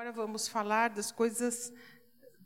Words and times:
Agora 0.00 0.12
vamos 0.12 0.48
falar 0.48 0.88
das 0.88 1.12
coisas 1.12 1.70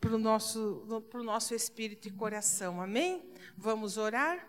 para 0.00 0.12
o 0.12 0.18
nosso, 0.18 1.04
pro 1.08 1.22
nosso 1.22 1.54
espírito 1.54 2.08
e 2.08 2.10
coração, 2.10 2.82
amém? 2.82 3.32
Vamos 3.56 3.96
orar? 3.96 4.44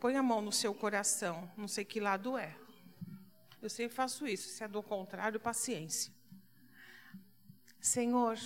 Põe 0.00 0.16
a 0.16 0.22
mão 0.22 0.40
no 0.40 0.50
seu 0.50 0.74
coração, 0.74 1.52
não 1.54 1.68
sei 1.68 1.84
que 1.84 2.00
lado 2.00 2.38
é. 2.38 2.56
Eu 3.60 3.68
sempre 3.68 3.94
faço 3.94 4.26
isso, 4.26 4.48
se 4.48 4.64
é 4.64 4.68
do 4.68 4.82
contrário, 4.82 5.38
paciência. 5.38 6.10
Senhor, 7.78 8.38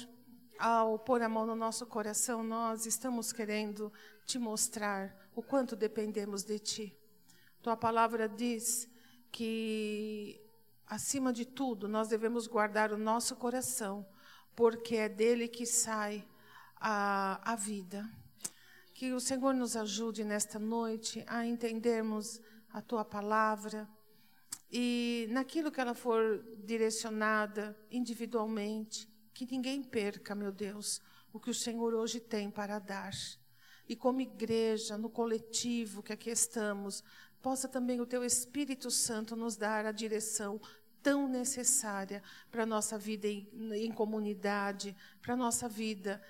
ao 0.58 0.98
pôr 0.98 1.22
a 1.22 1.28
mão 1.28 1.46
no 1.46 1.54
nosso 1.54 1.86
coração, 1.86 2.42
nós 2.42 2.86
estamos 2.86 3.32
querendo 3.32 3.92
te 4.26 4.40
mostrar 4.40 5.30
o 5.36 5.40
quanto 5.40 5.76
dependemos 5.76 6.42
de 6.42 6.58
Ti. 6.58 6.98
Tua 7.62 7.76
palavra 7.76 8.28
diz 8.28 8.90
que, 9.30 10.42
acima 10.90 11.32
de 11.32 11.44
tudo, 11.44 11.86
nós 11.86 12.08
devemos 12.08 12.48
guardar 12.48 12.92
o 12.92 12.98
nosso 12.98 13.36
coração, 13.36 14.04
porque 14.56 14.96
é 14.96 15.08
dele 15.08 15.46
que 15.46 15.64
sai 15.64 16.26
a, 16.80 17.52
a 17.52 17.54
vida. 17.54 18.10
Que 18.92 19.12
o 19.12 19.20
Senhor 19.20 19.54
nos 19.54 19.76
ajude 19.76 20.24
nesta 20.24 20.58
noite 20.58 21.24
a 21.28 21.46
entendermos 21.46 22.40
a 22.72 22.82
Tua 22.82 23.04
palavra 23.04 23.88
e 24.70 25.28
naquilo 25.30 25.70
que 25.70 25.80
ela 25.80 25.94
for 25.94 26.44
direcionada 26.64 27.78
individualmente, 27.88 29.08
que 29.32 29.46
ninguém 29.46 29.84
perca, 29.84 30.34
meu 30.34 30.50
Deus, 30.50 31.00
o 31.32 31.38
que 31.38 31.50
o 31.50 31.54
Senhor 31.54 31.94
hoje 31.94 32.18
tem 32.18 32.50
para 32.50 32.80
dar. 32.80 33.12
E 33.88 33.94
como 33.94 34.20
igreja, 34.20 34.98
no 34.98 35.08
coletivo 35.08 36.02
que 36.02 36.12
aqui 36.12 36.30
estamos, 36.30 37.02
possa 37.40 37.68
também 37.68 38.00
o 38.00 38.06
Teu 38.06 38.24
Espírito 38.24 38.90
Santo 38.90 39.34
nos 39.34 39.56
dar 39.56 39.86
a 39.86 39.92
direção 39.92 40.60
tão 41.02 41.28
necessária 41.28 42.22
para 42.50 42.62
a 42.62 42.66
nossa 42.66 42.98
vida 42.98 43.26
em, 43.26 43.48
em 43.72 43.92
comunidade, 43.92 44.96
para 45.20 45.34
a 45.34 45.36
nossa 45.36 45.68
vida 45.68 46.22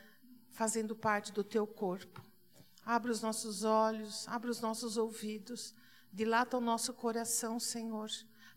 fazendo 0.50 0.94
parte 0.94 1.32
do 1.32 1.44
Teu 1.44 1.66
corpo. 1.66 2.24
Abra 2.84 3.10
os 3.10 3.22
nossos 3.22 3.64
olhos, 3.64 4.26
abra 4.28 4.50
os 4.50 4.60
nossos 4.60 4.96
ouvidos, 4.96 5.74
dilata 6.12 6.56
o 6.56 6.60
nosso 6.60 6.92
coração, 6.92 7.60
Senhor, 7.60 8.10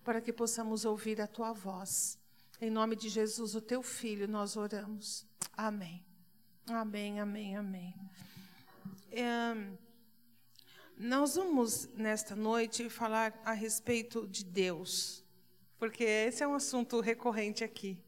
para 0.03 0.21
que 0.21 0.33
possamos 0.33 0.85
ouvir 0.85 1.21
a 1.21 1.27
Tua 1.27 1.53
voz. 1.53 2.17
Em 2.61 2.69
nome 2.69 2.95
de 2.95 3.09
Jesus, 3.09 3.55
o 3.55 3.61
teu 3.61 3.83
filho, 3.83 4.27
nós 4.27 4.55
oramos. 4.55 5.25
Amém. 5.51 6.01
Amém, 6.67 7.19
amém, 7.19 7.57
amém. 7.57 7.93
É, 9.11 9.53
nós 10.97 11.35
vamos, 11.35 11.87
nesta 11.93 12.35
noite, 12.35 12.89
falar 12.89 13.37
a 13.43 13.51
respeito 13.51 14.25
de 14.27 14.45
Deus, 14.45 15.22
porque 15.83 16.05
esse 16.05 16.41
é 16.41 16.47
um 16.47 16.55
assunto 16.55 17.01
recorrente 17.01 17.61
aqui. 17.61 18.01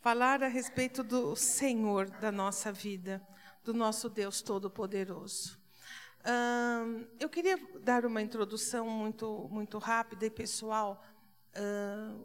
Falar 0.00 0.42
a 0.42 0.48
respeito 0.48 1.04
do 1.04 1.36
Senhor 1.36 2.10
da 2.10 2.32
nossa 2.32 2.72
vida, 2.72 3.24
do 3.62 3.72
nosso 3.72 4.08
Deus 4.08 4.42
Todo-Poderoso. 4.42 5.56
eu 7.20 7.28
queria 7.28 7.56
dar 7.78 8.04
uma 8.04 8.20
introdução 8.20 8.88
muito, 8.88 9.48
muito 9.52 9.78
rápida 9.78 10.26
e 10.26 10.30
pessoal 10.30 11.00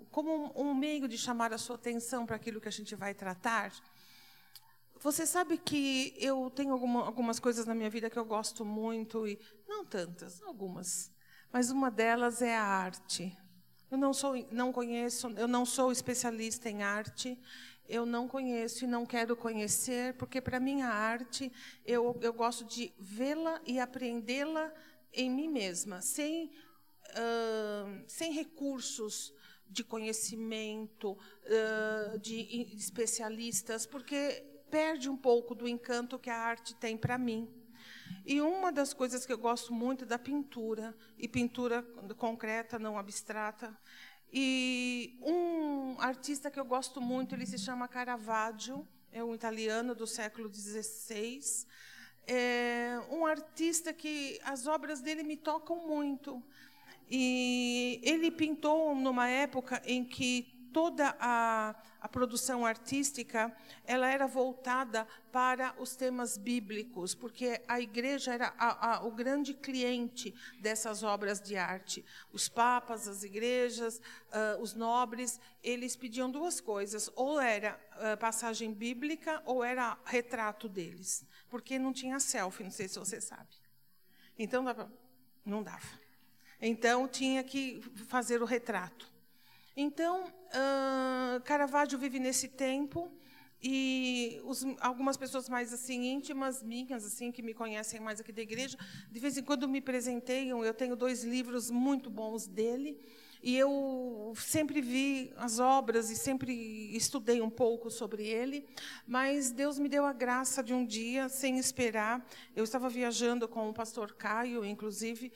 como 0.10 0.48
um, 0.60 0.70
um 0.70 0.74
meio 0.74 1.08
de 1.08 1.16
chamar 1.16 1.54
a 1.54 1.60
sua 1.60 1.76
atenção 1.76 2.26
para 2.26 2.36
aquilo 2.36 2.60
que 2.60 2.68
a 2.68 2.72
gente 2.72 2.96
vai 2.96 3.14
tratar. 3.14 3.72
Você 5.00 5.28
sabe 5.28 5.60
que 5.60 6.12
eu 6.18 6.50
tenho 6.50 6.74
alguma, 6.74 7.06
algumas 7.06 7.40
coisas 7.40 7.68
na 7.68 7.76
minha 7.76 7.92
vida 7.92 8.10
que 8.10 8.18
eu 8.18 8.26
gosto 8.26 8.66
muito 8.66 9.28
e 9.28 9.40
não 9.68 9.86
tantas, 9.86 10.42
algumas, 10.42 11.12
mas 11.54 11.70
uma 11.70 11.92
delas 11.92 12.42
é 12.42 12.58
a 12.58 12.64
arte. 12.64 13.38
Eu 13.90 13.98
não 13.98 14.14
sou, 14.14 14.34
não 14.52 14.72
conheço, 14.72 15.30
eu 15.38 15.48
não 15.48 15.66
sou 15.66 15.92
especialista 15.92 16.70
em 16.70 16.84
arte. 16.84 17.38
Eu 17.90 18.06
não 18.06 18.28
conheço 18.28 18.84
e 18.84 18.88
não 18.88 19.06
quero 19.06 19.34
conhecer, 19.34 20.14
porque 20.16 20.42
para 20.42 20.60
mim 20.60 20.82
a 20.82 20.90
arte 20.90 21.50
eu, 21.86 22.18
eu 22.22 22.34
gosto 22.34 22.66
de 22.66 22.92
vê-la 23.00 23.62
e 23.66 23.80
aprendê-la 23.80 24.74
em 25.14 25.30
mim 25.30 25.48
mesma, 25.48 26.02
sem 26.02 26.52
sem 28.08 28.32
recursos 28.34 29.34
de 29.70 29.84
conhecimento, 29.84 31.12
uh, 31.12 32.20
de 32.20 32.70
especialistas, 32.76 33.86
porque 33.86 34.44
perde 34.70 35.10
um 35.10 35.18
pouco 35.18 35.54
do 35.54 35.68
encanto 35.68 36.20
que 36.20 36.30
a 36.30 36.38
arte 36.38 36.76
tem 36.76 36.98
para 36.98 37.18
mim. 37.18 37.48
E 38.30 38.42
uma 38.42 38.74
das 38.74 38.94
coisas 38.94 39.26
que 39.26 39.32
eu 39.32 39.38
gosto 39.38 39.74
muito 39.74 40.04
é 40.04 40.06
da 40.06 40.20
pintura, 40.20 40.94
e 41.18 41.30
pintura 41.30 41.82
concreta, 42.18 42.78
não 42.78 42.98
abstrata. 42.98 43.74
E 44.30 45.18
um 45.22 45.96
artista 46.02 46.52
que 46.52 46.60
eu 46.60 46.66
gosto 46.66 47.00
muito, 47.00 47.34
ele 47.34 47.46
se 47.46 47.58
chama 47.58 47.88
Caravaggio, 47.88 48.86
é 49.14 49.24
um 49.24 49.34
italiano 49.34 49.96
do 49.96 50.06
século 50.06 50.54
XVI. 50.54 51.40
É 52.28 53.00
um 53.10 53.26
artista 53.26 53.94
que 53.94 54.38
as 54.44 54.68
obras 54.68 55.00
dele 55.00 55.24
me 55.24 55.38
tocam 55.38 55.88
muito. 55.88 56.44
E 57.10 58.02
ele 58.04 58.30
pintou 58.30 58.94
numa 58.94 59.30
época 59.30 59.82
em 59.86 60.04
que 60.04 60.54
toda 60.78 61.18
a, 61.20 61.74
a, 62.00 62.08
produção 62.08 62.64
artística 62.64 63.52
ela 63.84 64.08
era 64.08 64.28
voltada 64.28 65.08
para 65.32 65.74
os 65.80 65.96
temas 65.96 66.38
bíblicos, 66.38 67.16
porque 67.16 67.60
a 67.68 67.82
igreja 67.82 68.32
era 68.32 68.54
a, 68.60 68.94
a, 68.94 69.04
o 69.04 69.10
grande 69.10 69.56
cliente 69.56 70.36
dessas 70.60 71.02
obras 71.02 71.42
de 71.42 71.58
arte. 71.58 72.06
Os 72.32 72.48
papas, 72.48 73.08
as 73.08 73.24
igrejas, 73.24 73.98
uh, 73.98 74.62
os 74.62 74.76
nobres, 74.76 75.40
eles 75.64 75.96
pediam 75.96 76.30
duas 76.30 76.62
coisas: 76.62 77.10
ou 77.16 77.40
era 77.40 77.80
uh, 77.96 78.16
passagem 78.18 78.72
bíblica, 78.72 79.42
ou 79.46 79.64
era 79.64 79.98
retrato 80.06 80.70
deles, 80.70 81.26
porque 81.50 81.80
não 81.80 81.92
tinha 81.92 82.20
selfie. 82.20 82.66
Não 82.66 82.70
sei 82.70 82.88
se 82.88 83.00
você 83.00 83.20
sabe. 83.20 83.50
Então 84.38 84.64
não 85.44 85.64
dava. 85.64 85.88
Então, 86.62 87.08
tinha 87.08 87.44
que 87.44 87.82
fazer 88.08 88.44
o 88.44 88.46
retrato. 88.46 89.17
Então, 89.80 90.26
uh, 90.26 91.40
Caravaggio 91.44 92.00
vive 92.00 92.18
nesse 92.18 92.48
tempo 92.48 93.12
e 93.62 94.42
os, 94.44 94.66
algumas 94.80 95.18
pessoas 95.18 95.48
mais 95.48 95.72
assim 95.72 96.04
íntimas 96.12 96.64
minhas 96.64 97.06
assim 97.06 97.32
que 97.32 97.44
me 97.44 97.54
conhecem 97.54 98.00
mais 98.00 98.20
aqui 98.20 98.32
da 98.32 98.42
igreja 98.42 98.76
de 99.12 99.20
vez 99.20 99.38
em 99.38 99.44
quando 99.44 99.70
me 99.70 99.80
presenteiam. 99.80 100.66
Eu 100.66 100.74
tenho 100.74 100.96
dois 100.96 101.24
livros 101.24 101.70
muito 101.70 102.10
bons 102.10 102.48
dele 102.48 103.00
e 103.44 103.56
eu 103.56 104.34
sempre 104.36 104.82
vi 104.82 105.32
as 105.38 105.60
obras 105.60 106.10
e 106.10 106.16
sempre 106.16 106.54
estudei 106.96 107.40
um 107.40 107.52
pouco 107.52 107.92
sobre 107.92 108.26
ele 108.28 108.66
mas 109.06 109.52
Deus 109.52 109.78
me 109.78 109.88
deu 109.88 110.06
a 110.06 110.12
graça 110.12 110.64
de 110.64 110.74
um 110.74 110.84
dia 110.84 111.30
sem 111.30 111.60
esperar 111.60 112.28
eu 112.56 112.64
estava 112.64 112.90
viajando 112.90 113.48
com 113.48 113.70
o 113.70 113.74
pastor 113.74 114.14
Caio 114.14 114.66
inclusive 114.66 115.32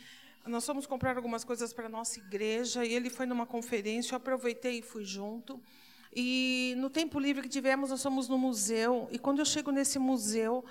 nós 0.45 0.65
fomos 0.65 0.85
comprar 0.85 1.15
algumas 1.15 1.43
coisas 1.43 1.71
para 1.71 1.85
a 1.85 1.89
nossa 1.89 2.19
igreja 2.19 2.83
e 2.85 2.93
ele 2.93 3.09
foi 3.09 3.25
numa 3.25 3.45
conferência, 3.45 4.13
eu 4.13 4.17
aproveitei 4.17 4.79
e 4.79 4.81
fui 4.81 5.05
junto. 5.05 5.61
E 6.13 6.73
no 6.77 6.89
tempo 6.89 7.19
livre 7.19 7.43
que 7.43 7.49
tivemos, 7.49 7.89
nós 7.89 8.03
fomos 8.03 8.27
no 8.27 8.37
museu. 8.37 9.07
E 9.11 9.17
quando 9.17 9.39
eu 9.39 9.45
chego 9.45 9.71
nesse 9.71 9.97
museu, 9.97 10.65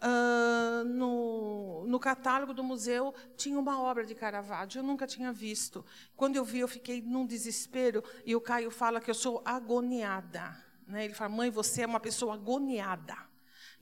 uh, 0.00 0.84
no, 0.84 1.84
no 1.86 1.98
catálogo 1.98 2.54
do 2.54 2.62
museu 2.62 3.12
tinha 3.36 3.58
uma 3.58 3.80
obra 3.82 4.04
de 4.04 4.14
Caravaggio, 4.14 4.78
eu 4.80 4.84
nunca 4.84 5.06
tinha 5.06 5.32
visto. 5.32 5.84
Quando 6.16 6.36
eu 6.36 6.44
vi, 6.44 6.60
eu 6.60 6.68
fiquei 6.68 7.02
num 7.02 7.26
desespero. 7.26 8.04
E 8.24 8.36
o 8.36 8.40
Caio 8.40 8.70
fala 8.70 9.00
que 9.00 9.10
eu 9.10 9.14
sou 9.14 9.42
agoniada. 9.44 10.56
Né? 10.86 11.06
Ele 11.06 11.14
fala, 11.14 11.30
mãe, 11.30 11.50
você 11.50 11.82
é 11.82 11.86
uma 11.86 12.00
pessoa 12.00 12.34
agoniada. 12.34 13.16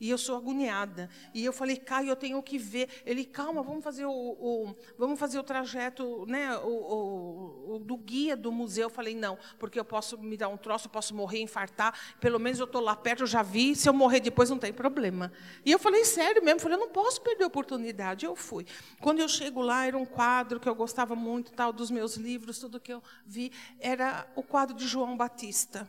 E 0.01 0.11
eu 0.11 0.19
sou 0.19 0.37
agoniada. 0.37 1.09
E 1.33 1.45
eu 1.45 1.53
falei, 1.53 1.77
Caio, 1.77 2.09
eu 2.09 2.17
tenho 2.17 2.43
que 2.43 2.59
ver. 2.59 2.89
Ele, 3.07 3.25
calma, 3.25 3.63
vamos 3.63 3.85
fazer 3.85 4.05
o, 4.05 4.11
o 4.11 4.75
vamos 4.99 5.19
fazer 5.19 5.39
o 5.39 5.43
trajeto, 5.43 6.27
né, 6.27 6.57
o, 6.59 6.69
o, 6.69 7.75
o, 7.75 7.79
do 7.79 7.97
guia 7.97 8.37
do 8.37 8.51
museu. 8.51 8.85
Eu 8.85 8.91
falei, 8.91 9.15
não, 9.15 9.39
porque 9.59 9.79
eu 9.79 9.85
posso 9.85 10.19
me 10.19 10.37
dar 10.37 10.49
um 10.49 10.57
troço, 10.57 10.87
eu 10.87 10.91
posso 10.91 11.15
morrer, 11.15 11.41
infartar. 11.41 11.99
Pelo 12.21 12.39
menos 12.39 12.59
eu 12.59 12.67
estou 12.67 12.81
lá 12.81 12.97
perto, 12.97 13.23
eu 13.23 13.27
já 13.27 13.43
vi. 13.43 13.75
Se 13.77 13.89
eu 13.89 13.93
morrer 13.93 14.21
depois, 14.21 14.51
não 14.51 14.59
tem 14.59 14.73
problema. 14.73 15.33
E 15.65 15.71
eu 15.71 15.79
falei, 15.79 16.05
sério 16.05 16.43
mesmo. 16.43 16.59
Eu 16.59 16.63
falei, 16.63 16.77
eu 16.77 16.81
não 16.81 16.91
posso 16.91 17.21
perder 17.21 17.45
a 17.45 17.47
oportunidade. 17.47 18.27
Eu 18.27 18.35
fui. 18.35 18.67
Quando 19.01 19.21
eu 19.21 19.29
chego 19.29 19.61
lá, 19.61 19.87
era 19.87 19.97
um 19.97 20.05
quadro 20.05 20.59
que 20.59 20.69
eu 20.69 20.75
gostava 20.75 21.15
muito, 21.15 21.53
tal, 21.53 21.73
dos 21.73 21.91
meus 21.91 22.17
livros, 22.17 22.59
tudo 22.59 22.81
que 22.81 22.93
eu 22.93 23.03
vi. 23.27 23.53
Era 23.79 24.27
o 24.35 24.43
quadro 24.43 24.77
de 24.77 24.87
João 24.87 25.17
Batista 25.17 25.89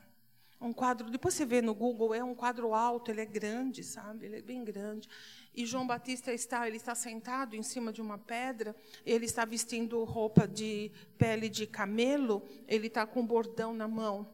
um 0.64 0.74
quadro, 0.74 1.10
depois 1.10 1.34
você 1.34 1.46
vê 1.46 1.62
no 1.62 1.74
Google, 1.74 2.14
é 2.14 2.24
um 2.24 2.34
quadro 2.34 2.74
alto, 2.74 3.12
ele 3.12 3.22
é 3.22 3.26
grande, 3.26 3.84
sabe? 3.84 4.26
Ele 4.26 4.38
é 4.38 4.42
bem 4.42 4.64
grande. 4.64 5.10
E 5.54 5.66
João 5.66 5.86
Batista 5.86 6.34
está, 6.34 6.68
ele 6.68 6.78
está 6.78 6.96
sentado 6.96 7.56
em 7.56 7.62
cima 7.62 7.92
de 7.92 8.02
uma 8.02 8.18
pedra, 8.18 8.76
ele 9.06 9.26
está 9.26 9.46
vestindo 9.46 10.04
roupa 10.04 10.48
de 10.48 10.92
pele 11.18 11.50
de 11.50 11.68
camelo, 11.68 12.48
ele 12.68 12.88
está 12.88 13.06
com 13.06 13.20
um 13.20 13.28
bordão 13.28 13.74
na 13.74 13.88
mão. 13.88 14.34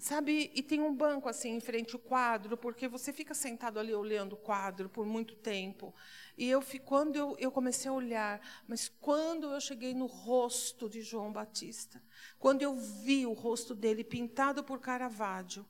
Sabe, 0.00 0.52
e 0.54 0.62
tem 0.62 0.80
um 0.80 0.94
banco 0.94 1.28
assim 1.28 1.56
em 1.56 1.60
frente 1.60 1.94
ao 1.94 2.00
quadro, 2.00 2.56
porque 2.56 2.86
você 2.86 3.12
fica 3.12 3.34
sentado 3.34 3.80
ali 3.80 3.92
olhando 3.92 4.34
o 4.34 4.36
quadro 4.36 4.88
por 4.88 5.04
muito 5.04 5.34
tempo. 5.34 5.92
E 6.38 6.48
eu 6.48 6.62
quando 6.84 7.16
eu, 7.16 7.36
eu 7.40 7.50
comecei 7.50 7.90
a 7.90 7.92
olhar, 7.92 8.40
mas 8.68 8.88
quando 8.88 9.52
eu 9.52 9.60
cheguei 9.60 9.92
no 9.92 10.06
rosto 10.06 10.88
de 10.88 11.02
João 11.02 11.32
Batista, 11.32 12.00
quando 12.38 12.62
eu 12.62 12.76
vi 12.76 13.26
o 13.26 13.32
rosto 13.32 13.74
dele 13.74 14.04
pintado 14.04 14.62
por 14.62 14.78
Caravaggio, 14.78 15.66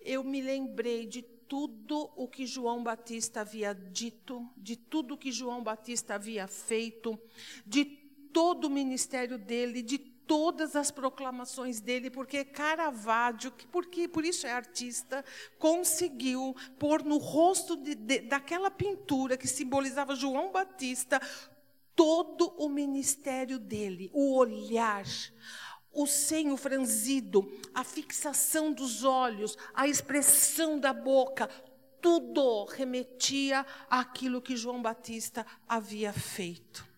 eu 0.00 0.24
me 0.24 0.40
lembrei 0.40 1.06
de 1.06 1.20
tudo 1.20 2.10
o 2.16 2.26
que 2.26 2.46
João 2.46 2.82
Batista 2.82 3.42
havia 3.42 3.74
dito, 3.74 4.48
de 4.56 4.74
tudo 4.74 5.14
o 5.14 5.18
que 5.18 5.30
João 5.30 5.62
Batista 5.62 6.14
havia 6.14 6.48
feito, 6.48 7.20
de 7.66 7.84
todo 7.84 8.64
o 8.64 8.70
ministério 8.70 9.36
dele, 9.36 9.82
de 9.82 10.15
todas 10.26 10.74
as 10.74 10.90
proclamações 10.90 11.80
dele, 11.80 12.10
porque 12.10 12.44
Caravaggio, 12.44 13.52
que 13.52 13.66
porque 13.66 14.08
por 14.08 14.24
isso 14.24 14.46
é 14.46 14.52
artista, 14.52 15.24
conseguiu 15.58 16.54
pôr 16.78 17.02
no 17.04 17.18
rosto 17.18 17.76
de, 17.76 17.94
de, 17.94 18.20
daquela 18.20 18.70
pintura 18.70 19.36
que 19.36 19.46
simbolizava 19.46 20.16
João 20.16 20.50
Batista 20.50 21.20
todo 21.94 22.52
o 22.58 22.68
ministério 22.68 23.58
dele, 23.58 24.10
o 24.12 24.36
olhar, 24.36 25.06
o 25.92 26.06
senho 26.06 26.56
franzido, 26.56 27.50
a 27.72 27.82
fixação 27.82 28.72
dos 28.72 29.02
olhos, 29.02 29.56
a 29.72 29.88
expressão 29.88 30.78
da 30.78 30.92
boca, 30.92 31.48
tudo 32.02 32.66
remetia 32.66 33.64
àquilo 33.88 34.42
que 34.42 34.56
João 34.56 34.82
Batista 34.82 35.46
havia 35.66 36.12
feito. 36.12 36.95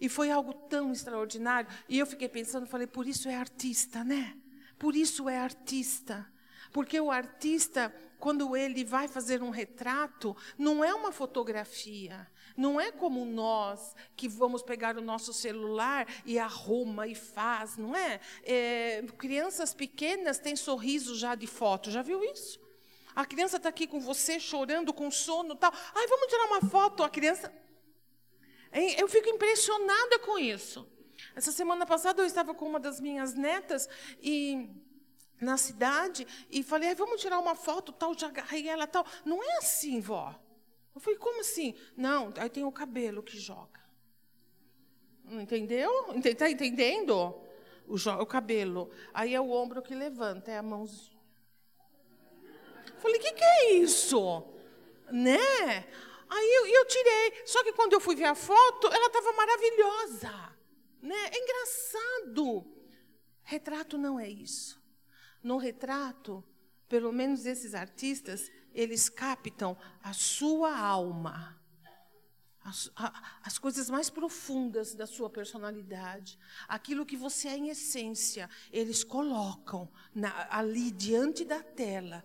E 0.00 0.08
foi 0.08 0.30
algo 0.30 0.54
tão 0.54 0.92
extraordinário. 0.92 1.70
E 1.88 1.98
eu 1.98 2.06
fiquei 2.06 2.28
pensando, 2.28 2.66
falei, 2.66 2.86
por 2.86 3.06
isso 3.06 3.28
é 3.28 3.34
artista, 3.34 4.02
né? 4.02 4.36
Por 4.78 4.96
isso 4.96 5.28
é 5.28 5.38
artista. 5.38 6.26
Porque 6.72 6.98
o 7.00 7.10
artista, 7.10 7.94
quando 8.18 8.56
ele 8.56 8.84
vai 8.84 9.08
fazer 9.08 9.42
um 9.42 9.50
retrato, 9.50 10.36
não 10.56 10.82
é 10.82 10.94
uma 10.94 11.12
fotografia. 11.12 12.26
Não 12.56 12.80
é 12.80 12.90
como 12.90 13.24
nós 13.24 13.94
que 14.16 14.28
vamos 14.28 14.62
pegar 14.62 14.96
o 14.96 15.02
nosso 15.02 15.32
celular 15.32 16.06
e 16.24 16.38
arruma 16.38 17.06
e 17.06 17.14
faz, 17.14 17.76
não 17.76 17.94
é? 17.94 18.20
é 18.42 19.04
crianças 19.18 19.74
pequenas 19.74 20.38
têm 20.38 20.56
sorriso 20.56 21.14
já 21.14 21.34
de 21.34 21.46
foto, 21.46 21.90
já 21.90 22.02
viu 22.02 22.22
isso? 22.24 22.60
A 23.14 23.24
criança 23.24 23.56
está 23.56 23.68
aqui 23.68 23.86
com 23.86 24.00
você 24.00 24.38
chorando, 24.38 24.92
com 24.92 25.10
sono 25.10 25.56
tal. 25.56 25.72
Ai, 25.94 26.06
vamos 26.06 26.26
tirar 26.28 26.46
uma 26.46 26.60
foto. 26.62 27.02
A 27.02 27.08
criança 27.08 27.52
eu 28.72 29.08
fico 29.08 29.28
impressionada 29.28 30.18
com 30.20 30.38
isso. 30.38 30.88
Essa 31.34 31.52
semana 31.52 31.86
passada 31.86 32.22
eu 32.22 32.26
estava 32.26 32.54
com 32.54 32.66
uma 32.66 32.80
das 32.80 33.00
minhas 33.00 33.34
netas 33.34 33.88
e 34.20 34.68
na 35.40 35.56
cidade 35.56 36.26
e 36.50 36.62
falei, 36.62 36.94
vamos 36.94 37.20
tirar 37.20 37.38
uma 37.38 37.54
foto, 37.54 37.92
tal, 37.92 38.16
já 38.16 38.28
agarrei 38.28 38.68
ela, 38.68 38.86
tal. 38.86 39.04
Não 39.24 39.42
é 39.42 39.58
assim, 39.58 40.00
vó. 40.00 40.34
Eu 40.94 41.00
falei, 41.00 41.18
como 41.18 41.40
assim? 41.40 41.74
Não, 41.96 42.32
aí 42.36 42.50
tem 42.50 42.64
o 42.64 42.72
cabelo 42.72 43.22
que 43.22 43.38
joga. 43.38 43.80
Entendeu? 45.26 45.90
Está 46.24 46.50
entendendo? 46.50 47.34
O, 47.86 47.94
o 47.94 48.26
cabelo. 48.26 48.90
Aí 49.14 49.34
é 49.34 49.40
o 49.40 49.50
ombro 49.50 49.82
que 49.82 49.94
levanta, 49.94 50.50
é 50.50 50.58
a 50.58 50.62
mãozinha. 50.62 51.18
Falei, 52.98 53.18
o 53.18 53.20
que, 53.20 53.32
que 53.32 53.44
é 53.44 53.72
isso? 53.74 54.44
Né? 55.10 55.86
Aí 56.30 56.54
eu, 56.58 56.66
eu 56.66 56.86
tirei. 56.86 57.42
Só 57.44 57.62
que 57.64 57.72
quando 57.72 57.92
eu 57.92 58.00
fui 58.00 58.14
ver 58.14 58.26
a 58.26 58.34
foto, 58.34 58.86
ela 58.86 59.06
estava 59.08 59.32
maravilhosa. 59.32 60.56
Né? 61.02 61.16
É 61.32 61.42
engraçado. 61.42 62.64
Retrato 63.42 63.98
não 63.98 64.18
é 64.18 64.28
isso. 64.28 64.80
No 65.42 65.56
retrato, 65.56 66.44
pelo 66.88 67.12
menos 67.12 67.46
esses 67.46 67.74
artistas, 67.74 68.50
eles 68.72 69.08
captam 69.08 69.76
a 70.02 70.12
sua 70.12 70.78
alma. 70.78 71.58
As, 72.62 72.92
a, 72.94 73.40
as, 73.42 73.58
coisas 73.58 73.88
mais 73.88 74.10
profundas 74.10 74.94
da 74.94 75.06
sua 75.06 75.30
personalidade, 75.30 76.38
aquilo 76.68 77.06
que 77.06 77.16
você 77.16 77.48
é 77.48 77.56
em 77.56 77.70
essência, 77.70 78.50
eles 78.70 79.02
colocam 79.02 79.90
na, 80.14 80.46
ali 80.50 80.90
diante 80.90 81.42
da 81.42 81.62
tela 81.62 82.22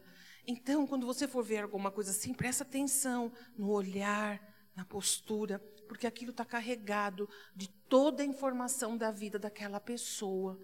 então, 0.47 0.85
quando 0.85 1.05
você 1.05 1.27
for 1.27 1.43
ver 1.43 1.63
alguma 1.63 1.91
coisa 1.91 2.11
assim, 2.11 2.33
presta 2.33 2.63
atenção 2.63 3.31
no 3.57 3.69
olhar, 3.71 4.41
na 4.75 4.85
postura, 4.85 5.59
porque 5.87 6.05
aquilo 6.05 6.31
está 6.31 6.43
carregado 6.43 7.29
de 7.55 7.67
toda 7.89 8.21
a 8.21 8.25
informação 8.25 8.97
da 8.97 9.11
vida 9.11 9.39
daquela 9.39 9.79
pessoa. 9.79 10.59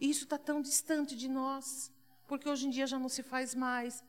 E 0.00 0.08
isso 0.08 0.24
está 0.24 0.38
tão 0.38 0.62
distante 0.62 1.16
de 1.16 1.28
nós, 1.28 1.92
porque 2.26 2.48
hoje 2.48 2.66
em 2.66 2.70
dia 2.70 2.86
já 2.86 2.98
não 2.98 3.08
se 3.08 3.22
faz 3.22 3.54
mais. 3.54 4.04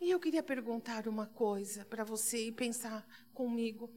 E 0.00 0.10
eu 0.10 0.20
queria 0.20 0.42
perguntar 0.42 1.06
uma 1.06 1.26
coisa 1.26 1.84
para 1.84 2.04
você 2.04 2.46
e 2.46 2.52
pensar 2.52 3.06
comigo. 3.34 3.92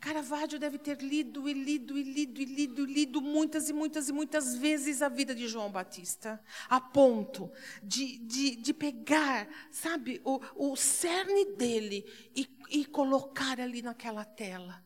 Caravaggio 0.00 0.58
deve 0.58 0.78
ter 0.78 0.98
lido 1.02 1.48
e 1.48 1.52
lido 1.52 1.98
e 1.98 2.02
lido 2.02 2.40
e 2.40 2.44
lido 2.44 2.82
e 2.82 2.92
lido 2.92 3.20
muitas 3.20 3.68
e 3.68 3.72
muitas 3.72 4.08
e 4.08 4.12
muitas 4.12 4.54
vezes 4.54 5.02
a 5.02 5.08
vida 5.08 5.34
de 5.34 5.48
João 5.48 5.70
Batista, 5.70 6.42
a 6.68 6.80
ponto 6.80 7.50
de, 7.82 8.18
de, 8.18 8.56
de 8.56 8.72
pegar, 8.72 9.48
sabe, 9.72 10.20
o, 10.24 10.40
o 10.54 10.76
cerne 10.76 11.56
dele 11.56 12.04
e, 12.34 12.48
e 12.70 12.84
colocar 12.84 13.60
ali 13.60 13.82
naquela 13.82 14.24
tela. 14.24 14.84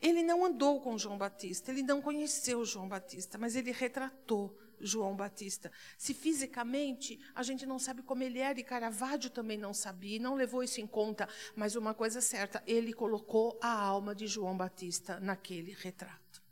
Ele 0.00 0.22
não 0.22 0.44
andou 0.44 0.80
com 0.80 0.98
João 0.98 1.16
Batista, 1.16 1.70
ele 1.70 1.82
não 1.82 2.02
conheceu 2.02 2.64
João 2.64 2.88
Batista, 2.88 3.38
mas 3.38 3.54
ele 3.54 3.72
retratou 3.72 4.58
João 4.80 5.16
Batista. 5.16 5.70
Se 5.96 6.14
fisicamente 6.14 7.20
a 7.34 7.42
gente 7.42 7.66
não 7.66 7.78
sabe 7.78 8.02
como 8.02 8.22
ele 8.22 8.38
era, 8.38 8.58
e 8.58 8.64
Caravaggio 8.64 9.30
também 9.30 9.58
não 9.58 9.74
sabia, 9.74 10.16
e 10.16 10.20
não 10.20 10.34
levou 10.34 10.62
isso 10.62 10.80
em 10.80 10.86
conta, 10.86 11.28
mas 11.54 11.76
uma 11.76 11.94
coisa 11.94 12.18
é 12.18 12.22
certa, 12.22 12.62
ele 12.66 12.92
colocou 12.92 13.58
a 13.62 13.70
alma 13.70 14.14
de 14.14 14.26
João 14.26 14.56
Batista 14.56 15.20
naquele 15.20 15.72
retrato. 15.72 16.42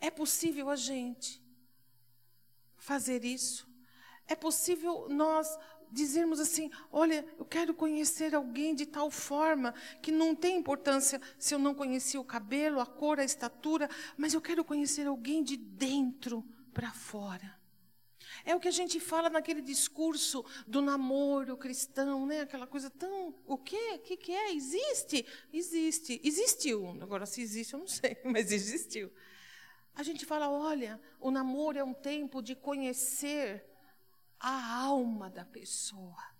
É 0.00 0.10
possível 0.10 0.68
a 0.68 0.76
gente 0.76 1.42
fazer 2.76 3.24
isso? 3.24 3.66
É 4.28 4.34
possível 4.34 5.08
nós 5.08 5.56
dizermos 5.90 6.40
assim: 6.40 6.70
olha, 6.90 7.24
eu 7.38 7.44
quero 7.44 7.74
conhecer 7.74 8.34
alguém 8.34 8.74
de 8.74 8.86
tal 8.86 9.10
forma 9.10 9.74
que 10.02 10.12
não 10.12 10.34
tem 10.34 10.56
importância 10.56 11.20
se 11.38 11.54
eu 11.54 11.58
não 11.58 11.74
conheci 11.74 12.18
o 12.18 12.24
cabelo, 12.24 12.80
a 12.80 12.86
cor, 12.86 13.18
a 13.18 13.24
estatura, 13.24 13.88
mas 14.16 14.34
eu 14.34 14.40
quero 14.40 14.64
conhecer 14.64 15.06
alguém 15.06 15.42
de 15.42 15.56
dentro 15.56 16.44
para 16.72 16.92
fora. 16.92 17.56
É 18.44 18.54
o 18.54 18.60
que 18.60 18.68
a 18.68 18.72
gente 18.72 19.00
fala 19.00 19.28
naquele 19.28 19.60
discurso 19.60 20.44
do 20.66 20.80
namoro 20.80 21.56
cristão, 21.56 22.26
né? 22.26 22.40
Aquela 22.42 22.66
coisa 22.66 22.90
tão. 22.90 23.34
O 23.46 23.56
quê? 23.56 23.94
O 23.94 23.98
que, 24.00 24.16
que 24.16 24.32
é? 24.32 24.54
Existe? 24.54 25.26
Existe. 25.52 26.20
Existiu. 26.22 26.88
Agora, 27.00 27.26
se 27.26 27.40
existe, 27.40 27.74
eu 27.74 27.80
não 27.80 27.88
sei, 27.88 28.16
mas 28.24 28.52
existiu. 28.52 29.10
A 29.94 30.02
gente 30.02 30.26
fala: 30.26 30.50
olha, 30.50 31.00
o 31.20 31.30
namoro 31.30 31.78
é 31.78 31.84
um 31.84 31.94
tempo 31.94 32.42
de 32.42 32.54
conhecer 32.54 33.64
a 34.40 34.82
alma 34.82 35.30
da 35.30 35.44
pessoa. 35.44 36.36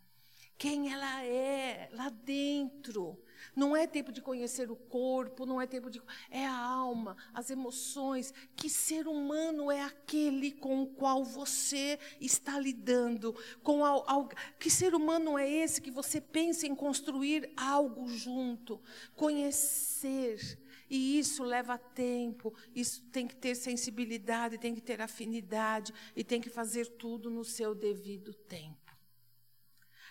Quem 0.59 0.93
ela 0.93 1.23
é 1.23 1.89
lá 1.93 2.09
dentro. 2.09 3.23
Não 3.55 3.77
é 3.77 3.87
tempo 3.87 4.11
de 4.11 4.23
conhecer 4.23 4.71
o 4.71 4.77
corpo, 4.77 5.45
não 5.45 5.61
é 5.61 5.67
tempo 5.67 5.91
de. 5.91 6.03
É 6.31 6.47
a 6.47 6.57
alma, 6.57 7.17
as 7.35 7.51
emoções. 7.51 8.33
Que 8.55 8.69
ser 8.71 9.07
humano 9.07 9.71
é 9.71 9.83
aquele 9.83 10.53
com 10.53 10.83
o 10.83 10.87
qual 10.87 11.23
você 11.23 11.99
está 12.21 12.59
lidando? 12.59 13.35
Com 13.63 13.85
al, 13.85 14.29
que 14.59 14.71
ser 14.71 14.95
humano 14.95 15.39
é 15.39 15.49
esse 15.49 15.83
que 15.83 15.91
você 15.91 16.21
pensa 16.21 16.67
em 16.67 16.75
construir 16.75 17.53
algo 17.57 18.09
junto? 18.09 18.81
Conhecer 19.15 20.59
e 20.89 21.19
isso 21.19 21.43
leva 21.43 21.77
tempo, 21.77 22.55
isso 22.75 23.03
tem 23.11 23.27
que 23.27 23.35
ter 23.35 23.55
sensibilidade, 23.55 24.59
tem 24.59 24.75
que 24.75 24.81
ter 24.81 25.01
afinidade 25.01 25.93
e 26.15 26.23
tem 26.23 26.41
que 26.41 26.49
fazer 26.49 26.87
tudo 26.97 27.29
no 27.31 27.45
seu 27.45 27.75
devido 27.75 28.33
tempo. 28.33 28.87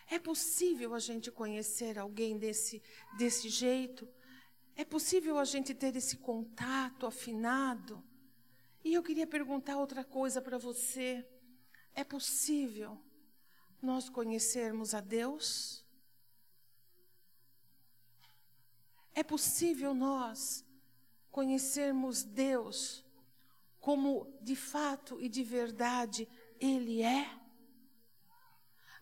É 0.08 0.20
possível 0.20 0.94
a 0.94 1.00
gente 1.00 1.32
conhecer 1.32 1.98
alguém 1.98 2.38
desse, 2.38 2.82
desse 3.18 3.50
jeito? 3.50 4.08
É 4.76 4.84
possível 4.84 5.40
a 5.40 5.46
gente 5.46 5.74
ter 5.74 5.96
esse 5.96 6.18
contato 6.18 7.06
afinado? 7.06 8.04
E 8.84 8.94
eu 8.94 9.02
queria 9.02 9.26
perguntar 9.26 9.78
outra 9.78 10.04
coisa 10.04 10.42
para 10.42 10.58
você. 10.58 11.26
É 11.94 12.04
possível 12.04 13.02
nós 13.82 14.10
conhecermos 14.10 14.94
a 14.94 15.00
Deus? 15.00 15.84
É 19.14 19.24
possível 19.24 19.94
nós 19.94 20.65
conhecermos 21.36 22.24
Deus 22.24 23.04
como 23.82 24.34
de 24.42 24.56
fato 24.56 25.20
e 25.20 25.28
de 25.28 25.44
verdade 25.44 26.30
Ele 26.62 27.02
é? 27.02 27.30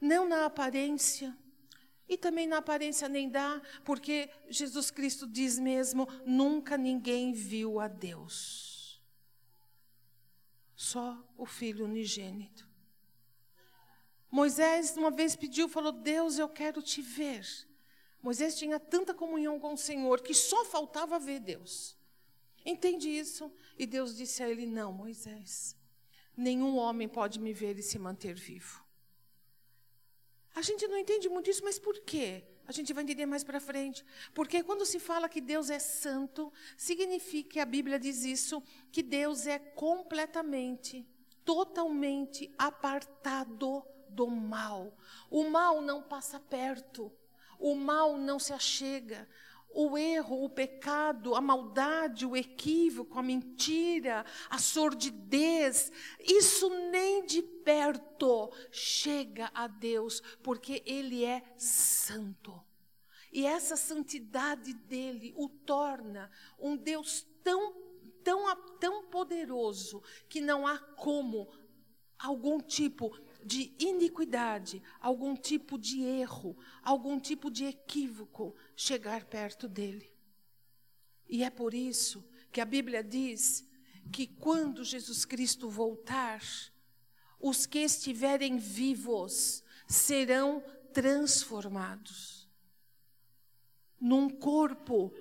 Não 0.02 0.28
na 0.28 0.44
aparência, 0.46 1.38
e 2.10 2.18
também 2.18 2.48
na 2.48 2.58
aparência 2.58 3.08
nem 3.08 3.30
dá, 3.30 3.62
porque 3.86 4.32
Jesus 4.50 4.90
Cristo 4.90 5.28
diz 5.28 5.60
mesmo: 5.60 6.08
nunca 6.26 6.76
ninguém 6.76 7.34
viu 7.34 7.80
a 7.80 7.88
Deus. 7.88 9.00
Só 10.76 11.24
o 11.38 11.46
Filho 11.46 11.86
unigênito. 11.86 12.68
Moisés 14.30 14.98
uma 14.98 15.12
vez 15.12 15.36
pediu, 15.36 15.70
falou: 15.70 15.92
Deus, 15.92 16.40
eu 16.40 16.50
quero 16.50 16.82
te 16.82 17.00
ver. 17.00 17.46
Moisés 18.24 18.58
tinha 18.58 18.80
tanta 18.80 19.14
comunhão 19.14 19.60
com 19.60 19.74
o 19.74 19.78
Senhor 19.78 20.20
que 20.20 20.34
só 20.34 20.66
faltava 20.66 21.20
ver 21.20 21.40
Deus. 21.40 21.93
Entende 22.66 23.10
isso? 23.10 23.52
E 23.78 23.86
Deus 23.86 24.16
disse 24.16 24.42
a 24.44 24.50
ele: 24.50 24.66
Não, 24.66 24.92
Moisés, 24.92 25.76
nenhum 26.36 26.78
homem 26.78 27.08
pode 27.08 27.40
me 27.40 27.54
ver 27.54 27.78
e 27.78 27.84
se 27.84 28.00
manter 28.00 28.36
vivo. 28.36 28.84
gente 30.62 30.88
não 30.88 30.98
entende 30.98 31.28
muito 31.30 31.50
isso, 31.50 31.64
mas 31.64 31.80
por 31.80 32.00
quê? 32.02 32.44
A 32.66 32.72
gente 32.72 32.94
vai 32.94 33.04
entender 33.04 33.26
mais 33.26 33.44
para 33.44 33.60
frente. 33.60 34.06
Porque 34.34 34.64
quando 34.64 34.86
se 34.86 35.00
fala 35.00 35.28
que 35.28 35.42
Deus 35.42 35.70
é 35.70 35.80
santo, 35.80 36.52
significa 36.78 37.50
que 37.50 37.60
a 37.60 37.66
Bíblia 37.66 38.00
diz 38.00 38.24
isso, 38.24 38.64
que 38.92 39.04
Deus 39.04 39.46
é 39.48 39.60
completamente, 39.60 41.06
totalmente 41.44 42.54
apartado 42.58 43.84
do 44.08 44.28
mal. 44.28 44.96
O 45.30 45.50
mal 45.50 45.82
não 45.82 46.02
passa 46.02 46.40
perto, 46.40 47.12
o 47.60 47.76
mal 47.76 48.18
não 48.18 48.40
se 48.40 48.54
achega. 48.54 49.28
O 49.74 49.98
erro, 49.98 50.44
o 50.44 50.50
pecado, 50.50 51.34
a 51.36 51.42
maldade, 51.42 52.26
o 52.26 52.38
equívoco, 52.38 53.18
a 53.18 53.24
mentira, 53.24 54.24
a 54.50 54.60
sordidez, 54.60 55.92
isso 56.20 56.70
nem 56.92 57.26
de 57.26 57.42
perto 57.42 58.52
chega 58.72 59.50
a 59.54 59.68
Deus, 59.68 60.22
porque 60.44 60.84
Ele 60.86 61.26
é 61.26 61.42
santo. 61.58 62.64
E 63.32 63.48
essa 63.48 63.76
santidade 63.76 64.74
dele 64.74 65.34
o 65.36 65.50
torna 65.50 66.30
um 66.60 66.78
Deus 66.78 67.26
tão, 67.44 67.74
tão, 68.24 68.56
tão 68.80 69.08
poderoso 69.08 70.04
que 70.30 70.40
não 70.40 70.68
há 70.68 70.78
como 70.78 71.52
algum 72.20 72.60
tipo 72.60 73.12
de 73.46 73.74
iniquidade, 73.80 74.82
algum 75.00 75.36
tipo 75.36 75.78
de 75.78 76.02
erro, 76.02 76.58
algum 76.82 77.20
tipo 77.20 77.50
de 77.50 77.66
equívoco 77.66 78.56
chegar 78.76 79.26
perto 79.26 79.68
dele. 79.68 80.12
E 81.28 81.44
é 81.44 81.50
por 81.50 81.74
isso 81.74 82.24
que 82.52 82.62
a 82.62 82.66
Bíblia 82.66 83.04
diz 83.04 83.68
que 84.12 84.28
quando 84.28 84.84
Jesus 84.84 85.26
Cristo 85.26 85.70
voltar, 85.70 86.42
os 87.40 87.66
que 87.66 87.80
estiverem 87.80 88.58
vivos 88.58 89.64
serão 89.88 90.64
transformados 90.94 92.48
num 94.00 94.30
corpo 94.30 95.14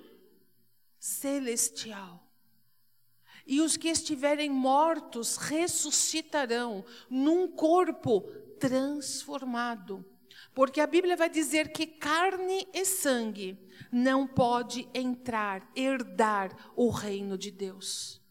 celestial. 0.98 2.21
E 3.46 3.60
os 3.60 3.76
que 3.76 3.88
estiverem 3.88 4.50
mortos 4.50 5.36
ressuscitarão 5.36 6.84
num 7.10 7.48
corpo 7.48 8.22
transformado. 8.58 10.04
Porque 10.54 10.80
a 10.80 10.86
Bíblia 10.86 11.16
vai 11.16 11.28
dizer 11.28 11.72
que 11.72 11.86
carne 11.86 12.68
e 12.72 12.84
sangue 12.84 13.58
não 13.90 14.26
pode 14.26 14.88
entrar, 14.94 15.68
herdar 15.74 16.54
o 16.76 16.88
reino 16.88 17.36
de 17.36 17.50
Deus. 17.50 18.21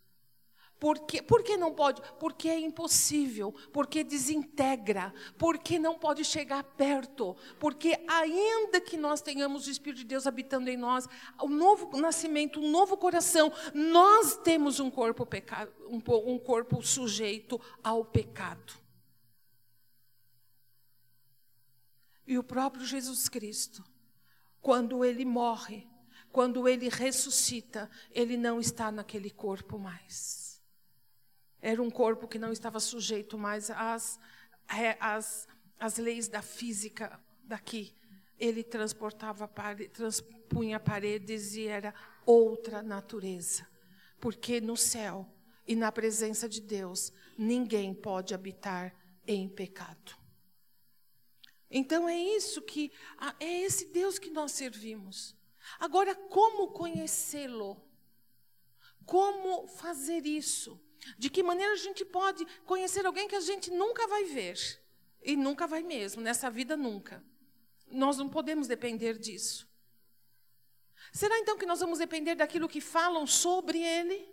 Por 0.82 0.98
que, 0.98 1.22
por 1.22 1.44
que 1.44 1.56
não 1.58 1.72
pode? 1.76 2.02
Porque 2.20 2.50
é 2.50 2.60
impossível, 2.60 3.54
porque 3.72 4.04
desintegra, 4.04 5.14
porque 5.38 5.78
não 5.78 6.00
pode 6.00 6.26
chegar 6.26 6.64
perto, 6.64 7.38
porque 7.60 8.04
ainda 8.08 8.82
que 8.82 8.98
nós 8.98 9.22
tenhamos 9.22 9.68
o 9.68 9.70
Espírito 9.70 10.00
de 10.00 10.06
Deus 10.06 10.26
habitando 10.26 10.72
em 10.72 10.78
nós, 10.78 11.08
o 11.40 11.48
novo 11.48 11.96
nascimento, 12.02 12.60
um 12.60 12.72
novo 12.72 12.98
coração, 12.98 13.54
nós 13.76 14.36
temos 14.38 14.80
um 14.80 14.90
corpo, 14.90 15.24
pecado, 15.24 15.72
um, 15.88 16.02
um 16.26 16.40
corpo 16.40 16.82
sujeito 16.82 17.62
ao 17.84 18.04
pecado. 18.04 18.74
E 22.26 22.40
o 22.40 22.44
próprio 22.44 22.88
Jesus 22.88 23.30
Cristo, 23.30 23.84
quando 24.60 25.06
ele 25.06 25.26
morre, 25.26 25.88
quando 26.32 26.68
ele 26.68 26.90
ressuscita, 26.90 27.88
ele 28.10 28.36
não 28.36 28.60
está 28.60 28.92
naquele 28.92 29.30
corpo 29.30 29.78
mais. 29.78 30.41
Era 31.62 31.82
um 31.82 31.90
corpo 31.92 32.28
que 32.28 32.40
não 32.40 32.52
estava 32.52 32.80
sujeito 32.80 33.38
mais 33.38 33.70
às, 33.70 34.20
às, 35.00 35.48
às 35.80 35.98
leis 35.98 36.28
da 36.28 36.42
física 36.42 37.20
daqui. 37.44 37.94
Ele 38.40 38.64
transportava, 38.64 39.48
transpunha 39.94 40.80
paredes 40.80 41.56
e 41.56 41.68
era 41.68 41.94
outra 42.26 42.82
natureza. 42.82 43.68
Porque 44.20 44.60
no 44.60 44.76
céu 44.76 45.28
e 45.68 45.76
na 45.76 45.92
presença 45.92 46.50
de 46.50 46.60
Deus, 46.60 47.14
ninguém 47.38 47.94
pode 47.94 48.34
habitar 48.34 48.96
em 49.28 49.48
pecado. 49.48 50.18
Então 51.70 52.10
é 52.10 52.18
isso 52.18 52.62
que 52.62 52.92
é 53.40 53.62
esse 53.62 53.86
Deus 53.86 54.20
que 54.20 54.30
nós 54.30 54.52
servimos. 54.52 55.36
Agora, 55.80 56.16
como 56.16 56.70
conhecê-lo? 56.70 57.82
Como 59.06 59.68
fazer 59.68 60.26
isso? 60.26 60.80
De 61.18 61.30
que 61.30 61.44
maneira 61.44 61.74
a 61.74 61.78
gente 61.78 62.06
pode 62.06 62.46
conhecer 62.66 63.06
alguém 63.06 63.28
que 63.28 63.36
a 63.36 63.42
gente 63.42 63.72
nunca 63.72 64.08
vai 64.08 64.26
ver? 64.26 64.58
E 65.24 65.36
nunca 65.36 65.68
vai 65.68 65.84
mesmo, 65.84 66.22
nessa 66.22 66.50
vida 66.50 66.76
nunca. 66.78 67.24
Nós 67.88 68.18
não 68.18 68.30
podemos 68.30 68.68
depender 68.68 69.18
disso. 69.18 69.70
Será 71.12 71.38
então 71.40 71.58
que 71.58 71.66
nós 71.66 71.80
vamos 71.80 72.00
depender 72.00 72.36
daquilo 72.36 72.70
que 72.70 72.80
falam 72.80 73.28
sobre 73.28 73.80
ele? 73.80 74.30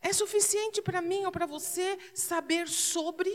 É 0.00 0.12
suficiente 0.12 0.82
para 0.82 1.00
mim 1.00 1.24
ou 1.24 1.32
para 1.32 1.46
você 1.46 1.98
saber 2.14 2.68
sobre? 2.68 3.30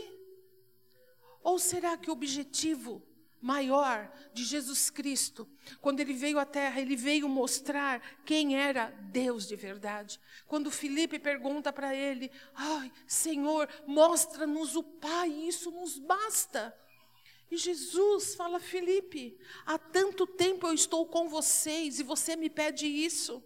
Ou 1.42 1.58
será 1.58 1.96
que 1.96 2.10
o 2.10 2.12
objetivo 2.12 3.02
maior 3.40 4.12
de 4.32 4.44
Jesus 4.44 4.90
Cristo, 4.90 5.48
quando 5.80 6.00
ele 6.00 6.12
veio 6.12 6.38
à 6.38 6.44
terra, 6.44 6.80
ele 6.80 6.94
veio 6.94 7.28
mostrar 7.28 8.00
quem 8.24 8.56
era 8.56 8.90
Deus 9.10 9.46
de 9.46 9.56
verdade. 9.56 10.20
Quando 10.46 10.70
Felipe 10.70 11.18
pergunta 11.18 11.72
para 11.72 11.94
ele: 11.94 12.30
"Ai, 12.54 12.92
Senhor, 13.06 13.68
mostra-nos 13.86 14.76
o 14.76 14.82
Pai, 14.82 15.30
isso 15.30 15.70
nos 15.70 15.98
basta". 15.98 16.76
E 17.50 17.56
Jesus 17.56 18.34
fala: 18.34 18.60
"Felipe, 18.60 19.38
há 19.66 19.78
tanto 19.78 20.26
tempo 20.26 20.66
eu 20.66 20.74
estou 20.74 21.06
com 21.06 21.28
vocês 21.28 21.98
e 21.98 22.02
você 22.02 22.36
me 22.36 22.50
pede 22.50 22.86
isso". 22.86 23.42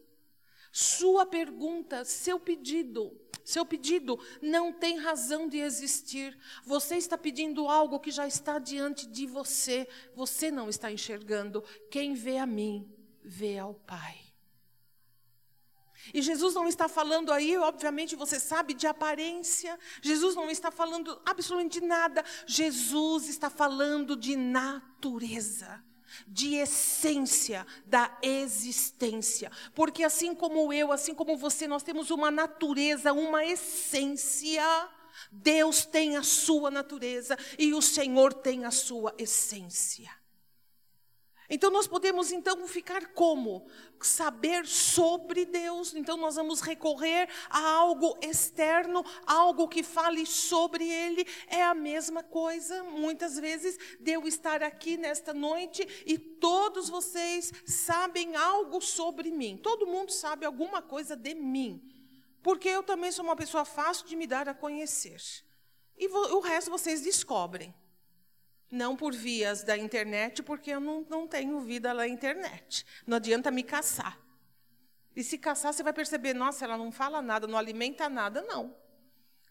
Sua 0.73 1.25
pergunta, 1.25 2.05
seu 2.05 2.41
pedido, 2.41 3.17
seu 3.45 3.67
pedido 3.67 4.19
não 4.41 4.73
tem 4.73 4.99
razão 4.99 5.47
de 5.49 5.59
existir. 5.59 6.37
Você 6.65 6.97
está 6.97 7.19
pedindo 7.19 7.69
algo 7.69 8.01
que 8.01 8.11
já 8.11 8.27
está 8.27 8.59
diante 8.59 9.07
de 9.07 9.27
você. 9.27 9.87
Você 10.15 10.51
não 10.51 10.69
está 10.69 10.91
enxergando. 10.91 11.63
Quem 11.91 12.15
vê 12.15 12.39
a 12.39 12.47
mim, 12.47 12.91
vê 13.23 13.59
ao 13.59 13.75
Pai. 13.75 14.19
E 16.13 16.21
Jesus 16.21 16.55
não 16.55 16.67
está 16.67 16.89
falando 16.89 17.33
aí, 17.33 17.57
obviamente 17.57 18.17
você 18.17 18.39
sabe, 18.41 18.75
de 18.75 18.87
aparência. 18.87 19.79
Jesus 20.03 20.35
não 20.35 20.51
está 20.51 20.71
falando 20.71 21.21
absolutamente 21.25 21.81
de 21.81 21.87
nada. 21.87 22.25
Jesus 22.47 23.29
está 23.29 23.49
falando 23.49 24.17
de 24.17 24.37
natureza 24.37 25.83
de 26.27 26.55
essência 26.55 27.67
da 27.87 28.17
existência. 28.23 29.51
Porque 29.75 30.05
assim 30.05 30.35
como 30.35 30.73
eu, 30.73 30.93
assim 30.93 31.15
como 31.15 31.37
você, 31.37 31.67
nós 31.67 31.83
temos 31.83 32.11
uma 32.11 32.31
natureza, 32.31 33.13
uma 33.13 33.45
essência. 33.45 34.63
Deus 35.31 35.85
tem 35.85 36.17
a 36.17 36.23
sua 36.23 36.71
natureza 36.71 37.39
e 37.59 37.73
o 37.73 37.81
Senhor 37.81 38.33
tem 38.33 38.65
a 38.65 38.71
sua 38.71 39.15
essência. 39.17 40.11
Então 41.49 41.71
nós 41.71 41.87
podemos 41.87 42.33
então 42.33 42.67
ficar 42.67 43.09
como? 43.09 43.67
Saber 44.01 44.67
sobre 44.67 45.45
Deus. 45.45 45.95
Então 45.95 46.17
nós 46.17 46.37
vamos 46.37 46.61
recorrer 46.61 47.29
a 47.51 47.61
algo 47.61 48.17
externo, 48.23 49.05
algo 49.27 49.69
que 49.69 49.83
fale 49.83 50.25
sobre 50.25 50.89
Ele. 50.89 51.27
É 51.47 51.63
a 51.63 51.75
mesma 51.75 52.23
coisa, 52.23 52.83
muitas 52.85 53.39
vezes, 53.39 53.79
de 54.01 54.13
eu 54.13 54.27
estar 54.27 54.63
aqui 54.63 54.97
nesta 54.97 55.35
noite 55.35 55.87
e 56.07 56.19
todos 56.19 56.89
vocês 56.89 57.53
sabem 57.67 58.37
algo 58.37 58.81
sobre 58.81 59.31
mim. 59.31 59.57
Todo 59.57 59.87
mundo 59.87 60.13
sabe 60.13 60.47
alguma 60.47 60.81
coisa 60.81 61.15
de 61.15 61.35
mim. 61.35 61.83
Porque 62.43 62.69
eu 62.69 62.83
também 62.83 63.11
sou 63.11 63.25
uma 63.25 63.37
pessoa 63.37 63.65
fácil 63.65 64.07
de 64.07 64.17
me 64.17 64.27
dar 64.27 64.49
a 64.49 64.55
conhecer. 64.55 65.21
E 65.97 66.09
o 66.09 66.41
resto 66.41 66.71
vocês 66.71 67.01
descobrem. 67.01 67.75
Não 68.75 68.97
por 68.97 69.15
vias 69.15 69.63
da 69.63 69.79
internet, 69.79 70.43
porque 70.43 70.73
eu 70.73 70.81
não, 70.81 71.07
não 71.09 71.29
tenho 71.29 71.61
vida 71.61 71.95
na 71.95 72.09
internet. 72.09 72.85
Não 73.07 73.19
adianta 73.19 73.49
me 73.49 73.63
caçar. 73.63 74.21
E 75.15 75.23
se 75.23 75.39
caçar, 75.39 75.73
você 75.73 75.81
vai 75.81 75.93
perceber, 75.93 76.35
nossa, 76.35 76.65
ela 76.65 76.77
não 76.77 76.91
fala 76.91 77.23
nada, 77.23 77.47
não 77.47 77.57
alimenta 77.57 78.09
nada, 78.09 78.43
não. 78.43 78.75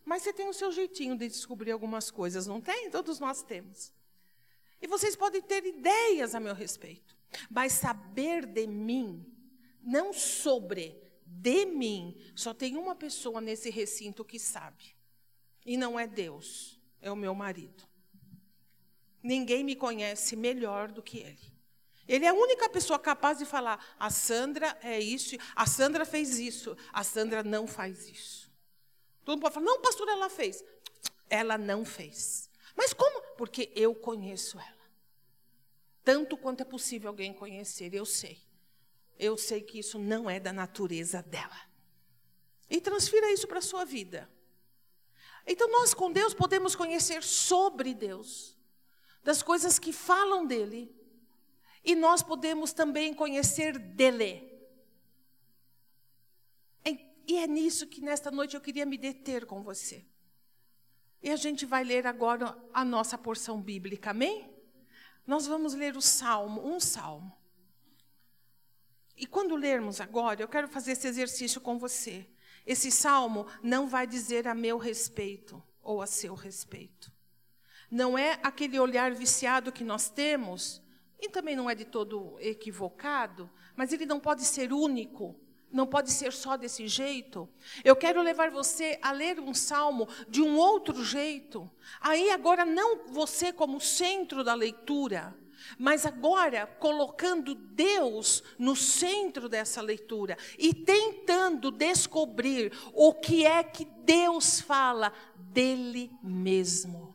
Mas 0.04 0.24
você 0.24 0.34
tem 0.34 0.50
o 0.50 0.54
seu 0.54 0.74
jeitinho 0.74 1.18
de 1.18 1.30
descobrir 1.30 1.72
algumas 1.72 2.12
coisas, 2.12 2.46
não 2.46 2.60
tem? 2.60 2.92
Todos 2.92 3.18
nós 3.18 3.42
temos. 3.42 3.94
E 4.82 4.88
vocês 4.88 5.16
podem 5.16 5.42
ter 5.42 5.66
ideias 5.66 6.36
a 6.36 6.40
meu 6.42 6.54
respeito. 6.54 7.18
Mas 7.50 7.72
saber 7.72 8.46
de 8.46 8.68
mim, 8.68 9.26
não 9.82 10.12
sobre, 10.12 11.02
de 11.26 11.66
mim, 11.66 12.22
só 12.36 12.54
tem 12.54 12.76
uma 12.76 12.94
pessoa 12.94 13.40
nesse 13.40 13.70
recinto 13.70 14.26
que 14.26 14.38
sabe. 14.38 14.98
E 15.66 15.78
não 15.78 15.98
é 15.98 16.06
Deus, 16.06 16.78
é 17.02 17.10
o 17.10 17.16
meu 17.16 17.34
marido. 17.34 17.93
Ninguém 19.24 19.64
me 19.64 19.76
conhece 19.76 20.36
melhor 20.36 20.92
do 20.92 21.02
que 21.02 21.20
ele. 21.20 21.54
Ele 22.08 22.26
é 22.26 22.30
a 22.30 22.34
única 22.34 22.68
pessoa 22.70 23.00
capaz 23.00 23.38
de 23.38 23.46
falar: 23.46 23.96
a 23.98 24.10
Sandra 24.10 24.78
é 24.84 25.00
isso, 25.00 25.38
a 25.56 25.66
Sandra 25.66 26.06
fez 26.06 26.38
isso, 26.38 26.78
a 26.92 27.04
Sandra 27.04 27.42
não 27.42 27.66
faz 27.66 28.10
isso. 28.10 28.52
Todo 29.24 29.38
mundo 29.38 29.44
pode 29.44 29.54
falar: 29.54 29.66
não, 29.66 29.82
pastor, 29.82 30.08
ela 30.10 30.30
fez. 30.30 30.64
Ela 31.30 31.58
não 31.58 31.86
fez. 31.86 32.50
Mas 32.76 32.92
como? 32.92 33.24
porque 33.38 33.72
eu 33.76 33.94
conheço 33.94 34.60
ela. 34.60 34.84
Tanto 36.04 36.38
quanto 36.38 36.62
é 36.62 36.66
possível 36.66 37.10
alguém 37.10 37.34
conhecer, 37.34 37.94
eu 37.94 38.06
sei. 38.06 38.42
Eu 39.18 39.38
sei 39.38 39.62
que 39.62 39.80
isso 39.80 39.98
não 40.00 40.30
é 40.30 40.40
da 40.40 40.52
natureza 40.52 41.22
dela. 41.22 41.60
E 42.70 42.82
transfira 42.82 43.32
isso 43.32 43.48
para 43.48 43.60
a 43.60 43.62
sua 43.62 43.86
vida. 43.86 44.30
Então, 45.46 45.70
nós 45.70 45.94
com 45.94 46.12
Deus 46.12 46.34
podemos 46.34 46.76
conhecer 46.76 47.24
sobre 47.24 47.94
Deus, 47.94 48.58
das 49.24 49.42
coisas 49.42 49.80
que 49.80 49.94
falam 49.94 50.46
dele, 50.46 50.94
e 51.84 51.96
nós 51.96 52.22
podemos 52.22 52.74
também 52.74 53.14
conhecer 53.14 53.78
dele. 53.78 54.54
E 57.26 57.38
é 57.38 57.48
nisso 57.48 57.88
que 57.88 58.02
nesta 58.02 58.30
noite 58.30 58.56
eu 58.56 58.62
queria 58.62 58.86
me 58.86 58.98
deter 58.98 59.46
com 59.46 59.64
você. 59.64 60.06
E 61.22 61.30
a 61.30 61.38
gente 61.38 61.66
vai 61.66 61.84
ler 61.84 62.06
agora 62.06 62.58
a 62.74 62.84
nossa 62.84 63.18
porção 63.18 63.62
bíblica, 63.62 64.10
amém? 64.12 64.54
Nós 65.26 65.48
vamos 65.48 65.74
ler 65.74 65.96
o 65.96 66.02
salmo, 66.02 66.66
um 66.68 66.82
salmo. 66.82 67.38
E 69.16 69.26
quando 69.26 69.56
lermos 69.56 70.02
agora, 70.02 70.42
eu 70.42 70.50
quero 70.50 70.68
fazer 70.68 70.92
esse 70.92 71.08
exercício 71.08 71.62
com 71.62 71.80
você. 71.80 72.30
Esse 72.66 72.92
salmo 72.92 73.48
não 73.62 73.88
vai 73.88 74.06
dizer 74.06 74.48
a 74.48 74.54
meu 74.54 74.78
respeito 74.78 75.64
ou 75.82 76.02
a 76.02 76.08
seu 76.08 76.34
respeito. 76.34 77.13
Não 77.94 78.18
é 78.18 78.40
aquele 78.42 78.80
olhar 78.80 79.14
viciado 79.14 79.72
que 79.72 79.84
nós 79.84 80.10
temos, 80.10 80.82
e 81.22 81.30
também 81.30 81.56
não 81.56 81.70
é 81.70 81.76
de 81.76 81.86
todo 81.86 82.38
equivocado, 82.40 83.48
mas 83.76 83.94
ele 83.94 84.04
não 84.04 84.20
pode 84.20 84.44
ser 84.46 84.74
único, 84.74 85.40
não 85.72 85.86
pode 85.86 86.10
ser 86.12 86.34
só 86.34 86.58
desse 86.58 86.88
jeito. 86.88 87.48
Eu 87.84 87.96
quero 87.96 88.20
levar 88.24 88.50
você 88.50 88.98
a 89.00 89.12
ler 89.12 89.40
um 89.40 89.54
salmo 89.54 90.08
de 90.28 90.42
um 90.42 90.58
outro 90.58 91.06
jeito. 91.06 91.70
Aí 92.02 92.32
agora 92.32 92.66
não 92.66 93.06
você 93.10 93.54
como 93.54 93.80
centro 93.80 94.44
da 94.44 94.56
leitura, 94.56 95.32
mas 95.78 96.04
agora 96.04 96.66
colocando 96.66 97.54
Deus 97.54 98.42
no 98.58 98.76
centro 98.76 99.48
dessa 99.48 99.84
leitura 99.84 100.36
e 100.58 100.74
tentando 100.74 101.70
descobrir 101.70 102.74
o 102.92 103.14
que 103.14 103.46
é 103.46 103.64
que 103.64 103.86
Deus 103.86 104.60
fala 104.60 105.14
dele 105.38 106.10
mesmo. 106.24 107.13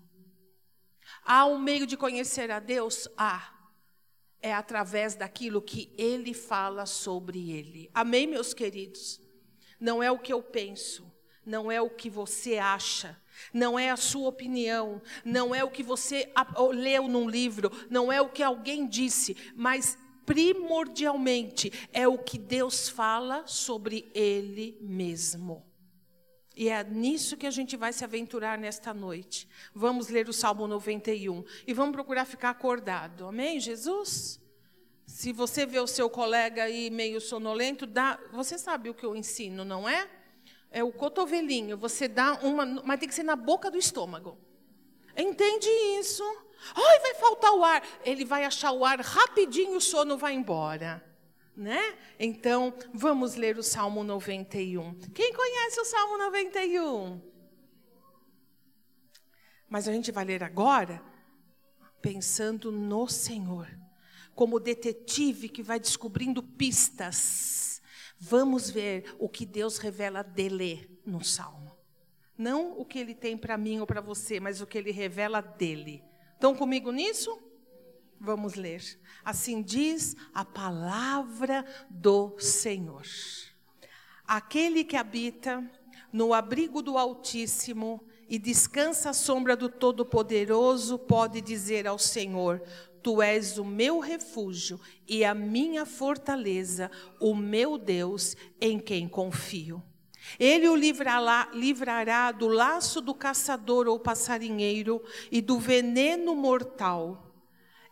Há 1.30 1.44
um 1.44 1.58
meio 1.58 1.86
de 1.86 1.94
conhecer 1.94 2.50
a 2.50 2.58
Deus? 2.58 3.06
Há. 3.14 3.52
É 4.40 4.54
através 4.54 5.14
daquilo 5.14 5.60
que 5.60 5.92
ele 5.98 6.32
fala 6.32 6.86
sobre 6.86 7.50
ele. 7.50 7.90
Amém, 7.92 8.26
meus 8.26 8.54
queridos? 8.54 9.20
Não 9.78 10.02
é 10.02 10.10
o 10.10 10.18
que 10.18 10.32
eu 10.32 10.42
penso, 10.42 11.04
não 11.44 11.70
é 11.70 11.82
o 11.82 11.90
que 11.90 12.08
você 12.08 12.56
acha, 12.56 13.14
não 13.52 13.78
é 13.78 13.90
a 13.90 13.96
sua 13.96 14.26
opinião, 14.26 15.02
não 15.22 15.54
é 15.54 15.62
o 15.62 15.70
que 15.70 15.82
você 15.82 16.32
leu 16.72 17.06
num 17.06 17.28
livro, 17.28 17.70
não 17.90 18.10
é 18.10 18.22
o 18.22 18.30
que 18.30 18.42
alguém 18.42 18.86
disse, 18.86 19.36
mas 19.54 19.98
primordialmente 20.24 21.70
é 21.92 22.08
o 22.08 22.16
que 22.16 22.38
Deus 22.38 22.88
fala 22.88 23.46
sobre 23.46 24.10
Ele 24.14 24.78
mesmo. 24.80 25.67
E 26.58 26.68
é 26.68 26.82
nisso 26.82 27.36
que 27.36 27.46
a 27.46 27.52
gente 27.52 27.76
vai 27.76 27.92
se 27.92 28.02
aventurar 28.02 28.58
nesta 28.58 28.92
noite. 28.92 29.48
Vamos 29.72 30.08
ler 30.08 30.28
o 30.28 30.32
Salmo 30.32 30.66
91 30.66 31.44
e 31.64 31.72
vamos 31.72 31.92
procurar 31.92 32.24
ficar 32.24 32.50
acordado. 32.50 33.26
Amém, 33.28 33.60
Jesus? 33.60 34.40
Se 35.06 35.32
você 35.32 35.64
vê 35.64 35.78
o 35.78 35.86
seu 35.86 36.10
colega 36.10 36.64
aí 36.64 36.90
meio 36.90 37.20
sonolento, 37.20 37.86
dá, 37.86 38.18
você 38.32 38.58
sabe 38.58 38.90
o 38.90 38.94
que 38.94 39.06
eu 39.06 39.14
ensino, 39.14 39.64
não 39.64 39.88
é? 39.88 40.10
é 40.68 40.82
o 40.82 40.92
cotovelinho, 40.92 41.76
você 41.76 42.08
dá 42.08 42.34
uma, 42.42 42.66
mas 42.66 42.98
tem 42.98 43.08
que 43.08 43.14
ser 43.14 43.22
na 43.22 43.36
boca 43.36 43.70
do 43.70 43.78
estômago. 43.78 44.36
Entende 45.16 45.68
isso? 46.00 46.24
Ai, 46.74 46.98
vai 46.98 47.14
faltar 47.14 47.52
o 47.52 47.64
ar. 47.64 47.82
Ele 48.04 48.24
vai 48.24 48.44
achar 48.44 48.72
o 48.72 48.84
ar 48.84 48.98
rapidinho, 49.00 49.76
o 49.76 49.80
sono 49.80 50.18
vai 50.18 50.34
embora. 50.34 51.07
Né? 51.58 51.98
Então, 52.20 52.72
vamos 52.94 53.34
ler 53.34 53.58
o 53.58 53.62
Salmo 53.64 54.04
91. 54.04 54.94
Quem 55.12 55.32
conhece 55.32 55.80
o 55.80 55.84
Salmo 55.84 56.16
91? 56.16 57.20
Mas 59.68 59.88
a 59.88 59.92
gente 59.92 60.12
vai 60.12 60.24
ler 60.24 60.44
agora 60.44 61.02
pensando 62.00 62.70
no 62.70 63.08
Senhor, 63.08 63.68
como 64.36 64.60
detetive 64.60 65.48
que 65.48 65.62
vai 65.62 65.80
descobrindo 65.80 66.42
pistas 66.42 67.68
Vamos 68.20 68.68
ver 68.68 69.14
o 69.18 69.28
que 69.28 69.46
Deus 69.46 69.78
revela 69.78 70.22
dele 70.22 71.00
no 71.06 71.22
salmo. 71.22 71.76
Não 72.36 72.78
o 72.78 72.84
que 72.84 72.98
ele 72.98 73.14
tem 73.14 73.38
para 73.38 73.56
mim 73.56 73.78
ou 73.78 73.86
para 73.86 74.00
você, 74.00 74.40
mas 74.40 74.60
o 74.60 74.66
que 74.66 74.76
ele 74.76 74.90
revela 74.90 75.40
dele. 75.40 76.02
Estão 76.34 76.54
comigo 76.54 76.90
nisso? 76.90 77.30
Vamos 78.20 78.54
ler. 78.54 78.82
Assim 79.24 79.62
diz 79.62 80.16
a 80.34 80.44
palavra 80.44 81.64
do 81.88 82.36
Senhor. 82.38 83.04
Aquele 84.26 84.84
que 84.84 84.96
habita 84.96 85.64
no 86.12 86.34
abrigo 86.34 86.82
do 86.82 86.98
Altíssimo 86.98 88.04
e 88.28 88.38
descansa 88.38 89.10
à 89.10 89.12
sombra 89.12 89.56
do 89.56 89.68
Todo-Poderoso 89.68 90.98
pode 90.98 91.40
dizer 91.40 91.86
ao 91.86 91.98
Senhor: 91.98 92.60
Tu 93.02 93.22
és 93.22 93.56
o 93.56 93.64
meu 93.64 94.00
refúgio 94.00 94.80
e 95.06 95.24
a 95.24 95.34
minha 95.34 95.86
fortaleza, 95.86 96.90
o 97.20 97.34
meu 97.34 97.78
Deus 97.78 98.36
em 98.60 98.78
quem 98.78 99.08
confio. 99.08 99.82
Ele 100.38 100.68
o 100.68 100.74
livrará, 100.74 101.48
livrará 101.54 102.32
do 102.32 102.48
laço 102.48 103.00
do 103.00 103.14
caçador 103.14 103.86
ou 103.86 103.98
passarinheiro 103.98 105.02
e 105.30 105.40
do 105.40 105.58
veneno 105.58 106.34
mortal. 106.34 107.27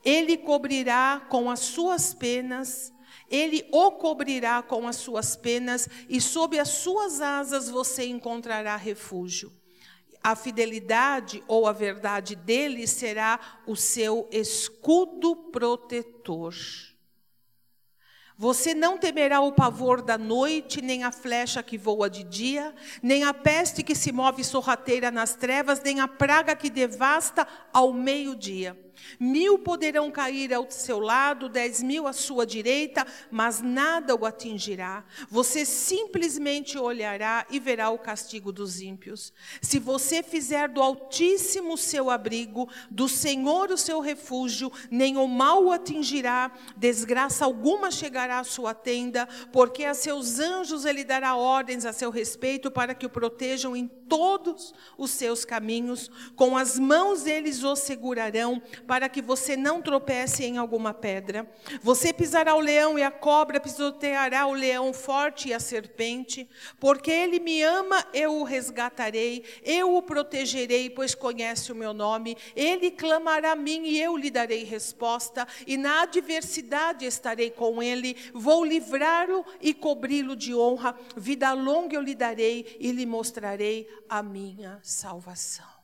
Ele 0.06 0.38
cobrirá 0.38 1.26
com 1.28 1.50
as 1.50 1.60
suas 1.60 2.14
penas, 2.14 2.94
ele 3.28 3.68
o 3.70 3.92
cobrirá 3.92 4.62
com 4.62 4.88
as 4.88 4.96
suas 4.96 5.36
penas, 5.36 5.86
e 6.08 6.18
sob 6.18 6.58
as 6.58 6.68
suas 6.68 7.20
asas 7.20 7.68
você 7.68 8.06
encontrará 8.06 8.74
refúgio 8.76 9.52
a 10.26 10.34
fidelidade 10.34 11.40
ou 11.46 11.68
a 11.68 11.72
verdade 11.72 12.34
dele 12.34 12.84
será 12.88 13.38
o 13.64 13.76
seu 13.76 14.28
escudo 14.32 15.36
protetor. 15.36 16.52
Você 18.36 18.74
não 18.74 18.98
temerá 18.98 19.40
o 19.40 19.52
pavor 19.52 20.02
da 20.02 20.18
noite, 20.18 20.82
nem 20.82 21.04
a 21.04 21.12
flecha 21.12 21.62
que 21.62 21.78
voa 21.78 22.10
de 22.10 22.24
dia, 22.24 22.74
nem 23.00 23.22
a 23.22 23.32
peste 23.32 23.84
que 23.84 23.94
se 23.94 24.10
move 24.10 24.42
sorrateira 24.42 25.12
nas 25.12 25.36
trevas, 25.36 25.80
nem 25.80 26.00
a 26.00 26.08
praga 26.08 26.56
que 26.56 26.68
devasta 26.68 27.46
ao 27.72 27.92
meio-dia. 27.92 28.76
Mil 29.18 29.58
poderão 29.58 30.10
cair 30.10 30.52
ao 30.52 30.70
seu 30.70 30.98
lado, 30.98 31.48
dez 31.48 31.82
mil 31.82 32.06
à 32.06 32.12
sua 32.12 32.46
direita, 32.46 33.06
mas 33.30 33.60
nada 33.60 34.14
o 34.14 34.24
atingirá. 34.24 35.04
Você 35.30 35.64
simplesmente 35.64 36.78
olhará 36.78 37.46
e 37.50 37.58
verá 37.58 37.90
o 37.90 37.98
castigo 37.98 38.52
dos 38.52 38.80
ímpios. 38.80 39.32
Se 39.60 39.78
você 39.78 40.22
fizer 40.22 40.68
do 40.68 40.82
Altíssimo 40.82 41.74
o 41.74 41.78
seu 41.78 42.10
abrigo, 42.10 42.68
do 42.90 43.08
Senhor 43.08 43.70
o 43.70 43.78
seu 43.78 44.00
refúgio, 44.00 44.70
nem 44.90 45.16
o 45.16 45.26
mal 45.26 45.64
o 45.64 45.72
atingirá, 45.72 46.50
desgraça 46.76 47.44
alguma 47.44 47.90
chegará 47.90 48.40
à 48.40 48.44
sua 48.44 48.74
tenda, 48.74 49.26
porque 49.52 49.84
a 49.84 49.94
seus 49.94 50.38
anjos 50.38 50.84
ele 50.84 51.04
dará 51.04 51.36
ordens 51.36 51.84
a 51.84 51.92
seu 51.92 52.10
respeito 52.10 52.70
para 52.70 52.94
que 52.94 53.06
o 53.06 53.10
protejam 53.10 53.76
em 53.76 53.86
todos 54.08 54.74
os 54.96 55.10
seus 55.10 55.44
caminhos. 55.44 56.10
Com 56.34 56.56
as 56.56 56.78
mãos 56.78 57.26
eles 57.26 57.62
o 57.62 57.76
segurarão 57.76 58.60
para 58.86 59.08
que 59.08 59.22
você 59.22 59.56
não 59.56 59.82
tropece 59.82 60.44
em 60.44 60.58
alguma 60.58 60.92
pedra. 60.92 61.50
Você 61.82 62.12
pisará 62.12 62.54
o 62.54 62.60
leão 62.60 62.98
e 62.98 63.02
a 63.02 63.10
cobra, 63.10 63.60
pisoteará 63.60 64.46
o 64.46 64.52
leão 64.52 64.92
forte 64.92 65.48
e 65.48 65.54
a 65.54 65.60
serpente. 65.60 66.48
Porque 66.78 67.10
ele 67.10 67.38
me 67.38 67.62
ama, 67.62 68.04
eu 68.12 68.36
o 68.36 68.44
resgatarei, 68.44 69.44
eu 69.62 69.94
o 69.94 70.02
protegerei, 70.02 70.90
pois 70.90 71.14
conhece 71.14 71.72
o 71.72 71.76
meu 71.76 71.92
nome. 71.92 72.36
Ele 72.54 72.90
clamará 72.90 73.52
a 73.52 73.56
mim 73.56 73.82
e 73.84 74.00
eu 74.00 74.16
lhe 74.16 74.30
darei 74.30 74.64
resposta, 74.64 75.46
e 75.66 75.76
na 75.76 76.02
adversidade 76.02 77.04
estarei 77.04 77.50
com 77.50 77.82
ele. 77.82 78.16
Vou 78.32 78.64
livrá-lo 78.64 79.44
e 79.60 79.74
cobri-lo 79.74 80.36
de 80.36 80.54
honra. 80.54 80.96
Vida 81.16 81.52
longa 81.52 81.96
eu 81.96 82.00
lhe 82.00 82.14
darei 82.14 82.76
e 82.78 82.92
lhe 82.92 83.06
mostrarei 83.06 83.88
a 84.08 84.22
minha 84.22 84.78
salvação. 84.82 85.75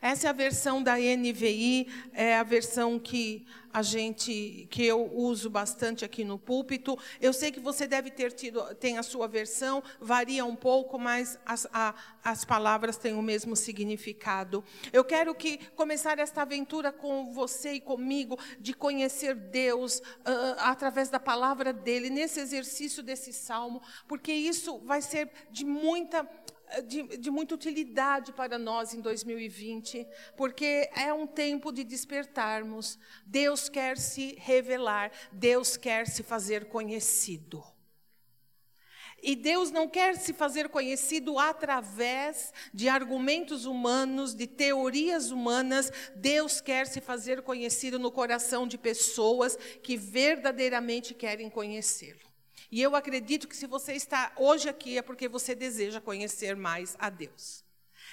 Essa 0.00 0.26
é 0.26 0.30
a 0.30 0.32
versão 0.32 0.82
da 0.82 0.96
NVI, 0.96 1.88
é 2.12 2.36
a 2.36 2.42
versão 2.42 2.98
que 2.98 3.46
a 3.76 3.82
gente, 3.82 4.66
que 4.70 4.86
eu 4.86 5.12
uso 5.14 5.50
bastante 5.50 6.02
aqui 6.02 6.24
no 6.24 6.38
púlpito. 6.38 6.98
Eu 7.20 7.30
sei 7.30 7.52
que 7.52 7.60
você 7.60 7.86
deve 7.86 8.10
ter 8.10 8.32
tido, 8.32 8.62
tem 8.76 8.96
a 8.96 9.02
sua 9.02 9.28
versão, 9.28 9.82
varia 10.00 10.46
um 10.46 10.56
pouco, 10.56 10.98
mas 10.98 11.38
as, 11.44 11.68
a, 11.70 11.94
as 12.24 12.42
palavras 12.42 12.96
têm 12.96 13.12
o 13.12 13.20
mesmo 13.20 13.54
significado. 13.54 14.64
Eu 14.94 15.04
quero 15.04 15.34
que 15.34 15.58
começar 15.74 16.18
esta 16.18 16.40
aventura 16.40 16.90
com 16.90 17.34
você 17.34 17.72
e 17.72 17.80
comigo 17.80 18.38
de 18.58 18.72
conhecer 18.72 19.34
Deus 19.34 19.98
uh, 19.98 20.56
através 20.60 21.10
da 21.10 21.20
palavra 21.20 21.70
dele 21.70 22.08
nesse 22.08 22.40
exercício 22.40 23.02
desse 23.02 23.30
salmo, 23.30 23.82
porque 24.08 24.32
isso 24.32 24.78
vai 24.86 25.02
ser 25.02 25.30
de 25.50 25.66
muita 25.66 26.26
de, 26.86 27.16
de, 27.18 27.30
muita 27.30 27.54
utilidade 27.54 28.32
para 28.32 28.58
nós 28.58 28.92
em 28.92 29.00
2020, 29.00 30.06
porque 30.36 30.90
é 30.94 31.12
um 31.12 31.26
tempo 31.26 31.72
de 31.72 31.84
despertarmos. 31.84 32.98
Deus 33.24 33.68
quer 33.68 33.96
se 33.98 34.36
revelar, 34.38 35.10
Deus 35.32 35.76
quer 35.76 36.06
se 36.06 36.22
fazer 36.22 36.66
conhecido. 36.66 37.62
E 39.22 39.34
Deus 39.34 39.70
não 39.70 39.88
quer 39.88 40.16
se 40.16 40.32
fazer 40.32 40.68
conhecido 40.68 41.38
através 41.38 42.52
de 42.72 42.88
argumentos 42.88 43.64
humanos, 43.64 44.34
de 44.34 44.46
teorias 44.46 45.30
humanas. 45.30 45.90
Deus 46.14 46.60
quer 46.60 46.86
se 46.86 47.00
fazer 47.00 47.42
conhecido 47.42 47.98
no 47.98 48.12
coração 48.12 48.68
de 48.68 48.76
pessoas 48.76 49.56
que 49.82 49.96
verdadeiramente 49.96 51.14
querem 51.14 51.48
conhecê-lo. 51.48 52.25
E 52.70 52.82
eu 52.82 52.96
acredito 52.96 53.48
que 53.48 53.56
se 53.56 53.66
você 53.66 53.92
está 53.92 54.32
hoje 54.36 54.68
aqui 54.68 54.98
é 54.98 55.02
porque 55.02 55.28
você 55.28 55.54
deseja 55.54 56.00
conhecer 56.00 56.56
mais 56.56 56.96
a 56.98 57.08
Deus. 57.08 57.66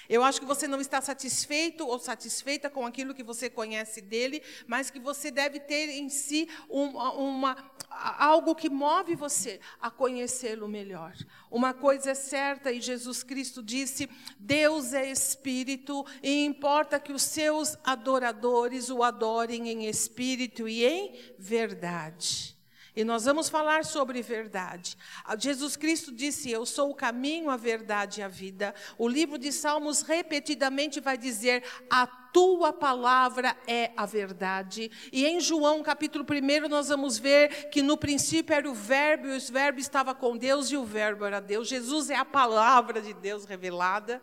Eu 0.08 0.22
acho 0.22 0.40
que 0.40 0.46
você 0.46 0.68
não 0.68 0.80
está 0.80 1.00
satisfeito 1.00 1.86
ou 1.86 1.98
satisfeita 1.98 2.68
com 2.68 2.84
aquilo 2.84 3.14
que 3.14 3.22
você 3.22 3.48
conhece 3.48 4.00
dele, 4.00 4.42
mas 4.66 4.90
que 4.90 5.00
você 5.00 5.30
deve 5.30 5.60
ter 5.60 5.88
em 5.90 6.08
si 6.08 6.48
uma, 6.68 7.12
uma 7.12 7.70
algo 7.90 8.54
que 8.54 8.68
move 8.68 9.14
você 9.14 9.60
a 9.80 9.90
conhecê-lo 9.90 10.68
melhor. 10.68 11.14
Uma 11.50 11.72
coisa 11.72 12.10
é 12.10 12.14
certa, 12.14 12.70
e 12.70 12.80
Jesus 12.80 13.22
Cristo 13.22 13.62
disse: 13.62 14.08
Deus 14.38 14.92
é 14.92 15.10
espírito, 15.10 16.04
e 16.22 16.44
importa 16.44 17.00
que 17.00 17.12
os 17.12 17.22
seus 17.22 17.76
adoradores 17.84 18.90
o 18.90 19.02
adorem 19.02 19.68
em 19.70 19.86
espírito 19.86 20.68
e 20.68 20.84
em 20.84 21.14
verdade. 21.38 22.53
E 22.96 23.02
nós 23.02 23.24
vamos 23.24 23.48
falar 23.48 23.84
sobre 23.84 24.22
verdade. 24.22 24.96
Jesus 25.38 25.76
Cristo 25.76 26.12
disse: 26.12 26.50
Eu 26.50 26.64
sou 26.64 26.90
o 26.90 26.94
caminho, 26.94 27.50
a 27.50 27.56
verdade 27.56 28.20
e 28.20 28.22
a 28.22 28.28
vida. 28.28 28.72
O 28.96 29.08
livro 29.08 29.36
de 29.36 29.50
Salmos 29.50 30.02
repetidamente 30.02 31.00
vai 31.00 31.18
dizer: 31.18 31.64
A 31.90 32.06
tua 32.06 32.72
palavra 32.72 33.56
é 33.66 33.90
a 33.96 34.06
verdade. 34.06 34.92
E 35.12 35.26
em 35.26 35.40
João, 35.40 35.82
capítulo 35.82 36.24
1, 36.24 36.68
nós 36.68 36.88
vamos 36.88 37.18
ver 37.18 37.68
que 37.70 37.82
no 37.82 37.96
princípio 37.96 38.54
era 38.54 38.70
o 38.70 38.74
Verbo, 38.74 39.26
e 39.26 39.36
o 39.36 39.40
Verbo 39.40 39.80
estava 39.80 40.14
com 40.14 40.36
Deus, 40.36 40.70
e 40.70 40.76
o 40.76 40.84
Verbo 40.84 41.24
era 41.24 41.40
Deus. 41.40 41.66
Jesus 41.66 42.10
é 42.10 42.16
a 42.16 42.24
palavra 42.24 43.02
de 43.02 43.12
Deus 43.12 43.44
revelada. 43.44 44.22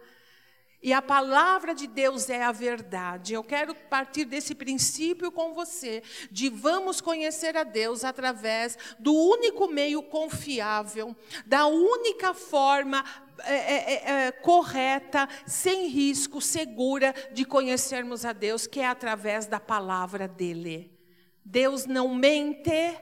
E 0.83 0.91
a 0.93 1.01
palavra 1.01 1.75
de 1.75 1.85
Deus 1.85 2.27
é 2.29 2.41
a 2.41 2.51
verdade. 2.51 3.33
Eu 3.33 3.43
quero 3.43 3.75
partir 3.75 4.25
desse 4.25 4.55
princípio 4.55 5.31
com 5.31 5.53
você, 5.53 6.01
de 6.31 6.49
vamos 6.49 6.99
conhecer 6.99 7.55
a 7.55 7.63
Deus 7.63 8.03
através 8.03 8.77
do 8.97 9.13
único 9.13 9.67
meio 9.67 10.01
confiável, 10.01 11.15
da 11.45 11.67
única 11.67 12.33
forma 12.33 13.05
é, 13.43 13.53
é, 13.53 13.93
é, 13.93 14.27
é 14.27 14.31
correta, 14.31 15.29
sem 15.45 15.87
risco, 15.87 16.41
segura 16.41 17.13
de 17.31 17.45
conhecermos 17.45 18.25
a 18.25 18.33
Deus, 18.33 18.65
que 18.65 18.79
é 18.79 18.87
através 18.87 19.45
da 19.45 19.59
palavra 19.59 20.27
dele. 20.27 20.97
Deus 21.45 21.85
não 21.85 22.13
mente, 22.15 22.97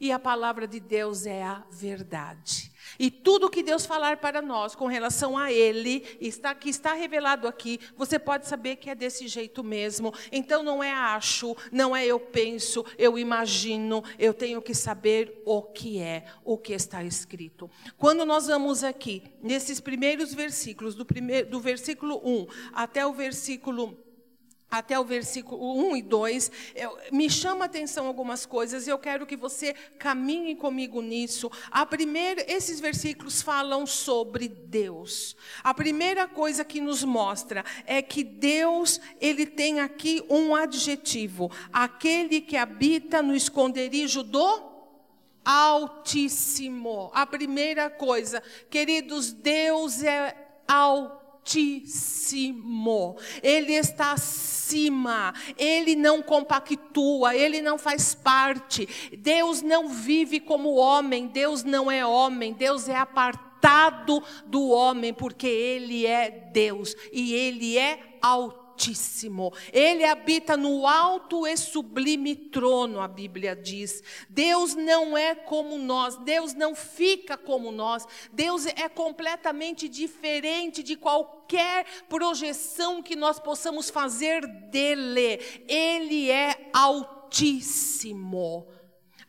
e 0.00 0.10
a 0.10 0.18
palavra 0.18 0.66
de 0.66 0.80
Deus 0.80 1.24
é 1.26 1.42
a 1.42 1.64
verdade. 1.70 2.73
E 2.98 3.10
tudo 3.10 3.50
que 3.50 3.62
Deus 3.62 3.86
falar 3.86 4.18
para 4.18 4.40
nós 4.40 4.74
com 4.74 4.86
relação 4.86 5.36
a 5.36 5.52
Ele, 5.52 6.04
está, 6.20 6.54
que 6.54 6.68
está 6.68 6.92
revelado 6.92 7.46
aqui, 7.46 7.80
você 7.96 8.18
pode 8.18 8.46
saber 8.46 8.76
que 8.76 8.90
é 8.90 8.94
desse 8.94 9.26
jeito 9.28 9.62
mesmo. 9.62 10.12
Então 10.30 10.62
não 10.62 10.82
é 10.82 10.92
acho, 10.92 11.56
não 11.72 11.94
é 11.94 12.06
eu 12.06 12.20
penso, 12.20 12.84
eu 12.98 13.18
imagino, 13.18 14.02
eu 14.18 14.32
tenho 14.34 14.60
que 14.62 14.74
saber 14.74 15.42
o 15.44 15.62
que 15.62 16.00
é, 16.00 16.24
o 16.44 16.56
que 16.56 16.72
está 16.72 17.02
escrito. 17.02 17.70
Quando 17.96 18.24
nós 18.24 18.46
vamos 18.46 18.84
aqui, 18.84 19.22
nesses 19.42 19.80
primeiros 19.80 20.34
versículos, 20.34 20.94
do, 20.94 21.04
primeiro, 21.04 21.48
do 21.48 21.60
versículo 21.60 22.20
1 22.24 22.46
até 22.72 23.06
o 23.06 23.12
versículo 23.12 24.03
até 24.70 24.98
o 24.98 25.04
versículo 25.04 25.76
1 25.90 25.96
e 25.96 26.02
2, 26.02 26.52
eu, 26.74 26.98
me 27.12 27.30
chama 27.30 27.64
a 27.64 27.66
atenção 27.66 28.06
algumas 28.06 28.44
coisas 28.44 28.86
e 28.86 28.90
eu 28.90 28.98
quero 28.98 29.26
que 29.26 29.36
você 29.36 29.72
caminhe 29.98 30.56
comigo 30.56 31.00
nisso. 31.00 31.50
A 31.70 31.86
primeira, 31.86 32.44
esses 32.50 32.80
versículos 32.80 33.40
falam 33.40 33.86
sobre 33.86 34.48
Deus. 34.48 35.36
A 35.62 35.72
primeira 35.72 36.26
coisa 36.26 36.64
que 36.64 36.80
nos 36.80 37.04
mostra 37.04 37.64
é 37.86 38.02
que 38.02 38.24
Deus, 38.24 39.00
ele 39.20 39.46
tem 39.46 39.80
aqui 39.80 40.24
um 40.28 40.54
adjetivo, 40.54 41.50
aquele 41.72 42.40
que 42.40 42.56
habita 42.56 43.22
no 43.22 43.34
esconderijo 43.34 44.22
do 44.22 44.74
Altíssimo. 45.44 47.10
A 47.14 47.26
primeira 47.26 47.90
coisa, 47.90 48.42
queridos, 48.70 49.32
Deus 49.32 50.02
é 50.02 50.34
altíssimo 50.66 51.23
Altíssimo. 51.44 53.16
Ele 53.42 53.74
está 53.74 54.12
acima. 54.12 55.34
Ele 55.58 55.94
não 55.94 56.22
compactua, 56.22 57.36
ele 57.36 57.60
não 57.60 57.76
faz 57.78 58.14
parte. 58.14 58.88
Deus 59.18 59.60
não 59.60 59.90
vive 59.90 60.40
como 60.40 60.74
homem, 60.74 61.26
Deus 61.26 61.62
não 61.62 61.90
é 61.90 62.04
homem, 62.04 62.54
Deus 62.54 62.88
é 62.88 62.96
apartado 62.96 64.22
do 64.46 64.70
homem, 64.70 65.12
porque 65.12 65.46
ele 65.46 66.06
é 66.06 66.30
Deus 66.30 66.96
e 67.12 67.34
ele 67.34 67.76
é 67.76 67.98
altíssimo. 68.22 68.63
Altíssimo. 68.74 69.52
Ele 69.72 70.04
habita 70.04 70.56
no 70.56 70.86
alto 70.86 71.46
e 71.46 71.56
sublime 71.56 72.34
trono, 72.34 73.00
a 73.00 73.06
Bíblia 73.06 73.54
diz. 73.54 74.02
Deus 74.28 74.74
não 74.74 75.16
é 75.16 75.34
como 75.34 75.78
nós, 75.78 76.16
Deus 76.16 76.54
não 76.54 76.74
fica 76.74 77.36
como 77.36 77.70
nós. 77.70 78.04
Deus 78.32 78.66
é 78.66 78.88
completamente 78.88 79.88
diferente 79.88 80.82
de 80.82 80.96
qualquer 80.96 81.86
projeção 82.08 83.00
que 83.00 83.14
nós 83.14 83.38
possamos 83.38 83.90
fazer 83.90 84.44
dele. 84.70 85.38
Ele 85.68 86.30
é 86.30 86.68
altíssimo 86.72 88.66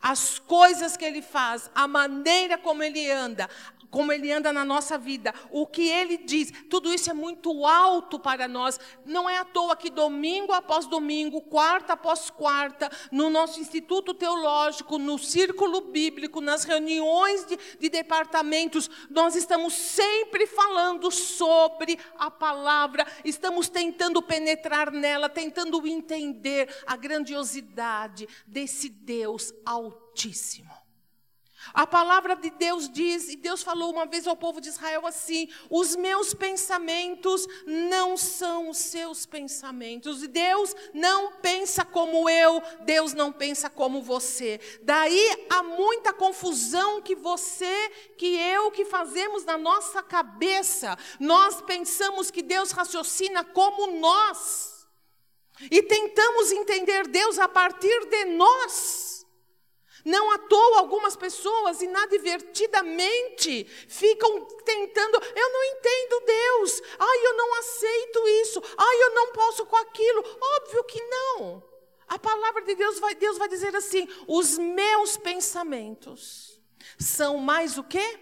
as 0.00 0.38
coisas 0.38 0.96
que 0.96 1.04
ele 1.04 1.20
faz, 1.22 1.68
a 1.74 1.88
maneira 1.88 2.56
como 2.56 2.80
ele 2.80 3.10
anda, 3.10 3.50
como 3.96 4.12
ele 4.12 4.30
anda 4.30 4.52
na 4.52 4.62
nossa 4.62 4.98
vida, 4.98 5.32
o 5.50 5.66
que 5.66 5.88
ele 5.88 6.18
diz, 6.18 6.52
tudo 6.68 6.92
isso 6.92 7.08
é 7.08 7.14
muito 7.14 7.64
alto 7.64 8.18
para 8.18 8.46
nós. 8.46 8.78
Não 9.06 9.26
é 9.26 9.38
à 9.38 9.44
toa 9.46 9.74
que 9.74 9.88
domingo 9.88 10.52
após 10.52 10.84
domingo, 10.84 11.40
quarta 11.40 11.94
após 11.94 12.28
quarta, 12.28 12.90
no 13.10 13.30
nosso 13.30 13.58
instituto 13.58 14.12
teológico, 14.12 14.98
no 14.98 15.18
círculo 15.18 15.80
bíblico, 15.80 16.42
nas 16.42 16.64
reuniões 16.64 17.46
de, 17.46 17.58
de 17.80 17.88
departamentos, 17.88 18.90
nós 19.08 19.34
estamos 19.34 19.72
sempre 19.72 20.46
falando 20.46 21.10
sobre 21.10 21.98
a 22.18 22.30
palavra, 22.30 23.06
estamos 23.24 23.70
tentando 23.70 24.20
penetrar 24.20 24.92
nela, 24.92 25.26
tentando 25.26 25.86
entender 25.86 26.68
a 26.86 26.98
grandiosidade 26.98 28.28
desse 28.46 28.90
Deus 28.90 29.54
Altíssimo. 29.64 30.85
A 31.74 31.86
palavra 31.86 32.36
de 32.36 32.50
Deus 32.50 32.88
diz, 32.88 33.28
e 33.28 33.36
Deus 33.36 33.62
falou 33.62 33.92
uma 33.92 34.06
vez 34.06 34.26
ao 34.26 34.36
povo 34.36 34.60
de 34.60 34.68
Israel 34.68 35.06
assim: 35.06 35.48
os 35.70 35.96
meus 35.96 36.32
pensamentos 36.34 37.46
não 37.66 38.16
são 38.16 38.68
os 38.68 38.78
seus 38.78 39.26
pensamentos. 39.26 40.26
Deus 40.28 40.74
não 40.94 41.32
pensa 41.40 41.84
como 41.84 42.28
eu, 42.28 42.62
Deus 42.82 43.12
não 43.12 43.32
pensa 43.32 43.68
como 43.68 44.02
você. 44.02 44.60
Daí 44.82 45.46
há 45.50 45.62
muita 45.62 46.12
confusão 46.12 47.02
que 47.02 47.14
você, 47.14 47.90
que 48.16 48.36
eu, 48.36 48.70
que 48.70 48.84
fazemos 48.84 49.44
na 49.44 49.58
nossa 49.58 50.02
cabeça. 50.02 50.96
Nós 51.18 51.60
pensamos 51.62 52.30
que 52.30 52.42
Deus 52.42 52.70
raciocina 52.70 53.44
como 53.44 53.98
nós. 53.98 54.76
E 55.70 55.82
tentamos 55.82 56.52
entender 56.52 57.06
Deus 57.08 57.38
a 57.38 57.48
partir 57.48 58.06
de 58.06 58.24
nós. 58.26 59.15
Não 60.06 60.30
à 60.30 60.38
toa 60.38 60.78
algumas 60.78 61.16
pessoas 61.16 61.82
inadvertidamente 61.82 63.64
ficam 63.88 64.44
tentando, 64.64 65.20
eu 65.34 65.52
não 65.52 65.64
entendo 65.64 66.24
Deus. 66.24 66.80
Ai, 66.96 67.26
eu 67.26 67.36
não 67.36 67.54
aceito 67.58 68.28
isso. 68.42 68.62
Ai, 68.78 69.02
eu 69.02 69.14
não 69.16 69.32
posso 69.32 69.66
com 69.66 69.74
aquilo. 69.74 70.24
Óbvio 70.40 70.84
que 70.84 71.02
não. 71.02 71.60
A 72.06 72.20
palavra 72.20 72.62
de 72.62 72.76
Deus 72.76 73.00
vai, 73.00 73.16
Deus 73.16 73.36
vai 73.36 73.48
dizer 73.48 73.74
assim: 73.74 74.08
os 74.28 74.56
meus 74.56 75.16
pensamentos 75.16 76.62
são 76.96 77.38
mais 77.38 77.76
o 77.76 77.82
quê? 77.82 78.20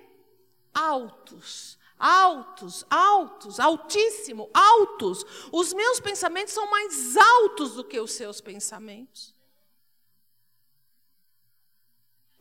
Altos 0.72 1.78
altos, 1.96 2.84
altos, 2.90 3.58
altíssimo, 3.58 4.50
altos. 4.52 5.24
Os 5.52 5.72
meus 5.72 6.00
pensamentos 6.00 6.52
são 6.52 6.70
mais 6.70 7.16
altos 7.16 7.74
do 7.74 7.84
que 7.84 7.98
os 7.98 8.12
seus 8.12 8.40
pensamentos. 8.40 9.33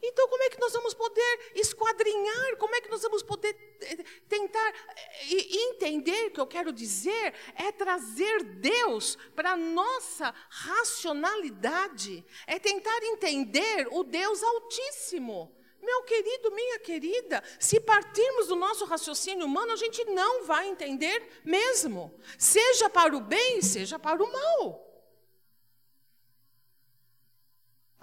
Então, 0.06 0.28
como 0.28 0.44
é 0.44 0.50
que 0.50 0.60
nós 0.60 0.74
vamos 0.74 0.94
poder 0.94 1.52
esquadrinhar? 1.56 2.58
Como 2.58 2.76
é 2.76 2.82
que 2.82 2.90
nós 2.90 3.02
vamos 3.02 3.24
poder 3.24 3.56
eh, 3.82 4.04
tentar 4.28 4.70
eh, 4.70 5.58
entender? 5.70 6.28
O 6.28 6.32
que 6.32 6.42
eu 6.42 6.48
quero 6.48 6.74
dizer 6.74 7.34
é 7.56 7.72
trazer 7.72 8.44
Deus 8.44 9.18
para 9.34 9.52
a 9.52 9.58
nossa 9.58 10.36
racionalidade, 10.50 12.26
é 12.46 12.60
tentar 12.60 13.02
entender 13.04 13.88
o 13.92 14.04
Deus 14.04 14.44
Altíssimo. 14.44 15.56
Meu 15.82 16.04
querido, 16.04 16.52
minha 16.52 16.80
querida, 16.80 17.42
se 17.58 17.80
partirmos 17.80 18.48
do 18.48 18.56
nosso 18.56 18.86
raciocínio 18.86 19.46
humano, 19.46 19.72
a 19.72 19.78
gente 19.78 20.04
não 20.06 20.46
vai 20.46 20.68
entender 20.68 21.42
mesmo. 21.46 22.14
Seja 22.38 22.90
para 22.90 23.16
o 23.16 23.22
bem, 23.22 23.62
seja 23.62 23.98
para 23.98 24.22
o 24.22 24.32
mal. 24.32 24.83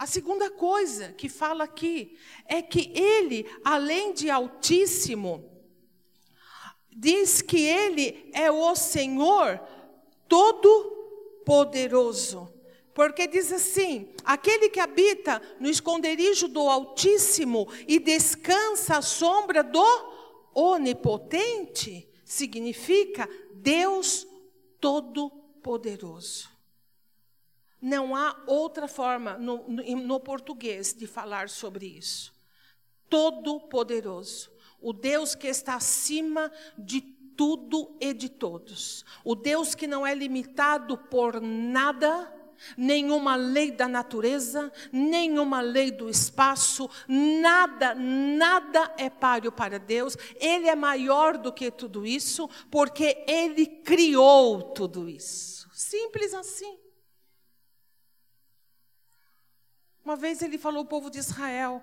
A 0.00 0.06
segunda 0.06 0.50
coisa 0.50 1.12
que 1.12 1.28
fala 1.28 1.64
aqui 1.64 2.16
é 2.46 2.62
que 2.62 2.90
ele, 2.98 3.44
além 3.62 4.14
de 4.14 4.30
Altíssimo, 4.30 5.44
diz 6.90 7.42
que 7.42 7.60
ele 7.60 8.30
é 8.32 8.50
o 8.50 8.74
Senhor 8.74 9.60
Todo-Poderoso. 10.26 12.50
Porque 12.94 13.26
diz 13.26 13.52
assim: 13.52 14.08
aquele 14.24 14.70
que 14.70 14.80
habita 14.80 15.42
no 15.60 15.68
esconderijo 15.68 16.48
do 16.48 16.66
Altíssimo 16.66 17.68
e 17.86 17.98
descansa 17.98 18.96
à 18.96 19.02
sombra 19.02 19.62
do 19.62 19.84
Onipotente, 20.54 22.08
significa 22.24 23.28
Deus 23.52 24.26
Todo-Poderoso. 24.80 26.59
Não 27.80 28.14
há 28.14 28.36
outra 28.46 28.86
forma 28.86 29.38
no, 29.38 29.68
no, 29.68 29.82
no 29.82 30.20
português 30.20 30.92
de 30.92 31.06
falar 31.06 31.48
sobre 31.48 31.86
isso. 31.86 32.32
Todo-Poderoso. 33.08 34.50
O 34.80 34.92
Deus 34.92 35.34
que 35.34 35.46
está 35.46 35.74
acima 35.74 36.50
de 36.76 37.00
tudo 37.00 37.96
e 38.00 38.12
de 38.12 38.28
todos. 38.28 39.04
O 39.24 39.34
Deus 39.34 39.74
que 39.74 39.86
não 39.86 40.06
é 40.06 40.14
limitado 40.14 40.96
por 40.96 41.40
nada 41.40 42.30
nenhuma 42.76 43.36
lei 43.36 43.70
da 43.70 43.88
natureza, 43.88 44.72
nenhuma 44.92 45.60
lei 45.60 45.90
do 45.90 46.08
espaço, 46.08 46.88
nada, 47.08 47.94
nada 47.94 48.94
é 48.98 49.08
páreo 49.08 49.50
para 49.50 49.78
Deus. 49.78 50.16
Ele 50.36 50.68
é 50.68 50.74
maior 50.74 51.38
do 51.38 51.52
que 51.52 51.70
tudo 51.70 52.06
isso, 52.06 52.48
porque 52.70 53.24
ele 53.26 53.66
criou 53.66 54.62
tudo 54.62 55.08
isso. 55.08 55.68
Simples 55.72 56.34
assim. 56.34 56.78
Uma 60.04 60.16
vez 60.16 60.42
ele 60.42 60.58
falou 60.58 60.80
ao 60.80 60.86
povo 60.86 61.10
de 61.10 61.18
Israel: 61.18 61.82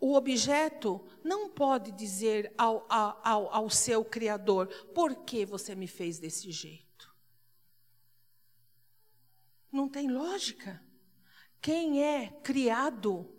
o 0.00 0.14
objeto 0.14 1.00
não 1.22 1.48
pode 1.48 1.92
dizer 1.92 2.52
ao, 2.58 2.84
ao, 2.88 3.54
ao 3.54 3.70
seu 3.70 4.04
Criador: 4.04 4.66
por 4.92 5.14
que 5.24 5.46
você 5.46 5.74
me 5.74 5.86
fez 5.86 6.18
desse 6.18 6.50
jeito? 6.50 7.14
Não 9.70 9.88
tem 9.88 10.10
lógica. 10.10 10.84
Quem 11.60 12.02
é 12.02 12.28
criado 12.42 13.32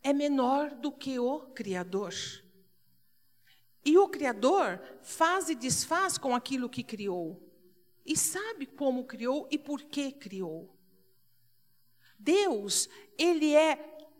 é 0.00 0.12
menor 0.12 0.70
do 0.70 0.92
que 0.92 1.18
o 1.18 1.40
Criador. 1.48 2.14
E 3.84 3.98
o 3.98 4.08
Criador 4.08 4.80
faz 5.02 5.48
e 5.48 5.56
desfaz 5.56 6.16
com 6.16 6.34
aquilo 6.34 6.68
que 6.68 6.84
criou. 6.84 7.42
E 8.06 8.16
sabe 8.16 8.66
como 8.66 9.04
criou 9.04 9.48
e 9.50 9.58
por 9.58 9.82
que 9.82 10.12
criou. 10.12 10.77
Deus, 12.18 12.88
Ele 13.16 13.54
é 13.54 13.76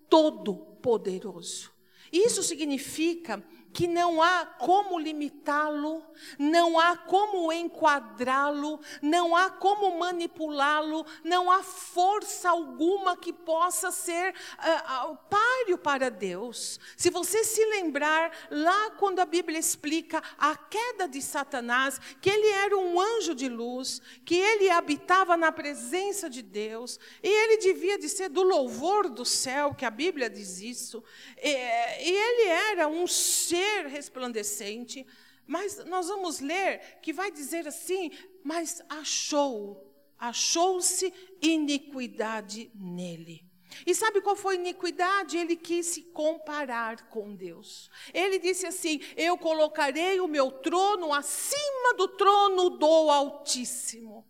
todo 0.09 0.55
poderoso. 0.55 1.71
Isso 2.13 2.43
significa 2.43 3.45
que 3.79 3.87
não 3.87 4.21
há 4.21 4.45
como 4.45 4.99
limitá-lo, 4.99 6.03
não 6.37 6.81
há 6.81 6.97
como 6.97 7.53
enquadrá-lo, 7.53 8.81
não 9.01 9.37
há 9.37 9.51
como 9.51 9.97
manipulá-lo, 9.97 11.07
não 11.23 11.49
há 11.49 11.63
força 11.63 12.51
alguma 12.51 13.17
que 13.17 13.33
possa 13.33 13.93
ser 13.93 14.35
uh, 14.35 15.13
uh, 15.13 15.19
páreo 15.31 15.79
para 15.79 16.11
Deus. 16.11 16.81
Se 16.97 17.09
você 17.09 17.45
se 17.45 17.65
lembrar, 17.67 18.49
lá 18.51 18.91
quando 18.99 19.21
a 19.21 19.25
Bíblia 19.25 19.61
explica 19.61 20.21
a 20.37 20.57
queda 20.57 21.07
de 21.07 21.23
Satanás, 21.23 22.01
que 22.21 22.29
ele 22.29 22.49
era 22.49 22.77
um 22.77 23.01
anjo 23.01 23.33
de 23.33 23.49
luz, 23.49 24.03
que 24.25 24.35
ele 24.35 24.71
habitava 24.71 25.37
na 25.37 25.53
presença 25.53 26.29
de 26.29 26.43
Deus, 26.43 26.99
e 27.23 27.29
ele 27.29 27.59
devia 27.59 27.97
de 27.97 28.09
ser 28.09 28.29
do 28.29 28.43
louvor 28.43 29.09
do 29.09 29.25
céu, 29.25 29.73
que 29.73 29.85
a 29.85 29.91
Bíblia 29.91 30.29
diz 30.29 30.61
isso, 30.61 31.01
e, 31.41 31.49
e 31.49 32.11
ele 32.11 32.49
era 32.49 32.89
um 32.89 33.07
ser 33.07 33.68
ser 33.69 33.87
resplandecente, 33.87 35.07
mas 35.47 35.85
nós 35.85 36.09
vamos 36.09 36.41
ler 36.41 37.01
que 37.03 37.13
vai 37.13 37.31
dizer 37.31 37.67
assim: 37.67 38.11
mas 38.43 38.83
achou, 38.89 39.95
achou-se 40.19 41.13
iniquidade 41.41 42.71
nele. 42.75 43.47
E 43.87 43.95
sabe 43.95 44.23
qual 44.23 44.35
foi 44.35 44.57
a 44.57 44.59
iniquidade? 44.59 45.37
Ele 45.37 45.55
quis 45.55 45.87
se 45.87 46.03
comparar 46.03 47.09
com 47.11 47.35
Deus. 47.35 47.91
Ele 48.15 48.39
disse 48.39 48.67
assim: 48.67 49.01
Eu 49.17 49.37
colocarei 49.37 50.21
o 50.21 50.27
meu 50.27 50.51
trono 50.51 51.13
acima 51.13 51.95
do 51.97 52.09
trono 52.09 52.71
do 52.71 53.11
Altíssimo. 53.11 54.27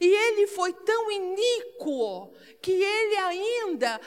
E 0.00 0.06
ele 0.06 0.46
foi 0.48 0.72
tão 0.72 1.10
iníquo 1.10 1.87
ainda 3.86 4.00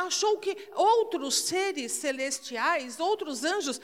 achou 0.00 0.38
que 0.38 0.56
outros 0.74 1.34
seres 1.42 1.92
celestiais, 1.92 2.98
outros 2.98 3.44
anjos, 3.44 3.80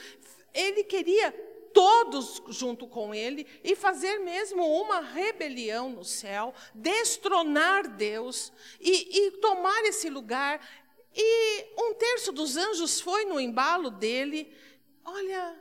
ele 0.54 0.84
queria 0.84 1.32
todos 1.72 2.42
junto 2.48 2.86
com 2.86 3.14
ele 3.14 3.46
e 3.62 3.76
fazer 3.76 4.18
mesmo 4.18 4.66
uma 4.80 5.00
rebelião 5.00 5.90
no 5.90 6.04
céu, 6.04 6.54
destronar 6.74 7.96
Deus 7.96 8.52
e, 8.80 9.26
e 9.26 9.30
tomar 9.32 9.84
esse 9.84 10.08
lugar. 10.08 10.66
E 11.14 11.66
um 11.78 11.94
terço 11.94 12.32
dos 12.32 12.56
anjos 12.56 13.00
foi 13.00 13.24
no 13.24 13.38
embalo 13.38 13.90
dele. 13.90 14.52
Olha, 15.04 15.56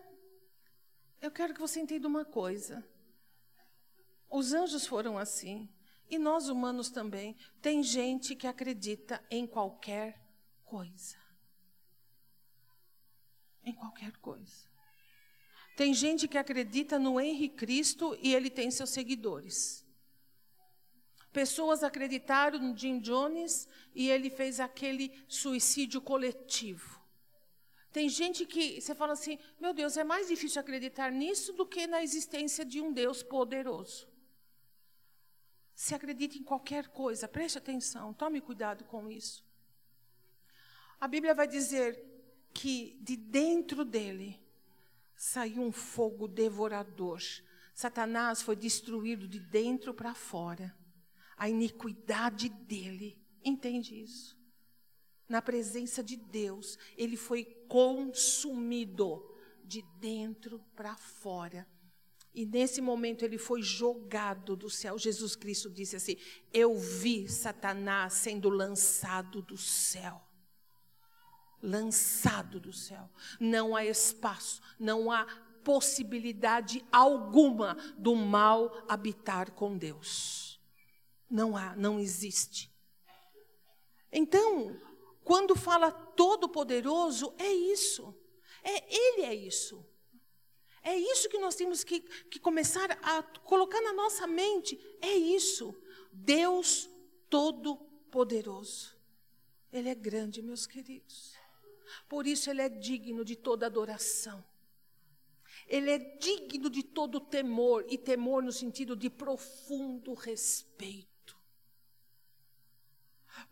eu 1.21 1.32
quero 1.32 1.53
que 1.53 1.60
você 1.60 1.80
entenda 1.80 2.08
uma 2.08 2.25
coisa. 2.25 2.84
Os 4.30 4.53
anjos 4.53 4.86
foram 4.86 5.17
assim. 5.17 5.69
E 6.10 6.17
nós 6.17 6.50
humanos 6.50 6.89
também. 6.89 7.36
Tem 7.62 7.84
gente 7.84 8.36
que 8.36 8.48
acredita 8.48 9.24
em 9.30 9.46
qualquer 9.46 10.22
coisa. 10.63 11.17
Em 13.63 13.74
qualquer 13.74 14.15
coisa. 14.17 14.67
Tem 15.76 15.93
gente 15.93 16.28
que 16.28 16.38
acredita 16.38 16.98
no 16.98 17.20
Henri 17.20 17.50
Cristo 17.50 18.17
e 18.22 18.34
ele 18.34 18.50
tem 18.50 18.72
seus 18.72 18.89
seguidores. 18.89 19.86
Pessoas 21.32 21.84
acreditaram 21.84 22.58
no 22.58 22.76
Jim 22.76 23.00
Jones 23.00 23.67
e 23.93 24.10
ele 24.10 24.30
fez 24.30 24.60
aquele 24.60 25.13
suicídio 25.28 26.02
coletivo. 26.02 27.00
Tem 27.91 28.10
gente 28.10 28.46
que 28.46 28.82
você 28.82 28.96
fala 28.96 29.13
assim: 29.13 29.38
meu 29.60 29.74
Deus, 29.74 29.98
é 29.98 30.04
mais 30.04 30.28
difícil 30.28 30.60
acreditar 30.60 31.12
nisso 31.12 31.54
do 31.54 31.65
que 31.65 31.86
na 31.86 32.02
existência 32.02 32.65
de 32.65 32.82
um 32.82 32.91
Deus 32.91 33.22
poderoso. 33.22 34.08
Se 35.77 35.93
acredita 35.93 36.35
em 36.35 36.43
qualquer 36.43 36.87
coisa, 36.87 37.27
preste 37.27 37.59
atenção, 37.59 38.11
tome 38.11 38.41
cuidado 38.41 38.83
com 38.85 39.07
isso. 39.07 39.45
A 40.99 41.07
Bíblia 41.07 41.35
vai 41.35 41.47
dizer 41.47 42.03
que 42.51 42.97
de 42.99 43.15
dentro 43.15 43.85
dele 43.85 44.41
saiu 45.15 45.61
um 45.61 45.71
fogo 45.71 46.27
devorador. 46.27 47.21
Satanás 47.75 48.41
foi 48.41 48.55
destruído 48.55 49.27
de 49.27 49.39
dentro 49.39 49.93
para 49.93 50.15
fora. 50.15 50.75
A 51.37 51.47
iniquidade 51.47 52.49
dele, 52.49 53.23
entende 53.45 54.01
isso? 54.01 54.35
Na 55.29 55.43
presença 55.43 56.03
de 56.03 56.17
Deus, 56.17 56.75
ele 56.97 57.15
foi 57.15 57.45
consumido 57.69 59.23
de 59.63 59.83
dentro 59.99 60.59
para 60.75 60.95
fora. 60.95 61.67
E 62.38 62.45
nesse 62.45 62.82
momento 62.82 63.26
ele 63.26 63.39
foi 63.39 63.63
jogado 63.63 64.56
do 64.56 64.69
céu. 64.69 64.95
Jesus 64.95 65.36
Cristo 65.36 65.71
disse 65.71 65.95
assim: 65.95 66.17
Eu 66.54 66.78
vi 66.78 67.28
Satanás 67.28 68.13
sendo 68.13 68.47
lançado 68.47 69.41
do 69.41 69.58
céu. 69.58 70.21
Lançado 71.60 72.60
do 72.60 72.71
céu. 72.71 73.10
Não 73.39 73.76
há 73.76 73.84
espaço, 73.84 74.62
não 74.80 75.12
há 75.12 75.26
possibilidade 75.63 76.86
alguma 76.91 77.73
do 77.97 78.15
mal 78.15 78.86
habitar 78.88 79.50
com 79.54 79.76
Deus. 79.76 80.62
Não 81.28 81.58
há, 81.58 81.76
não 81.76 82.00
existe. 82.00 82.71
Então, 84.12 84.80
quando 85.23 85.56
fala 85.56 85.91
todo-poderoso, 85.91 87.34
é 87.39 87.52
isso. 87.52 88.15
É 88.63 88.95
Ele 88.95 89.23
é 89.23 89.34
isso. 89.34 89.84
É 90.88 90.95
isso 90.95 91.28
que 91.28 91.38
nós 91.38 91.54
temos 91.54 91.84
que, 91.84 92.00
que 92.00 92.39
começar 92.39 92.89
a 93.04 93.21
colocar 93.21 93.82
na 93.82 93.91
nossa 93.91 94.26
mente. 94.26 94.80
É 95.02 95.13
isso. 95.13 95.76
Deus 96.13 96.89
Todo-Poderoso. 97.30 98.95
Ele 99.69 99.89
é 99.89 99.95
grande, 99.95 100.41
meus 100.41 100.65
queridos. 100.65 101.36
Por 102.08 102.26
isso 102.26 102.50
ele 102.50 102.62
é 102.62 102.69
digno 102.69 103.26
de 103.26 103.36
toda 103.36 103.65
adoração. 103.65 104.41
Ele 105.67 105.91
é 105.91 106.00
digno 106.00 106.69
de 106.69 106.82
todo 106.82 107.19
temor, 107.19 107.86
e 107.89 107.97
temor 107.97 108.41
no 108.41 108.54
sentido 108.54 108.95
de 108.95 109.10
profundo 109.10 110.13
respeito. 110.13 111.38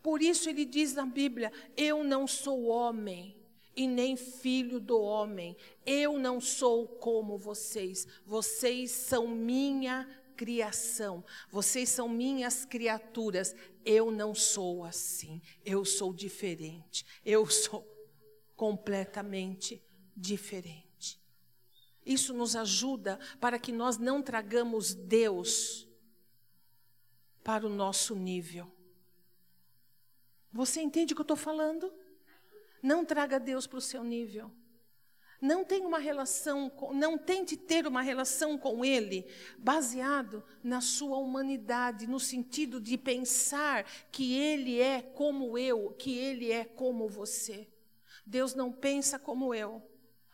Por 0.02 0.22
isso 0.22 0.48
ele 0.48 0.64
diz 0.64 0.94
na 0.94 1.04
Bíblia: 1.04 1.52
Eu 1.76 2.02
não 2.02 2.26
sou 2.26 2.64
homem 2.64 3.36
e 3.76 3.86
nem 3.86 4.16
filho 4.16 4.80
do 4.80 4.98
homem. 4.98 5.54
Eu 5.84 6.18
não 6.18 6.40
sou 6.40 6.88
como 6.88 7.36
vocês. 7.36 8.06
Vocês 8.24 8.90
são 8.90 9.28
minha 9.28 10.08
criação. 10.34 11.22
Vocês 11.50 11.90
são 11.90 12.08
minhas 12.08 12.64
criaturas. 12.64 13.54
Eu 13.84 14.10
não 14.10 14.34
sou 14.34 14.84
assim. 14.84 15.42
Eu 15.64 15.84
sou 15.84 16.12
diferente. 16.12 17.04
Eu 17.24 17.46
sou 17.46 17.86
completamente 18.56 19.84
diferente. 20.16 21.20
Isso 22.04 22.32
nos 22.32 22.56
ajuda 22.56 23.18
para 23.38 23.58
que 23.58 23.72
nós 23.72 23.98
não 23.98 24.22
tragamos 24.22 24.94
Deus 24.94 25.86
para 27.44 27.66
o 27.66 27.70
nosso 27.70 28.14
nível. 28.14 28.72
Você 30.52 30.80
entende 30.80 31.12
o 31.12 31.16
que 31.16 31.20
eu 31.20 31.24
estou 31.24 31.36
falando? 31.36 31.92
Não 32.86 33.04
traga 33.04 33.40
Deus 33.40 33.66
para 33.66 33.78
o 33.78 33.82
seu 33.82 34.04
nível. 34.04 34.48
Não 35.42 35.64
tenha 35.64 35.88
uma 35.88 35.98
relação, 35.98 36.70
não 36.94 37.18
tente 37.18 37.56
ter 37.56 37.84
uma 37.84 38.00
relação 38.00 38.56
com 38.56 38.84
Ele 38.84 39.26
baseado 39.58 40.44
na 40.62 40.80
sua 40.80 41.18
humanidade, 41.18 42.06
no 42.06 42.20
sentido 42.20 42.80
de 42.80 42.96
pensar 42.96 43.82
que 44.12 44.38
Ele 44.38 44.80
é 44.80 45.02
como 45.02 45.58
eu, 45.58 45.96
que 45.98 46.16
Ele 46.16 46.52
é 46.52 46.64
como 46.64 47.08
você. 47.08 47.68
Deus 48.24 48.54
não 48.54 48.70
pensa 48.70 49.18
como 49.18 49.52
eu 49.52 49.82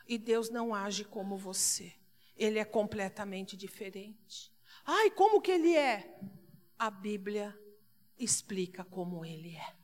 e 0.06 0.18
Deus 0.18 0.50
não 0.50 0.74
age 0.74 1.06
como 1.06 1.38
você. 1.38 1.94
Ele 2.36 2.58
é 2.58 2.66
completamente 2.66 3.56
diferente. 3.56 4.52
Ai, 4.84 5.10
como 5.12 5.40
que 5.40 5.52
Ele 5.52 5.74
é? 5.74 6.20
A 6.78 6.90
Bíblia 6.90 7.58
explica 8.18 8.84
como 8.84 9.24
Ele 9.24 9.56
é. 9.56 9.81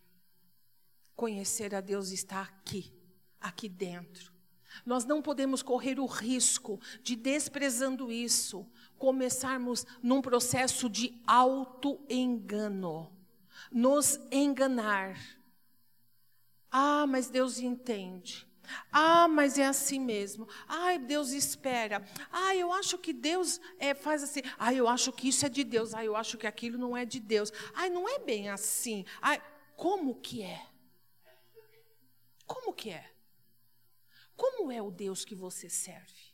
Conhecer 1.19 1.75
a 1.75 1.81
Deus 1.81 2.13
está 2.13 2.43
aqui, 2.43 2.95
aqui 3.41 3.69
dentro. 3.69 4.33
Nós 4.87 5.05
não 5.05 5.21
podemos 5.21 5.65
correr 5.65 5.99
o 5.99 6.07
risco 6.07 6.81
de, 7.03 7.17
desprezando 7.17 8.13
isso, 8.13 8.65
começarmos 8.97 9.85
num 10.01 10.23
processo 10.23 10.89
de 10.89 11.21
auto-engano, 11.27 13.13
nos 13.73 14.21
enganar. 14.31 15.19
Ah, 16.71 17.05
mas 17.05 17.29
Deus 17.29 17.59
entende. 17.59 18.47
Ah, 18.93 19.27
mas 19.27 19.59
é 19.59 19.67
assim 19.67 19.99
mesmo. 19.99 20.47
Ai, 20.69 21.01
Deus 21.01 21.33
espera. 21.33 22.01
Ah, 22.31 22.55
eu 22.55 22.73
acho 22.73 22.97
que 22.97 23.13
Deus 23.13 23.61
é, 23.81 23.93
faz 23.93 24.23
assim. 24.23 24.43
Ah, 24.57 24.73
eu 24.73 24.87
acho 24.87 25.11
que 25.11 25.31
isso 25.31 25.45
é 25.45 25.49
de 25.49 25.65
Deus. 25.65 25.95
Ah, 25.95 26.05
eu 26.05 26.15
acho 26.15 26.39
que 26.39 26.47
aquilo 26.47 26.79
não 26.79 26.97
é 26.97 27.05
de 27.05 27.19
Deus. 27.19 27.53
Ai, 27.75 27.91
não 27.91 28.09
é 28.09 28.21
bem 28.21 28.51
assim. 28.51 29.05
Ai, 29.21 29.43
como 29.75 30.15
que 30.15 30.43
é? 30.43 30.78
Como 32.49 32.73
que 32.73 32.91
é? 32.91 33.13
Como 34.35 34.73
é 34.73 34.81
o 34.81 34.91
Deus 34.91 35.25
que 35.25 35.35
você 35.35 35.69
serve? 35.69 36.33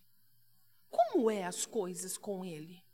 Como 0.88 1.28
é 1.28 1.44
as 1.44 1.66
coisas 1.66 2.16
com 2.16 2.44
Ele? 2.44 2.84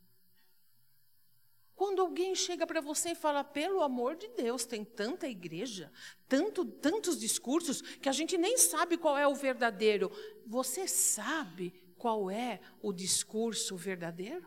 Quando 1.77 2.01
alguém 2.01 2.35
chega 2.35 2.67
para 2.67 2.81
você 2.81 3.11
e 3.11 3.15
fala, 3.15 3.45
pelo 3.45 3.83
amor 3.83 4.17
de 4.17 4.29
Deus, 4.29 4.65
tem 4.67 4.85
tanta 4.85 5.29
igreja, 5.29 5.93
tanto, 6.29 6.65
tantos 6.65 7.19
discursos, 7.19 7.81
que 7.81 8.09
a 8.09 8.13
gente 8.13 8.37
nem 8.39 8.57
sabe 8.57 8.97
qual 8.97 9.17
é 9.17 9.27
o 9.27 9.35
verdadeiro. 9.35 10.11
Você 10.47 10.87
sabe 10.89 11.71
qual 11.97 12.31
é 12.31 12.61
o 12.83 12.93
discurso 12.93 13.77
verdadeiro? 13.77 14.47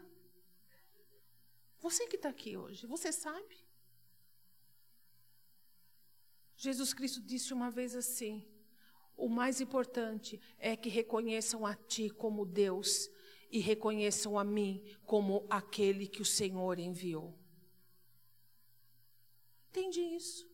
Você 1.79 2.07
que 2.07 2.15
está 2.15 2.29
aqui 2.29 2.55
hoje, 2.55 2.87
você 2.87 3.11
sabe? 3.11 3.63
Jesus 6.55 6.93
Cristo 6.93 7.21
disse 7.21 7.53
uma 7.53 7.69
vez 7.69 7.95
assim: 7.95 8.47
o 9.15 9.29
mais 9.29 9.61
importante 9.61 10.39
é 10.57 10.75
que 10.75 10.89
reconheçam 10.89 11.65
a 11.65 11.75
Ti 11.75 12.09
como 12.09 12.45
Deus 12.45 13.09
e 13.51 13.59
reconheçam 13.59 14.37
a 14.37 14.43
mim 14.43 14.83
como 15.05 15.45
aquele 15.49 16.07
que 16.07 16.21
o 16.21 16.25
Senhor 16.25 16.79
enviou. 16.79 17.37
Entende 19.69 20.01
isso? 20.01 20.49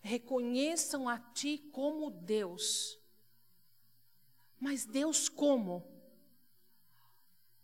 Reconheçam 0.00 1.08
a 1.08 1.18
Ti 1.18 1.58
como 1.72 2.10
Deus. 2.10 2.98
Mas 4.60 4.84
Deus 4.84 5.28
como? 5.28 5.82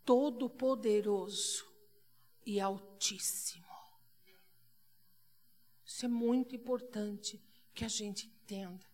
Todo-Poderoso 0.03 1.65
e 2.45 2.59
Altíssimo. 2.59 3.65
Isso 5.85 6.05
é 6.05 6.09
muito 6.09 6.55
importante 6.55 7.39
que 7.73 7.85
a 7.85 7.87
gente 7.87 8.27
entenda. 8.27 8.88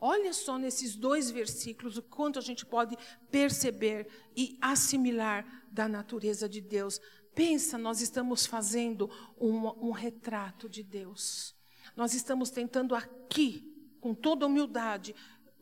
Olha 0.00 0.32
só 0.32 0.56
nesses 0.56 0.96
dois 0.96 1.30
versículos 1.30 1.98
o 1.98 2.02
quanto 2.02 2.38
a 2.38 2.42
gente 2.42 2.64
pode 2.64 2.96
perceber 3.30 4.08
e 4.34 4.56
assimilar 4.60 5.66
da 5.70 5.86
natureza 5.86 6.48
de 6.48 6.60
Deus. 6.60 7.00
Pensa, 7.34 7.76
nós 7.76 8.00
estamos 8.00 8.46
fazendo 8.46 9.10
um, 9.38 9.88
um 9.88 9.90
retrato 9.90 10.68
de 10.68 10.82
Deus. 10.82 11.54
Nós 11.94 12.14
estamos 12.14 12.50
tentando 12.50 12.94
aqui, 12.94 13.66
com 14.00 14.14
toda 14.14 14.46
humildade, 14.46 15.14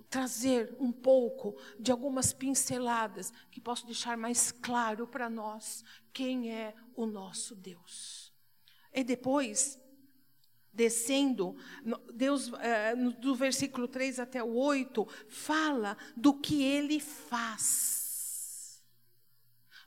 trazer 0.09 0.74
um 0.79 0.92
pouco 0.92 1.57
de 1.79 1.90
algumas 1.90 2.33
pinceladas 2.33 3.33
que 3.51 3.61
possam 3.61 3.87
deixar 3.87 4.16
mais 4.16 4.53
claro 4.53 5.07
para 5.07 5.29
nós 5.29 5.85
quem 6.12 6.53
é 6.53 6.74
o 6.94 7.07
nosso 7.07 7.55
Deus. 7.55 8.33
E 8.92 9.03
depois, 9.05 9.79
descendo, 10.79 11.57
Deus, 12.14 12.53
é, 12.61 12.95
do 12.95 13.35
versículo 13.35 13.88
3 13.88 14.21
até 14.21 14.41
o 14.43 14.55
8, 14.55 15.07
fala 15.27 15.99
do 16.17 16.33
que 16.33 16.62
ele 16.62 17.01
faz. 17.01 18.81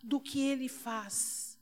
Do 0.03 0.19
que 0.19 0.41
ele 0.41 0.67
faz. 0.67 1.57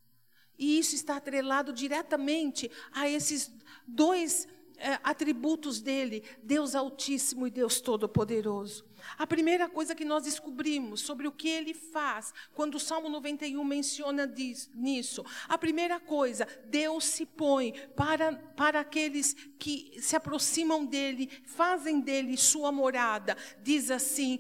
E 0.58 0.80
isso 0.80 0.96
está 0.96 1.18
atrelado 1.18 1.72
diretamente 1.72 2.72
a 2.92 3.08
esses 3.08 3.52
dois 3.88 4.48
é, 4.78 5.00
atributos 5.04 5.80
dele, 5.80 6.24
Deus 6.42 6.74
Altíssimo 6.74 7.46
e 7.46 7.52
Deus 7.52 7.80
Todo-Poderoso. 7.80 8.89
A 9.18 9.26
primeira 9.26 9.68
coisa 9.68 9.96
que 9.96 10.06
nós 10.06 10.24
descobrimos 10.24 11.02
sobre 11.02 11.28
o 11.28 11.32
que 11.32 11.50
ele 11.50 11.74
faz, 11.74 12.34
quando 12.54 12.76
o 12.76 12.80
Salmo 12.80 13.10
91 13.10 13.64
menciona 13.64 14.28
diz, 14.28 14.70
nisso, 14.74 15.26
a 15.48 15.58
primeira 15.58 16.00
coisa, 16.00 16.48
Deus 16.66 17.06
se 17.06 17.26
põe 17.26 17.74
para, 17.96 18.34
para 18.56 18.80
aqueles 18.80 19.34
que 19.58 19.98
se 20.02 20.16
aproximam 20.16 20.86
dele, 20.86 21.30
fazem 21.46 22.00
dele 22.00 22.38
sua 22.38 22.72
morada. 22.72 23.38
Diz 23.62 23.92
assim: 23.92 24.40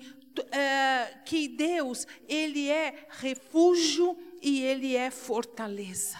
é, 0.51 1.19
que 1.25 1.47
Deus, 1.47 2.05
ele 2.27 2.69
é 2.69 3.07
refúgio 3.09 4.17
e 4.41 4.61
ele 4.61 4.95
é 4.95 5.11
fortaleza. 5.11 6.17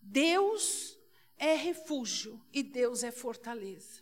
Deus 0.00 0.98
é 1.36 1.54
refúgio 1.54 2.40
e 2.52 2.62
Deus 2.62 3.02
é 3.02 3.10
fortaleza. 3.10 4.01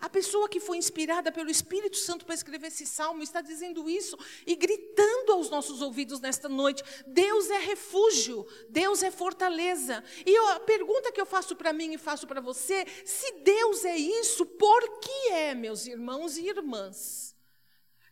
A 0.00 0.08
pessoa 0.08 0.48
que 0.48 0.60
foi 0.60 0.76
inspirada 0.76 1.32
pelo 1.32 1.50
Espírito 1.50 1.96
Santo 1.96 2.24
para 2.24 2.34
escrever 2.34 2.68
esse 2.68 2.86
salmo 2.86 3.20
está 3.20 3.40
dizendo 3.40 3.90
isso 3.90 4.16
e 4.46 4.54
gritando 4.54 5.32
aos 5.32 5.50
nossos 5.50 5.82
ouvidos 5.82 6.20
nesta 6.20 6.48
noite: 6.48 6.84
Deus 7.04 7.50
é 7.50 7.58
refúgio, 7.58 8.46
Deus 8.68 9.02
é 9.02 9.10
fortaleza. 9.10 10.04
E 10.24 10.30
eu, 10.30 10.48
a 10.50 10.60
pergunta 10.60 11.10
que 11.10 11.20
eu 11.20 11.26
faço 11.26 11.56
para 11.56 11.72
mim 11.72 11.94
e 11.94 11.98
faço 11.98 12.28
para 12.28 12.40
você: 12.40 12.86
se 13.04 13.40
Deus 13.40 13.84
é 13.84 13.96
isso, 13.96 14.46
por 14.46 15.00
que 15.00 15.28
é, 15.30 15.54
meus 15.54 15.84
irmãos 15.84 16.36
e 16.36 16.46
irmãs, 16.46 17.34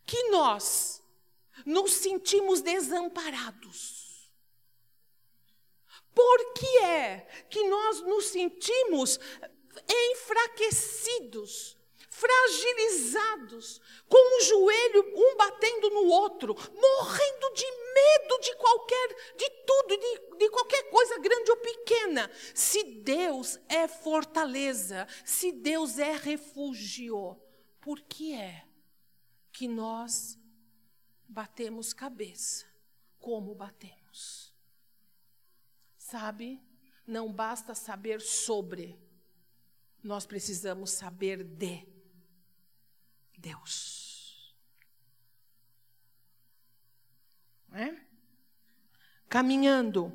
que 0.05 0.29
nós 0.29 1.01
nos 1.65 1.93
sentimos 1.93 2.59
desamparados? 2.59 4.05
Por 6.13 6.53
que 6.53 6.79
é 6.79 7.27
que 7.49 7.63
nós 7.69 8.01
nos 8.01 8.25
sentimos 8.25 9.19
enfraquecidos, 9.87 11.76
fragilizados, 12.17 13.79
com 14.09 14.17
o 14.17 14.43
joelho 14.43 15.13
um 15.15 15.37
batendo 15.37 15.89
no 15.91 16.05
outro, 16.07 16.55
morrendo 16.55 17.53
de 17.53 17.65
medo 17.93 18.39
de 18.41 18.55
qualquer, 18.55 19.35
de 19.37 19.49
tudo, 19.65 19.97
de, 19.97 20.37
de 20.37 20.49
qualquer 20.49 20.89
coisa 20.89 21.19
grande 21.19 21.51
ou 21.51 21.57
pequena? 21.57 22.31
Se 22.55 22.83
Deus 22.83 23.59
é 23.69 23.87
fortaleza, 23.87 25.07
se 25.23 25.51
Deus 25.51 25.99
é 25.99 26.13
refúgio, 26.13 27.39
por 27.79 28.01
que 28.01 28.33
é 28.33 28.65
que 29.51 29.67
nós 29.67 30.39
batemos 31.27 31.93
cabeça 31.93 32.65
como 33.19 33.53
batemos? 33.53 34.51
Sabe, 35.99 36.59
não 37.05 37.31
basta 37.31 37.75
saber 37.75 38.21
sobre, 38.21 38.99
nós 40.03 40.25
precisamos 40.25 40.91
saber 40.91 41.43
de 41.43 41.96
Deus. 43.47 44.53
É? 47.71 47.95
Caminhando. 49.29 50.05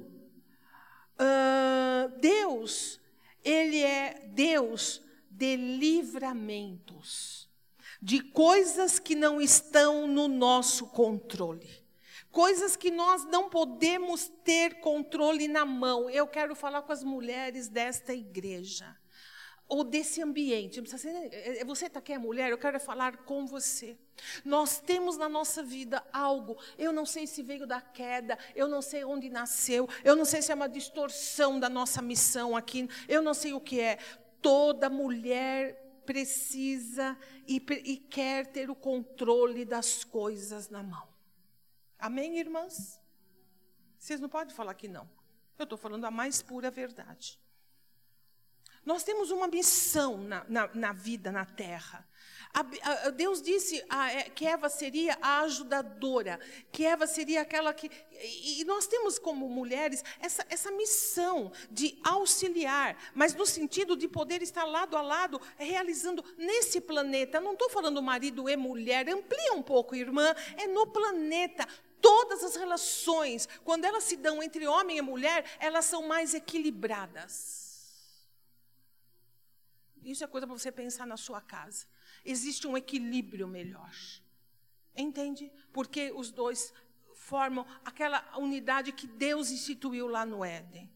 Uh, 1.15 2.19
Deus, 2.19 3.01
Ele 3.43 3.83
é 3.83 4.29
Deus 4.29 5.01
de 5.31 5.57
livramentos. 5.57 7.51
de 8.05 8.21
coisas 8.21 8.99
que 8.99 9.15
não 9.15 9.41
estão 9.41 10.09
no 10.09 10.27
nosso 10.27 10.89
controle. 10.89 11.71
Coisas 12.33 12.75
que 12.75 12.91
nós 12.91 13.25
não 13.27 13.49
podemos 13.49 14.27
ter 14.43 14.81
controle 14.81 15.47
na 15.47 15.65
mão. 15.65 16.11
Eu 16.11 16.27
quero 16.27 16.57
falar 16.57 16.83
com 16.83 16.91
as 16.91 17.05
mulheres 17.05 17.69
desta 17.69 18.13
igreja 18.13 18.97
ou 19.73 19.83
desse 19.83 20.21
ambiente. 20.21 20.83
É, 21.33 21.61
é, 21.61 21.65
você 21.65 21.87
está 21.87 21.99
aqui, 21.99 22.13
é 22.13 22.19
mulher, 22.19 22.51
eu 22.51 22.59
quero 22.59 22.79
falar 22.79 23.17
com 23.25 23.47
você. 23.47 23.97
Nós 24.45 24.79
temos 24.79 25.17
na 25.17 25.31
nossa 25.31 25.63
vida 25.63 26.05
algo, 26.13 26.59
eu 26.77 26.93
não 26.93 27.07
sei 27.07 27.27
se 27.27 27.43
veio 27.43 27.67
da 27.67 27.81
queda, 27.81 28.39
eu 28.55 28.69
não 28.69 28.83
sei 28.83 29.03
onde 29.03 29.31
nasceu, 29.31 29.89
eu 30.05 30.15
não 30.15 30.27
sei 30.27 30.43
se 30.43 30.53
é 30.53 30.55
uma 30.55 30.69
distorção 30.69 31.59
da 31.59 31.71
nossa 31.71 32.03
missão 32.03 32.55
aqui, 32.55 32.87
eu 33.09 33.23
não 33.23 33.33
sei 33.33 33.55
o 33.55 33.61
que 33.61 33.81
é. 33.81 33.97
Toda 34.43 34.91
mulher 34.91 36.03
precisa 36.05 37.17
e, 37.49 37.57
e 37.87 37.97
quer 37.97 38.49
ter 38.49 38.69
o 38.69 38.75
controle 38.75 39.65
das 39.65 40.05
coisas 40.05 40.69
na 40.69 40.83
mão. 40.83 41.09
Amém, 41.99 42.39
irmãs? 42.39 43.01
Vocês 43.99 44.21
não 44.21 44.29
podem 44.29 44.55
falar 44.55 44.75
que 44.75 44.87
não. 44.87 45.09
Eu 45.59 45.65
estou 45.65 45.79
falando 45.79 46.05
a 46.05 46.11
mais 46.11 46.43
pura 46.43 46.71
verdade. 46.71 47.41
Nós 48.85 49.03
temos 49.05 49.31
uma 49.31 49.47
missão 49.47 50.19
na, 50.19 50.45
na, 50.49 50.71
na 50.75 50.93
vida, 50.93 51.31
na 51.31 51.45
terra. 51.45 52.07
A, 52.55 52.61
a, 53.07 53.11
Deus 53.11 53.41
disse 53.41 53.83
a, 53.89 54.13
é, 54.13 54.23
que 54.25 54.47
Eva 54.47 54.69
seria 54.69 55.17
a 55.23 55.41
ajudadora, 55.41 56.39
que 56.71 56.85
Eva 56.85 57.07
seria 57.07 57.41
aquela 57.41 57.73
que. 57.73 57.91
E, 58.21 58.61
e 58.61 58.65
nós 58.65 58.87
temos 58.87 59.19
como 59.19 59.49
mulheres 59.49 60.05
essa, 60.21 60.45
essa 60.51 60.71
missão 60.71 61.51
de 61.71 61.99
auxiliar, 62.05 62.95
mas 63.15 63.35
no 63.35 63.47
sentido 63.47 63.97
de 63.97 64.07
poder 64.07 64.43
estar 64.43 64.65
lado 64.65 64.99
a 64.99 65.01
lado, 65.01 65.41
realizando 65.57 66.23
nesse 66.37 66.79
planeta. 66.79 67.41
Não 67.41 67.55
estou 67.55 67.71
falando 67.71 68.03
marido 68.03 68.51
e 68.51 68.57
mulher, 68.57 69.09
amplia 69.09 69.55
um 69.55 69.63
pouco, 69.63 69.97
irmã, 69.97 70.35
é 70.59 70.67
no 70.67 70.87
planeta. 70.87 71.67
Todas 72.03 72.45
as 72.45 72.57
relações, 72.57 73.49
quando 73.65 73.85
elas 73.85 74.05
se 74.05 74.17
dão 74.17 74.43
entre 74.43 74.67
homem 74.67 74.99
e 74.99 75.03
mulher, 75.03 75.45
elas 75.59 75.87
são 75.87 76.03
mais 76.03 76.35
equilibradas. 76.35 77.72
Isso 80.05 80.25
é 80.25 80.27
coisa 80.27 80.47
para 80.47 80.57
você 80.57 80.73
pensar 80.73 81.07
na 81.07 81.17
sua 81.17 81.41
casa. 81.41 81.87
Existe 82.25 82.67
um 82.67 82.77
equilíbrio 82.77 83.47
melhor. 83.47 83.93
Entende? 84.97 85.51
Porque 85.73 86.13
os 86.13 86.31
dois 86.31 86.73
formam 87.15 87.67
aquela 87.85 88.37
unidade 88.37 88.93
que 88.93 89.07
Deus 89.07 89.51
instituiu 89.51 90.07
lá 90.09 90.27
no 90.27 90.45
Éden. 90.45 90.91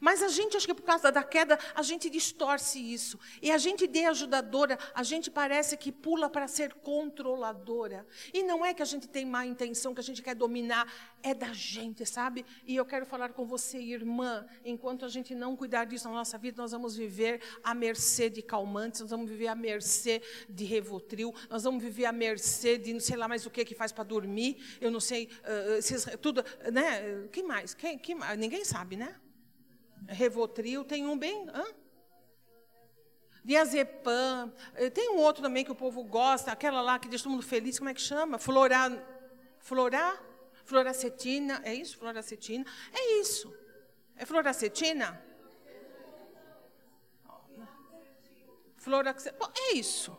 Mas 0.00 0.22
a 0.22 0.28
gente, 0.28 0.56
acho 0.56 0.66
que 0.66 0.74
por 0.74 0.82
causa 0.82 1.10
da 1.10 1.22
queda, 1.22 1.58
a 1.74 1.82
gente 1.82 2.08
distorce 2.10 2.78
isso. 2.78 3.18
E 3.40 3.50
a 3.50 3.58
gente 3.58 3.86
de 3.86 4.04
ajudadora, 4.04 4.78
a 4.94 5.02
gente 5.02 5.30
parece 5.30 5.76
que 5.76 5.92
pula 5.92 6.28
para 6.28 6.48
ser 6.48 6.74
controladora. 6.74 8.06
E 8.32 8.42
não 8.42 8.64
é 8.64 8.74
que 8.74 8.82
a 8.82 8.86
gente 8.86 9.08
tem 9.08 9.24
má 9.24 9.46
intenção, 9.46 9.94
que 9.94 10.00
a 10.00 10.04
gente 10.04 10.22
quer 10.22 10.34
dominar, 10.34 10.92
é 11.22 11.34
da 11.34 11.52
gente, 11.52 12.04
sabe? 12.04 12.44
E 12.66 12.76
eu 12.76 12.84
quero 12.84 13.06
falar 13.06 13.32
com 13.32 13.46
você, 13.46 13.78
irmã, 13.78 14.46
enquanto 14.64 15.04
a 15.04 15.08
gente 15.08 15.34
não 15.34 15.56
cuidar 15.56 15.84
disso 15.84 16.08
na 16.08 16.14
nossa 16.14 16.36
vida, 16.38 16.60
nós 16.60 16.72
vamos 16.72 16.96
viver 16.96 17.40
à 17.62 17.74
mercê 17.74 18.28
de 18.28 18.42
calmantes, 18.42 19.00
nós 19.00 19.10
vamos 19.10 19.30
viver 19.30 19.48
à 19.48 19.54
mercê 19.54 20.22
de 20.48 20.64
revotril, 20.64 21.34
nós 21.48 21.62
vamos 21.62 21.82
viver 21.82 22.06
à 22.06 22.12
mercê 22.12 22.76
de 22.78 22.92
não 22.92 23.00
sei 23.00 23.16
lá 23.16 23.28
mais 23.28 23.46
o 23.46 23.50
que 23.50 23.64
que 23.64 23.74
faz 23.74 23.92
para 23.92 24.04
dormir, 24.04 24.78
eu 24.80 24.90
não 24.90 25.00
sei, 25.00 25.28
uh, 25.44 26.18
tudo, 26.18 26.44
né? 26.72 27.26
Quem 27.32 27.42
mais? 27.42 27.74
Quem, 27.74 27.98
quem, 27.98 28.16
ninguém 28.36 28.64
sabe, 28.64 28.96
né? 28.96 29.14
Revotril, 30.08 30.84
tem 30.84 31.06
um 31.06 31.16
bem. 31.16 31.48
Hã? 31.48 31.64
Diazepam, 33.44 34.52
eh, 34.74 34.88
tem 34.88 35.10
um 35.10 35.16
outro 35.16 35.42
também 35.42 35.64
que 35.64 35.72
o 35.72 35.74
povo 35.74 36.04
gosta, 36.04 36.52
aquela 36.52 36.80
lá 36.80 36.98
que 36.98 37.08
deixa 37.08 37.24
todo 37.24 37.32
mundo 37.32 37.42
feliz, 37.42 37.76
como 37.76 37.90
é 37.90 37.94
que 37.94 38.00
chama? 38.00 38.38
Flora, 38.38 39.04
flora, 39.58 40.16
floracetina, 40.64 41.60
é 41.64 41.74
isso? 41.74 41.98
Floracetina? 41.98 42.64
É 42.92 43.20
isso. 43.20 43.52
É 44.16 44.24
floracetina? 44.24 45.20
Floracetina, 48.76 49.36
é 49.56 49.72
isso. 49.74 50.16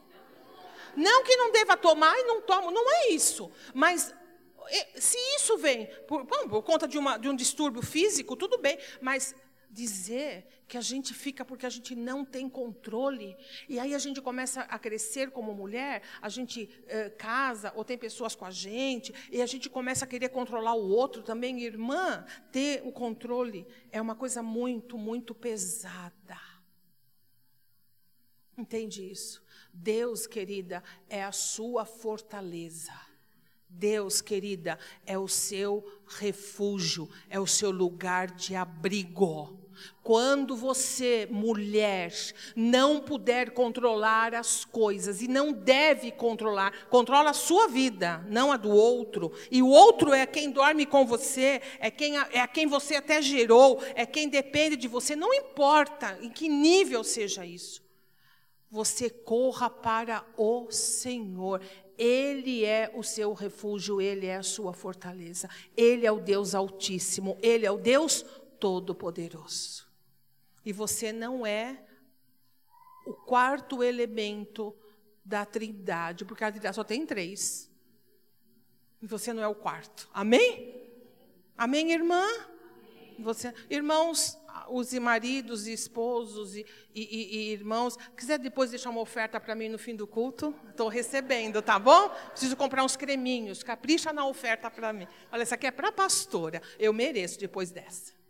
Não 0.96 1.24
que 1.24 1.36
não 1.38 1.52
deva 1.52 1.78
tomar 1.78 2.18
e 2.20 2.24
não 2.24 2.42
tomo, 2.42 2.72
não 2.72 2.92
é 2.92 3.10
isso. 3.10 3.50
Mas 3.74 4.14
eh, 4.70 5.00
se 5.00 5.18
isso 5.38 5.58
vem 5.58 5.88
por, 6.08 6.26
por 6.26 6.62
conta 6.62 6.88
de, 6.88 6.98
uma, 6.98 7.18
de 7.18 7.30
um 7.30 7.36
distúrbio 7.36 7.82
físico, 7.82 8.36
tudo 8.36 8.58
bem. 8.58 8.78
Mas 9.02 9.34
dizer 9.74 10.46
que 10.68 10.78
a 10.78 10.82
gente 10.82 11.14
fica 11.14 11.44
porque 11.44 11.66
a 11.66 11.70
gente 11.70 11.96
não 11.96 12.24
tem 12.24 12.48
controle. 12.48 13.36
E 13.68 13.80
aí 13.80 13.94
a 13.94 13.98
gente 13.98 14.22
começa 14.22 14.62
a 14.62 14.78
crescer 14.78 15.32
como 15.32 15.54
mulher, 15.54 16.04
a 16.22 16.30
gente 16.30 16.70
eh, 16.88 17.10
casa 17.10 17.74
ou 17.76 17.84
tem 17.84 17.98
pessoas 17.98 18.36
com 18.36 18.46
a 18.46 18.52
gente, 18.52 19.14
e 19.32 19.42
a 19.42 19.46
gente 19.46 19.70
começa 19.70 20.06
a 20.06 20.08
querer 20.08 20.30
controlar 20.30 20.76
o 20.76 20.88
outro 20.88 21.24
também. 21.24 21.62
Irmã, 21.64 22.26
ter 22.52 22.82
o 22.86 22.92
controle 22.92 23.66
é 23.92 24.02
uma 24.02 24.16
coisa 24.16 24.44
muito, 24.44 24.98
muito 24.98 25.34
pesada. 25.34 26.40
Entende 28.58 29.10
isso? 29.10 29.44
Deus, 29.74 30.28
querida, 30.28 30.84
é 31.10 31.24
a 31.24 31.32
sua 31.32 31.86
fortaleza. 31.86 32.94
Deus, 33.68 34.22
querida, 34.22 34.78
é 35.04 35.18
o 35.18 35.28
seu 35.28 35.84
refúgio, 36.06 37.10
é 37.28 37.40
o 37.40 37.48
seu 37.48 37.72
lugar 37.72 38.30
de 38.30 38.56
abrigo. 38.56 39.63
Quando 40.02 40.56
você, 40.56 41.28
mulher, 41.32 42.14
não 42.56 43.00
puder 43.00 43.52
controlar 43.52 44.34
as 44.34 44.66
coisas 44.66 45.22
e 45.22 45.28
não 45.28 45.54
deve 45.54 46.12
controlar, 46.12 46.88
controla 46.90 47.30
a 47.30 47.34
sua 47.34 47.68
vida, 47.68 48.26
não 48.30 48.52
a 48.52 48.58
do 48.58 48.70
outro. 48.70 49.32
E 49.50 49.62
o 49.62 49.70
outro 49.70 50.14
é 50.14 50.26
quem 50.26 50.52
dorme 50.52 50.86
com 50.86 51.06
você, 51.06 51.62
é 51.80 51.90
quem 51.90 52.18
é 52.18 52.40
a 52.40 52.48
quem 52.48 52.68
você 52.68 52.96
até 52.96 53.22
gerou, 53.22 53.82
é 53.96 54.06
quem 54.06 54.28
depende 54.28 54.76
de 54.76 54.88
você, 54.88 55.16
não 55.16 55.34
importa 55.34 56.18
em 56.22 56.30
que 56.30 56.50
nível 56.50 57.04
seja 57.04 57.46
isso. 57.46 57.84
Você 58.74 59.08
corra 59.08 59.70
para 59.70 60.26
o 60.36 60.72
Senhor. 60.72 61.62
Ele 61.96 62.66
é 62.66 62.92
o 62.96 63.04
seu 63.04 63.32
refúgio, 63.34 64.02
ele 64.02 64.26
é 64.26 64.38
a 64.38 64.42
sua 64.42 64.74
fortaleza. 64.74 65.48
Ele 65.78 66.08
é 66.08 66.12
o 66.12 66.20
Deus 66.20 66.56
Altíssimo, 66.56 67.38
ele 67.40 67.68
é 67.68 67.72
o 67.72 67.78
Deus 67.78 68.26
Todo-Poderoso. 68.64 69.86
E 70.66 70.72
você 70.72 71.12
não 71.12 71.46
é 71.46 71.84
o 73.06 73.12
quarto 73.12 73.84
elemento 73.84 74.74
da 75.26 75.46
Trindade, 75.46 76.24
porque 76.24 76.46
a 76.46 76.50
Trindade 76.50 76.74
só 76.74 76.84
tem 76.86 77.06
três. 77.06 77.70
E 79.02 79.06
você 79.06 79.34
não 79.34 79.44
é 79.44 79.48
o 79.50 79.54
quarto. 79.54 80.10
Amém? 80.14 80.82
Amém, 81.58 81.92
irmã? 81.92 82.26
Você, 83.20 83.54
irmãos, 83.70 84.40
os 84.70 84.94
maridos 84.94 85.68
e 85.68 85.74
esposos 85.74 86.56
e, 86.56 86.66
e, 86.96 87.50
e, 87.50 87.52
irmãos, 87.52 87.98
quiser 88.16 88.40
depois 88.40 88.70
deixar 88.70 88.92
uma 88.92 89.02
oferta 89.02 89.42
para 89.42 89.56
mim 89.56 89.68
no 89.68 89.78
fim 89.78 89.94
do 89.94 90.08
culto, 90.08 90.56
estou 90.70 90.88
recebendo, 90.88 91.62
tá 91.62 91.78
bom? 91.78 92.08
Preciso 92.30 92.56
comprar 92.56 92.86
uns 92.86 92.96
creminhos, 92.96 93.62
capricha 93.62 94.14
na 94.14 94.26
oferta 94.26 94.72
para 94.72 94.94
mim. 94.94 95.06
Olha, 95.34 95.42
essa 95.42 95.56
aqui 95.56 95.68
é 95.68 95.72
para 95.72 95.90
a 95.90 95.92
pastora, 95.92 96.62
eu 96.80 96.94
mereço 96.94 97.38
depois 97.38 97.70
dessa. 97.70 98.23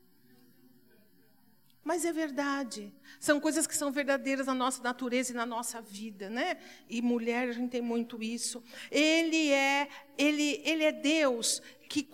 Mas 1.84 2.06
é 2.06 2.14
verdade. 2.14 2.94
São 3.20 3.40
coisas 3.40 3.68
que 3.68 3.76
são 3.76 3.92
verdadeiras 3.92 4.48
na 4.48 4.54
nossa 4.54 4.82
natureza 4.82 5.34
e 5.34 5.36
na 5.36 5.46
nossa 5.46 5.82
vida, 5.82 6.30
né? 6.30 6.58
E 6.90 7.02
mulher, 7.02 7.50
a 7.50 7.52
gente 7.52 7.72
tem 7.72 7.82
muito 7.82 8.24
isso. 8.24 8.64
Ele 8.90 9.52
é, 9.52 9.90
ele, 10.18 10.62
ele 10.64 10.84
é 10.86 10.92
Deus 10.94 11.62
que, 11.90 12.08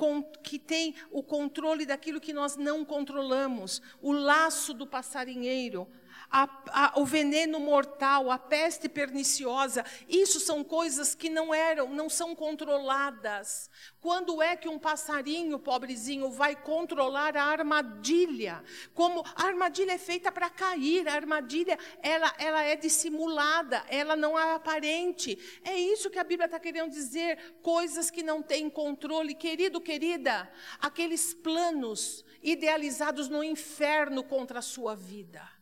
que 0.43 0.57
tem 0.57 0.95
o 1.11 1.21
controle 1.21 1.85
daquilo 1.85 2.19
que 2.19 2.33
nós 2.33 2.57
não 2.57 2.83
controlamos. 2.83 3.79
O 4.01 4.11
laço 4.11 4.73
do 4.73 4.87
passarinheiro, 4.87 5.87
a, 6.31 6.47
a, 6.67 6.99
o 6.99 7.05
veneno 7.05 7.59
mortal, 7.59 8.29
a 8.29 8.37
peste 8.37 8.87
perniciosa, 8.87 9.83
isso 10.07 10.39
são 10.39 10.63
coisas 10.63 11.15
que 11.15 11.29
não 11.29 11.53
eram, 11.53 11.89
não 11.89 12.09
são 12.09 12.35
controladas. 12.35 13.69
Quando 13.99 14.41
é 14.41 14.55
que 14.55 14.69
um 14.69 14.77
passarinho, 14.77 15.57
pobrezinho, 15.57 16.29
vai 16.29 16.55
controlar 16.55 17.35
a 17.35 17.43
armadilha? 17.43 18.63
Como 18.93 19.23
a 19.35 19.43
armadilha 19.43 19.93
é 19.93 19.97
feita 19.97 20.31
para 20.31 20.49
cair, 20.49 21.07
a 21.07 21.13
armadilha 21.13 21.77
ela, 22.01 22.33
ela 22.37 22.63
é 22.63 22.75
dissimulada, 22.75 23.83
ela 23.89 24.15
não 24.15 24.37
é 24.37 24.53
aparente. 24.53 25.37
É 25.63 25.75
isso 25.75 26.09
que 26.09 26.19
a 26.19 26.23
Bíblia 26.23 26.45
está 26.45 26.59
querendo 26.59 26.91
dizer, 26.91 27.57
coisas 27.61 28.11
que 28.11 28.21
não 28.21 28.43
têm 28.43 28.69
controle. 28.69 29.33
Querido, 29.33 29.81
querida, 29.81 30.49
aqueles 30.79 31.33
planos 31.33 32.23
idealizados 32.41 33.27
no 33.27 33.43
inferno 33.43 34.23
contra 34.23 34.59
a 34.59 34.61
sua 34.61 34.95
vida. 34.95 35.58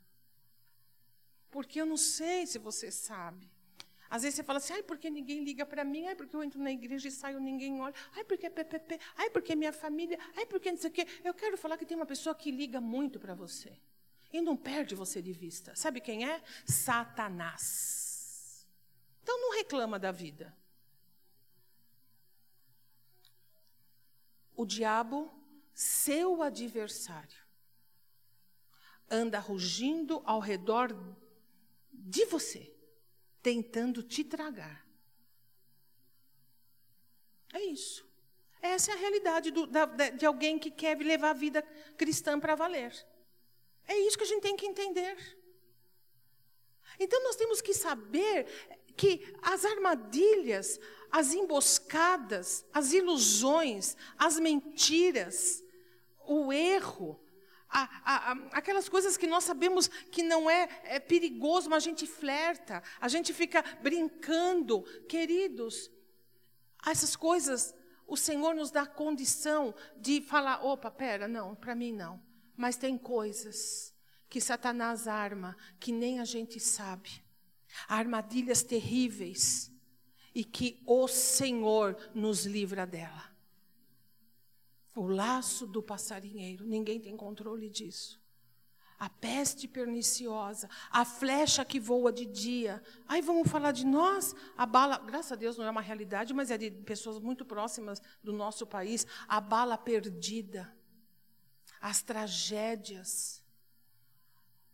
Porque 1.58 1.82
eu 1.82 1.88
não 1.88 1.98
sei 1.98 2.46
se 2.46 2.60
você 2.60 2.92
sabe. 2.92 3.50
Às 4.08 4.22
vezes 4.22 4.36
você 4.36 4.44
fala 4.44 4.60
assim, 4.60 4.74
ai, 4.74 4.84
porque 4.84 5.10
ninguém 5.10 5.44
liga 5.44 5.66
para 5.66 5.84
mim, 5.84 6.06
ai, 6.06 6.16
porque 6.16 6.36
eu 6.36 6.44
entro 6.44 6.62
na 6.62 6.72
igreja 6.72 7.08
e 7.08 7.12
saio, 7.12 7.40
ninguém 7.40 7.82
olha, 7.82 7.96
ai, 8.16 8.24
porque 8.24 8.46
é 8.46 8.50
PPP, 8.52 9.00
ai, 9.16 9.32
porque 9.32 9.54
é 9.54 9.56
minha 9.56 9.74
família, 9.74 10.20
ai, 10.36 10.46
porque 10.46 10.72
não 10.72 10.78
sei 10.78 10.92
o 10.92 10.94
quê. 10.94 11.08
Eu 11.24 11.34
quero 11.34 11.58
falar 11.58 11.76
que 11.76 11.84
tem 11.84 11.98
uma 11.98 12.06
pessoa 12.06 12.36
que 12.36 12.52
liga 12.52 12.80
muito 12.80 13.20
para 13.20 13.34
você. 13.34 13.76
E 14.32 14.40
não 14.40 14.56
perde 14.56 14.94
você 14.94 15.20
de 15.20 15.34
vista. 15.34 15.76
Sabe 15.76 16.00
quem 16.00 16.30
é? 16.30 16.44
Satanás. 16.64 18.68
Então 19.24 19.42
não 19.42 19.58
reclama 19.58 19.98
da 19.98 20.12
vida. 20.12 20.56
O 24.56 24.64
diabo, 24.64 25.34
seu 25.74 26.44
adversário, 26.44 27.42
anda 29.10 29.40
rugindo 29.40 30.22
ao 30.24 30.40
redor 30.40 30.94
de 31.98 32.26
você, 32.26 32.74
tentando 33.42 34.04
te 34.04 34.24
tragar. 34.24 34.88
É 37.54 37.62
isso. 37.64 38.08
Essa 38.62 38.92
é 38.92 38.94
a 38.94 38.98
realidade 38.98 39.52
do, 39.52 39.66
da, 39.66 39.86
de 39.86 40.26
alguém 40.26 40.60
que 40.60 40.72
quer 40.72 40.98
levar 40.98 41.32
a 41.32 41.34
vida 41.34 41.62
cristã 41.98 42.40
para 42.40 42.56
valer. 42.56 42.94
É 43.88 43.98
isso 44.00 44.18
que 44.18 44.24
a 44.24 44.28
gente 44.28 44.42
tem 44.42 44.56
que 44.56 44.66
entender. 44.66 45.16
Então 47.00 47.24
nós 47.24 47.36
temos 47.36 47.62
que 47.62 47.74
saber 47.74 48.46
que 48.96 49.34
as 49.42 49.64
armadilhas, 49.64 50.80
as 51.12 51.34
emboscadas, 51.34 52.66
as 52.74 52.92
ilusões, 52.92 53.96
as 54.18 54.40
mentiras, 54.40 55.64
o 56.26 56.52
erro, 56.52 57.20
a, 57.70 58.32
a, 58.32 58.32
aquelas 58.54 58.88
coisas 58.88 59.18
que 59.18 59.28
nós 59.28 59.44
sabemos 59.44 59.88
que 59.88 60.24
não 60.24 60.50
é, 60.50 60.68
é 60.84 61.00
perigoso, 61.00 61.70
mas 61.70 61.84
a 61.84 61.90
gente 61.90 62.08
flerta, 62.08 62.82
a 63.00 63.08
gente 63.08 63.34
fica 63.34 63.64
brincando. 63.82 64.84
Queridos, 65.08 65.92
essas 66.86 67.16
coisas, 67.16 67.76
o 68.06 68.16
Senhor 68.16 68.56
nos 68.56 68.72
dá 68.72 68.86
condição 68.86 69.76
de 69.98 70.22
falar: 70.22 70.64
opa, 70.66 70.90
pera, 70.90 71.28
não, 71.28 71.56
para 71.56 71.76
mim 71.76 71.92
não. 71.92 72.22
Mas 72.56 72.78
tem 72.78 72.98
coisas 72.98 73.94
que 74.30 74.42
Satanás 74.42 75.08
arma 75.08 75.56
que 75.80 75.92
nem 75.92 76.20
a 76.20 76.26
gente 76.26 76.60
sabe. 76.60 77.24
Armadilhas 77.88 78.64
terríveis 78.64 79.72
e 80.34 80.44
que 80.44 80.82
o 80.86 81.08
Senhor 81.08 81.98
nos 82.14 82.46
livra 82.46 82.86
dela. 82.86 83.27
O 84.98 85.06
laço 85.06 85.68
do 85.68 85.82
passarinheiro, 85.82 86.66
ninguém 86.66 87.00
tem 87.00 87.16
controle 87.16 87.70
disso. 87.70 88.20
A 88.98 89.08
peste 89.08 89.68
perniciosa, 89.68 90.68
a 90.90 91.06
flecha 91.06 91.64
que 91.64 91.80
voa 91.80 92.12
de 92.12 92.26
dia. 92.26 92.82
Aí 93.08 93.22
vamos 93.22 93.48
falar 93.48 93.72
de 93.72 93.86
nós, 93.86 94.36
a 94.58 94.66
bala, 94.66 94.98
graças 94.98 95.32
a 95.32 95.36
Deus 95.36 95.56
não 95.56 95.66
é 95.66 95.70
uma 95.70 95.82
realidade, 95.82 96.34
mas 96.34 96.50
é 96.50 96.58
de 96.58 96.72
pessoas 96.72 97.20
muito 97.20 97.46
próximas 97.46 98.02
do 98.24 98.34
nosso 98.34 98.66
país, 98.66 99.06
a 99.28 99.40
bala 99.40 99.78
perdida 99.78 100.76
as 101.80 102.02
tragédias. 102.02 103.44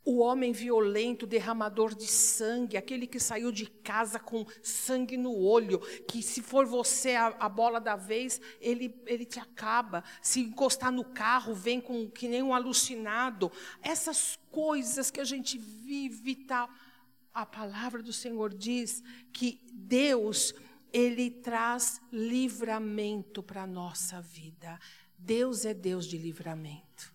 O 0.06 0.20
homem 0.20 0.52
violento, 0.52 1.26
derramador 1.26 1.96
de 1.96 2.08
sangue, 2.08 2.76
aquele 2.76 3.08
que 3.08 3.20
saiu 3.22 3.54
de 3.54 3.68
casa 3.68 4.20
com 4.20 4.46
sangue 4.62 5.16
no 5.16 5.34
olho, 5.34 5.80
que 6.06 6.22
se 6.22 6.42
for 6.42 6.66
você 6.66 7.16
a, 7.16 7.28
a, 7.40 7.48
bola 7.48 7.80
da 7.80 7.96
vez, 7.96 8.42
ele, 8.60 9.02
ele 9.06 9.24
te 9.24 9.40
acaba. 9.40 10.04
Se 10.22 10.42
encostar 10.42 10.92
no 10.92 11.06
carro, 11.06 11.56
vem 11.56 11.80
com 11.80 12.12
que 12.12 12.28
nem 12.28 12.44
um 12.44 12.54
alucinado. 12.54 13.50
Essas 13.82 14.38
coisas 14.52 15.10
que 15.10 15.22
a 15.22 15.26
gente 15.26 15.58
vive 15.58 16.36
tal. 16.36 16.70
A 17.34 17.46
palavra 17.46 18.04
do 18.04 18.14
Senhor 18.14 18.54
diz 18.54 19.02
que 19.32 19.60
Deus, 19.72 20.54
Ele 20.92 21.32
traz 21.32 22.00
livramento 22.12 23.42
para 23.42 23.64
a 23.64 23.68
nossa 23.68 24.22
vida. 24.22 24.78
Deus 25.18 25.66
é 25.66 25.74
Deus 25.74 26.06
de 26.06 26.18
livramento. 26.18 27.14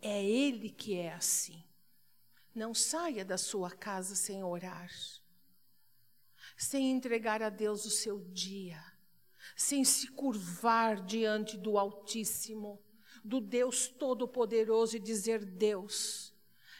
É 0.00 0.24
Ele 0.24 0.70
que 0.70 0.94
é 0.94 1.12
assim. 1.12 1.64
Não 2.58 2.74
saia 2.74 3.24
da 3.24 3.38
sua 3.38 3.70
casa 3.70 4.16
sem 4.16 4.42
orar, 4.42 4.90
sem 6.56 6.90
entregar 6.90 7.40
a 7.40 7.50
Deus 7.50 7.84
o 7.84 7.90
seu 7.90 8.18
dia, 8.32 8.82
sem 9.56 9.84
se 9.84 10.08
curvar 10.08 11.00
diante 11.00 11.56
do 11.56 11.78
Altíssimo, 11.78 12.82
do 13.24 13.40
Deus 13.40 13.86
Todo-Poderoso 13.86 14.96
e 14.96 14.98
dizer: 14.98 15.44
Deus, 15.44 16.34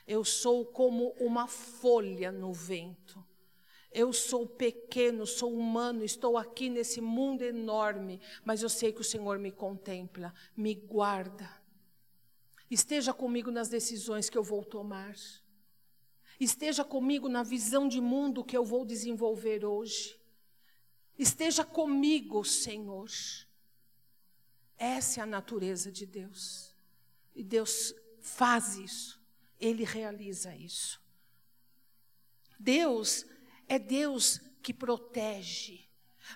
eu 0.04 0.24
sou 0.24 0.66
como 0.66 1.10
uma 1.10 1.46
folha 1.46 2.32
no 2.32 2.52
vento. 2.52 3.24
Eu 3.92 4.12
sou 4.12 4.48
pequeno, 4.48 5.24
sou 5.24 5.56
humano, 5.56 6.02
estou 6.02 6.36
aqui 6.36 6.68
nesse 6.68 7.00
mundo 7.00 7.42
enorme, 7.42 8.20
mas 8.44 8.64
eu 8.64 8.68
sei 8.68 8.92
que 8.92 9.00
o 9.00 9.04
Senhor 9.04 9.38
me 9.38 9.52
contempla, 9.52 10.34
me 10.56 10.74
guarda. 10.74 11.48
Esteja 12.68 13.14
comigo 13.14 13.52
nas 13.52 13.68
decisões 13.68 14.28
que 14.28 14.36
eu 14.36 14.42
vou 14.42 14.64
tomar. 14.64 15.14
Esteja 16.38 16.84
comigo 16.84 17.28
na 17.28 17.42
visão 17.42 17.88
de 17.88 18.00
mundo 18.00 18.44
que 18.44 18.56
eu 18.56 18.64
vou 18.64 18.84
desenvolver 18.84 19.64
hoje. 19.64 20.18
Esteja 21.18 21.64
comigo, 21.64 22.44
Senhor. 22.44 23.08
Essa 24.76 25.20
é 25.20 25.22
a 25.22 25.26
natureza 25.26 25.90
de 25.90 26.06
Deus. 26.06 26.72
E 27.34 27.42
Deus 27.42 27.92
faz 28.20 28.76
isso. 28.76 29.20
Ele 29.60 29.82
realiza 29.82 30.54
isso. 30.54 31.00
Deus 32.56 33.26
é 33.66 33.78
Deus 33.78 34.40
que 34.62 34.72
protege. 34.72 35.87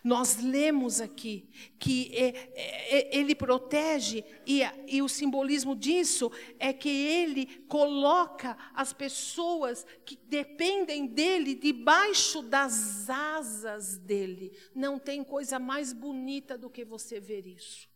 Nós 0.03 0.37
lemos 0.43 1.01
aqui 1.01 1.49
que 1.79 2.11
é, 2.15 2.29
é, 2.55 2.99
é, 2.99 3.17
ele 3.17 3.35
protege, 3.35 4.25
e, 4.47 4.63
e, 4.87 5.03
o 5.03 5.09
simbolismo 5.09 5.77
disso 5.77 6.31
é 6.59 6.73
que 6.73 6.89
ele 6.89 7.47
coloca 7.69 8.57
as 8.75 8.93
pessoas 8.93 9.87
que 10.05 10.17
dependem 10.17 11.07
dele 11.07 11.55
debaixo 11.55 12.43
das 12.43 13.09
asas 13.11 13.99
dele. 13.99 14.53
Não 14.75 14.99
tem 14.99 15.23
coisa 15.23 15.59
mais 15.59 15.93
bonita 15.93 16.57
do 16.57 16.71
que 16.71 16.85
você 16.85 17.21
ver 17.21 17.47
isso. 17.47 17.89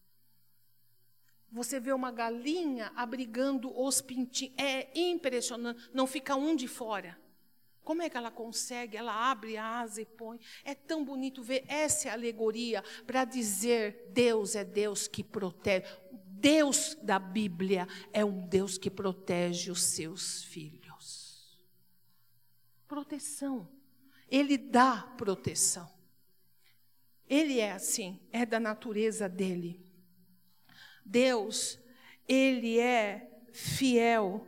Você 1.50 1.80
vê 1.80 1.92
uma 1.92 2.10
galinha 2.10 2.92
abrigando 2.94 3.72
os 3.80 4.00
pintinhos, 4.00 4.54
é 4.58 4.88
impressionante, 4.94 5.88
não 5.92 6.06
fica 6.06 6.36
um 6.36 6.54
de 6.54 6.68
fora. 6.68 7.16
Como 7.86 8.02
é 8.02 8.10
que 8.10 8.16
ela 8.16 8.32
consegue? 8.32 8.96
Ela 8.96 9.30
abre 9.30 9.56
a 9.56 9.78
asa 9.78 10.02
e 10.02 10.04
põe. 10.04 10.40
É 10.64 10.74
tão 10.74 11.04
bonito 11.04 11.40
ver 11.40 11.64
essa 11.68 12.10
alegoria 12.10 12.82
para 13.06 13.24
dizer: 13.24 14.10
Deus 14.10 14.56
é 14.56 14.64
Deus 14.64 15.06
que 15.06 15.22
protege. 15.22 15.86
Deus 16.10 16.96
da 17.00 17.16
Bíblia 17.20 17.86
é 18.12 18.24
um 18.24 18.44
Deus 18.44 18.76
que 18.76 18.90
protege 18.90 19.70
os 19.70 19.84
seus 19.84 20.42
filhos. 20.42 21.56
Proteção. 22.88 23.68
Ele 24.28 24.58
dá 24.58 25.02
proteção. 25.16 25.88
Ele 27.28 27.60
é 27.60 27.70
assim, 27.70 28.18
é 28.32 28.44
da 28.44 28.58
natureza 28.58 29.28
dele. 29.28 29.80
Deus, 31.04 31.78
ele 32.26 32.80
é 32.80 33.30
fiel 33.52 34.44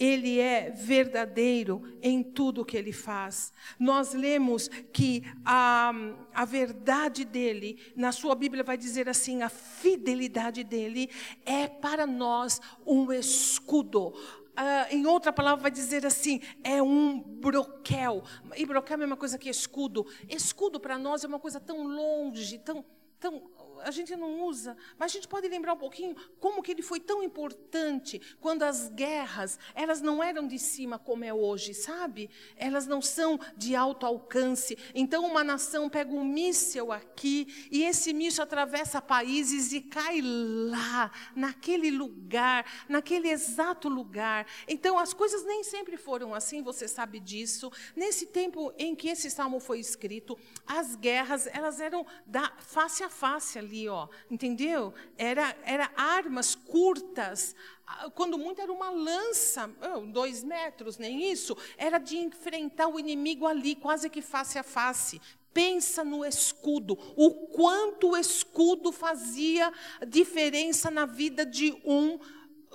ele 0.00 0.40
é 0.40 0.70
verdadeiro 0.70 1.82
em 2.02 2.22
tudo 2.22 2.64
que 2.64 2.74
ele 2.74 2.90
faz. 2.90 3.52
Nós 3.78 4.14
lemos 4.14 4.68
que 4.92 5.22
a, 5.44 5.92
a 6.32 6.44
verdade 6.46 7.22
dele, 7.26 7.78
na 7.94 8.10
sua 8.10 8.34
Bíblia 8.34 8.64
vai 8.64 8.78
dizer 8.78 9.10
assim: 9.10 9.42
a 9.42 9.50
fidelidade 9.50 10.64
dele 10.64 11.10
é 11.44 11.68
para 11.68 12.06
nós 12.06 12.62
um 12.86 13.12
escudo. 13.12 14.14
Uh, 14.50 14.94
em 14.94 15.06
outra 15.06 15.32
palavra, 15.32 15.62
vai 15.62 15.70
dizer 15.70 16.06
assim: 16.06 16.40
é 16.64 16.82
um 16.82 17.20
broquel. 17.20 18.24
E 18.56 18.64
broquel 18.64 18.94
é 18.94 18.96
a 18.96 18.98
mesma 18.98 19.16
coisa 19.18 19.36
que 19.36 19.50
escudo. 19.50 20.06
Escudo 20.28 20.80
para 20.80 20.96
nós 20.96 21.22
é 21.22 21.28
uma 21.28 21.38
coisa 21.38 21.60
tão 21.60 21.86
longe, 21.86 22.58
tão, 22.58 22.82
tão 23.18 23.50
a 23.82 23.90
gente 23.90 24.14
não 24.16 24.42
usa, 24.42 24.76
mas 24.98 25.12
a 25.12 25.14
gente 25.14 25.28
pode 25.28 25.48
lembrar 25.48 25.74
um 25.74 25.78
pouquinho 25.78 26.14
como 26.38 26.62
que 26.62 26.72
ele 26.72 26.82
foi 26.82 27.00
tão 27.00 27.22
importante 27.22 28.20
quando 28.40 28.62
as 28.62 28.88
guerras, 28.88 29.58
elas 29.74 30.00
não 30.00 30.22
eram 30.22 30.46
de 30.46 30.58
cima 30.58 30.98
como 30.98 31.24
é 31.24 31.32
hoje, 31.32 31.74
sabe? 31.74 32.30
Elas 32.56 32.86
não 32.86 33.00
são 33.00 33.38
de 33.56 33.74
alto 33.74 34.06
alcance. 34.06 34.76
Então 34.94 35.24
uma 35.24 35.42
nação 35.44 35.88
pega 35.88 36.12
um 36.12 36.24
míssil 36.24 36.92
aqui 36.92 37.68
e 37.70 37.84
esse 37.84 38.12
míssil 38.12 38.42
atravessa 38.42 39.00
países 39.00 39.72
e 39.72 39.80
cai 39.80 40.20
lá, 40.20 41.10
naquele 41.34 41.90
lugar, 41.90 42.64
naquele 42.88 43.28
exato 43.28 43.88
lugar. 43.88 44.46
Então 44.68 44.98
as 44.98 45.14
coisas 45.14 45.44
nem 45.44 45.62
sempre 45.62 45.96
foram 45.96 46.34
assim, 46.34 46.62
você 46.62 46.86
sabe 46.86 47.20
disso. 47.20 47.70
Nesse 47.94 48.26
tempo 48.26 48.72
em 48.78 48.94
que 48.94 49.08
esse 49.08 49.30
salmo 49.30 49.60
foi 49.60 49.80
escrito, 49.80 50.38
as 50.66 50.96
guerras, 50.96 51.46
elas 51.46 51.80
eram 51.80 52.06
da 52.26 52.52
face 52.58 53.02
a 53.02 53.08
face 53.08 53.58
ali 53.58 53.69
ali, 53.70 53.88
ó, 53.88 54.08
entendeu? 54.28 54.92
Era, 55.16 55.56
era 55.64 55.90
armas 55.96 56.56
curtas, 56.56 57.54
ah, 57.86 58.10
quando 58.10 58.36
muito 58.36 58.60
era 58.60 58.72
uma 58.72 58.90
lança, 58.90 59.70
oh, 59.94 60.00
dois 60.00 60.42
metros, 60.42 60.98
nem 60.98 61.30
isso, 61.30 61.56
era 61.78 61.98
de 61.98 62.16
enfrentar 62.18 62.88
o 62.88 62.98
inimigo 62.98 63.46
ali, 63.46 63.76
quase 63.76 64.10
que 64.10 64.20
face 64.20 64.58
a 64.58 64.64
face. 64.64 65.20
Pensa 65.54 66.04
no 66.04 66.24
escudo, 66.24 66.96
o 67.16 67.48
quanto 67.48 68.10
o 68.10 68.16
escudo 68.16 68.92
fazia 68.92 69.72
diferença 70.06 70.90
na 70.90 71.06
vida 71.06 71.46
de 71.46 71.72
um 71.84 72.18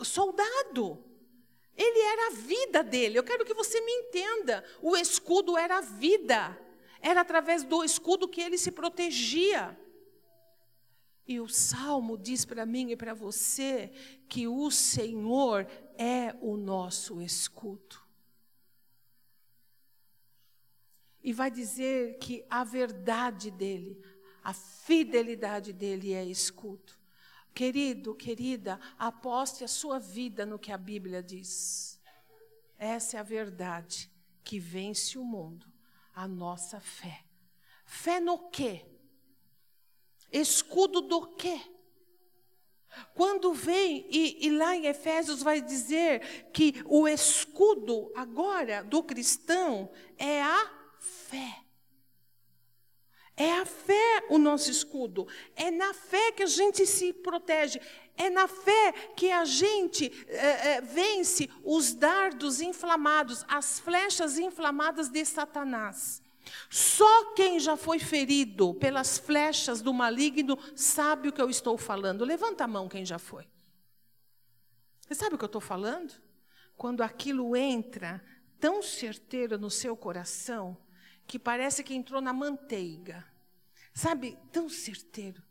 soldado. 0.04 1.04
Ele 1.78 2.00
era 2.00 2.28
a 2.28 2.32
vida 2.32 2.84
dele. 2.84 3.20
Eu 3.20 3.24
quero 3.24 3.44
que 3.44 3.54
você 3.54 3.82
me 3.82 3.92
entenda. 3.92 4.64
O 4.82 4.96
escudo 4.96 5.58
era 5.58 5.80
a 5.80 5.82
vida 5.82 6.58
Era 7.02 7.20
através 7.20 7.64
do 7.64 7.84
escudo 7.84 8.30
que 8.30 8.42
ele 8.42 8.58
se 8.58 8.72
protegia. 8.72 9.78
E 11.28 11.40
o 11.40 11.48
salmo 11.48 12.18
diz 12.18 12.46
para 12.46 12.66
mim 12.66 12.92
e 12.92 12.96
para 12.96 13.14
você 13.14 13.92
que 14.30 14.48
o 14.48 14.70
Senhor 14.70 15.68
é 15.98 16.36
o 16.40 16.56
nosso 16.56 17.22
escudo. 17.22 17.98
E 21.24 21.34
vai 21.34 21.50
dizer 21.50 22.20
que 22.20 22.46
a 22.48 22.64
verdade 22.64 23.50
dele, 23.50 24.00
a 24.44 24.54
fidelidade 24.54 25.74
dele 25.74 26.14
é 26.14 26.24
escudo. 26.24 26.94
Querido, 27.52 28.14
querida, 28.14 28.80
aposte 28.96 29.64
a 29.64 29.68
sua 29.68 29.98
vida 29.98 30.46
no 30.46 30.60
que 30.60 30.72
a 30.72 30.78
Bíblia 30.78 31.24
diz. 31.24 32.00
Essa 32.78 33.18
é 33.18 33.20
a 33.20 33.24
verdade 33.24 34.12
que 34.44 34.60
vence 34.60 35.18
o 35.18 35.24
mundo, 35.24 35.66
a 36.14 36.28
nossa 36.28 36.80
fé. 36.80 37.26
Fé 37.86 38.20
no 38.20 38.50
quê? 38.50 38.86
Escudo 40.38 41.00
do 41.00 41.28
quê? 41.28 41.62
Quando 43.14 43.54
vem, 43.54 44.06
e, 44.10 44.46
e, 44.46 44.50
lá 44.52 44.76
em 44.76 44.86
Efésios 44.86 45.42
vai 45.42 45.62
dizer 45.62 46.50
que 46.52 46.84
o 46.86 47.08
escudo 47.08 48.12
agora 48.16 48.84
do 48.84 49.02
cristão 49.02 49.90
é 50.18 50.42
a 50.42 50.72
fé. 51.00 51.62
É 53.38 53.52
a 53.54 53.66
fé 53.66 54.26
o 54.30 54.38
nosso 54.38 54.70
escudo. 54.72 55.28
É 55.56 55.72
na 55.72 55.94
fé 55.94 56.32
que 56.32 56.44
a 56.44 56.48
gente 56.48 56.86
se 56.86 57.12
protege. 57.14 57.82
É 58.18 58.30
na 58.30 58.48
fé 58.48 58.94
que 59.16 59.30
a 59.32 59.44
gente 59.44 60.12
é, 60.28 60.76
é, 60.76 60.82
vence 60.82 61.50
os 61.64 61.94
dardos 61.94 62.62
inflamados, 62.62 63.44
as 63.48 63.80
flechas 63.80 64.38
inflamadas 64.38 65.10
de 65.10 65.26
Satanás. 65.26 66.22
Só 66.70 67.34
quem 67.34 67.60
já 67.60 67.76
foi 67.76 68.00
ferido 68.00 68.74
pelas 68.74 69.18
flechas 69.18 69.82
do 69.82 69.94
maligno 69.94 70.58
sabe 70.76 71.30
o 71.30 71.34
que 71.34 71.42
eu 71.42 71.50
estou 71.50 71.78
falando. 71.78 72.26
Levanta 72.26 72.64
a 72.64 72.68
mão 72.68 72.88
quem 72.88 73.06
já 73.06 73.20
foi. 73.20 73.48
Você 75.02 75.16
sabe 75.16 75.36
o 75.36 75.38
que 75.38 75.44
eu 75.44 75.48
estou 75.48 75.62
falando? 75.62 76.14
Quando 76.76 77.02
aquilo 77.02 77.56
entra 77.56 78.24
tão 78.60 78.82
certeiro 78.82 79.58
no 79.58 79.70
seu 79.70 79.96
coração, 79.96 80.78
que 81.28 81.40
parece 81.40 81.84
que 81.84 81.94
entrou 81.94 82.22
na 82.22 82.34
manteiga. 82.34 83.26
Sabe, 83.94 84.38
tão 84.52 84.68
certeiro. 84.68 85.42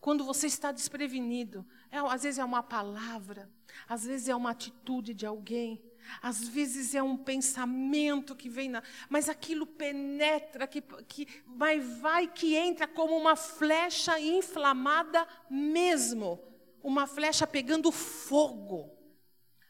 Quando 0.00 0.24
você 0.24 0.46
está 0.46 0.72
desprevenido, 0.72 1.64
é, 1.90 1.98
às 1.98 2.24
vezes 2.24 2.38
é 2.38 2.44
uma 2.44 2.62
palavra, 2.62 3.48
às 3.88 4.04
vezes 4.04 4.28
é 4.28 4.34
uma 4.34 4.50
atitude 4.50 5.14
de 5.14 5.24
alguém, 5.24 5.80
às 6.20 6.46
vezes 6.48 6.94
é 6.94 7.02
um 7.02 7.16
pensamento 7.16 8.34
que 8.34 8.48
vem 8.48 8.68
na, 8.68 8.82
mas 9.08 9.28
aquilo 9.28 9.66
penetra, 9.66 10.66
que, 10.66 10.80
que 11.06 11.26
vai, 11.46 11.80
vai, 11.80 12.26
que 12.26 12.54
entra 12.54 12.86
como 12.86 13.16
uma 13.16 13.36
flecha 13.36 14.18
inflamada 14.20 15.26
mesmo, 15.50 16.42
uma 16.82 17.06
flecha 17.06 17.46
pegando 17.46 17.90
fogo. 17.90 18.96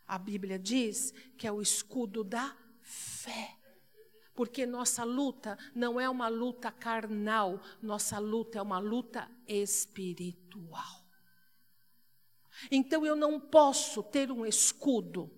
A 0.07 0.19
Bíblia 0.19 0.59
diz 0.59 1.13
que 1.37 1.47
é 1.47 1.53
o 1.53 1.63
escudo 1.63 2.23
da 2.25 2.57
fé. 2.83 3.57
Porque 4.35 4.65
nossa 4.65 5.05
luta 5.05 5.59
não 5.75 6.01
é 6.01 6.09
uma 6.09 6.29
luta 6.29 6.71
carnal, 6.73 7.61
nossa 7.83 8.19
luta 8.19 8.59
é 8.59 8.63
uma 8.63 8.79
luta 8.79 9.31
espiritual. 9.47 11.03
Então 12.71 13.05
eu 13.05 13.15
não 13.15 13.39
posso 13.39 14.03
ter 14.03 14.31
um 14.31 14.47
escudo 14.47 15.31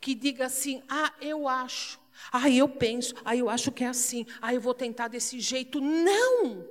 que 0.00 0.14
diga 0.14 0.46
assim: 0.46 0.82
ah, 0.88 1.12
eu 1.20 1.48
acho, 1.48 2.00
ah, 2.32 2.50
eu 2.50 2.68
penso, 2.68 3.14
ah, 3.24 3.36
eu 3.36 3.48
acho 3.48 3.72
que 3.72 3.84
é 3.84 3.88
assim, 3.88 4.26
ah, 4.40 4.54
eu 4.54 4.60
vou 4.60 4.74
tentar 4.74 5.08
desse 5.08 5.40
jeito. 5.40 5.80
Não! 5.80 6.66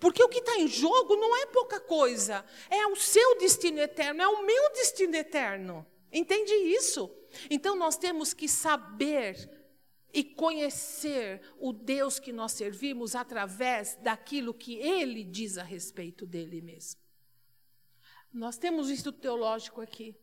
Porque 0.00 0.22
o 0.22 0.28
que 0.28 0.38
está 0.38 0.56
em 0.56 0.68
jogo 0.68 1.16
não 1.16 1.36
é 1.36 1.46
pouca 1.46 1.80
coisa, 1.80 2.44
é 2.70 2.86
o 2.86 2.94
seu 2.94 3.38
destino 3.38 3.80
eterno, 3.80 4.22
é 4.22 4.28
o 4.28 4.44
meu 4.44 4.72
destino 4.72 5.16
eterno. 5.16 5.84
Entende 6.12 6.52
isso? 6.52 7.10
Então 7.50 7.76
nós 7.76 7.96
temos 7.96 8.32
que 8.32 8.48
saber 8.48 9.50
e 10.12 10.24
conhecer 10.24 11.42
o 11.58 11.72
Deus 11.72 12.18
que 12.18 12.32
nós 12.32 12.52
servimos 12.52 13.14
através 13.14 13.96
daquilo 13.96 14.54
que 14.54 14.76
ele 14.76 15.22
diz 15.22 15.58
a 15.58 15.62
respeito 15.62 16.26
dele 16.26 16.62
mesmo. 16.62 17.00
Nós 18.32 18.56
temos 18.56 18.90
isso 18.90 19.12
teológico 19.12 19.80
aqui. 19.80 20.14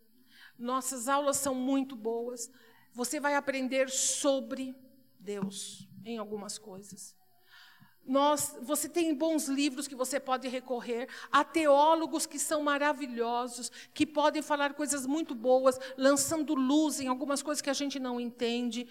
Nossas 0.57 1.07
aulas 1.07 1.37
são 1.37 1.53
muito 1.53 1.95
boas. 1.95 2.49
Você 2.93 3.19
vai 3.19 3.35
aprender 3.35 3.89
sobre 3.89 4.75
Deus 5.19 5.87
em 6.03 6.17
algumas 6.17 6.57
coisas. 6.57 7.15
Nós, 8.07 8.55
você 8.61 8.87
tem 8.87 9.13
bons 9.15 9.47
livros 9.47 9.87
que 9.87 9.95
você 9.95 10.19
pode 10.19 10.47
recorrer, 10.47 11.07
há 11.31 11.43
teólogos 11.43 12.25
que 12.25 12.37
são 12.37 12.61
maravilhosos, 12.61 13.71
que 13.93 14.05
podem 14.05 14.41
falar 14.41 14.73
coisas 14.73 15.05
muito 15.05 15.33
boas, 15.33 15.79
lançando 15.97 16.53
luz 16.53 16.99
em 16.99 17.07
algumas 17.07 17.41
coisas 17.41 17.61
que 17.61 17.69
a 17.69 17.73
gente 17.73 17.99
não 17.99 18.19
entende, 18.19 18.87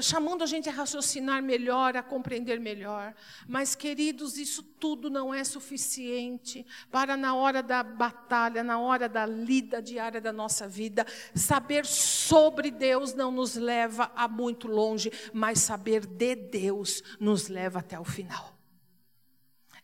chamando 0.00 0.42
a 0.42 0.46
gente 0.46 0.68
a 0.68 0.72
raciocinar 0.72 1.42
melhor, 1.42 1.96
a 1.96 2.02
compreender 2.02 2.58
melhor. 2.58 3.14
Mas, 3.46 3.74
queridos, 3.74 4.36
isso 4.36 4.62
tudo 4.62 5.08
não 5.08 5.32
é 5.32 5.44
suficiente 5.44 6.66
para, 6.90 7.16
na 7.16 7.34
hora 7.34 7.62
da 7.62 7.82
batalha, 7.82 8.64
na 8.64 8.80
hora 8.80 9.08
da 9.08 9.24
lida 9.26 9.80
diária 9.80 10.20
da 10.20 10.32
nossa 10.32 10.66
vida, 10.66 11.06
saber 11.34 11.86
sobre 11.86 12.70
Deus 12.70 13.14
não 13.14 13.30
nos 13.30 13.54
leva 13.54 14.10
a 14.16 14.26
muito 14.26 14.66
longe, 14.66 15.12
mas 15.32 15.60
saber 15.60 16.06
de 16.06 16.34
Deus 16.34 17.02
nos 17.20 17.48
leva 17.48 17.78
até 17.80 17.98
o 17.98 18.04
final. 18.04 18.39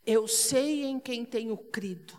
Eu 0.07 0.25
sei 0.25 0.85
em 0.85 1.01
quem 1.01 1.25
tenho 1.25 1.57
crido, 1.57 2.17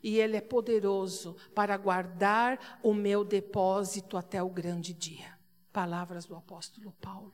e 0.00 0.20
Ele 0.20 0.36
é 0.36 0.40
poderoso 0.40 1.36
para 1.52 1.76
guardar 1.76 2.78
o 2.80 2.94
meu 2.94 3.24
depósito 3.24 4.16
até 4.16 4.40
o 4.40 4.48
grande 4.48 4.94
dia. 4.94 5.36
Palavras 5.72 6.26
do 6.26 6.36
apóstolo 6.36 6.92
Paulo. 7.00 7.32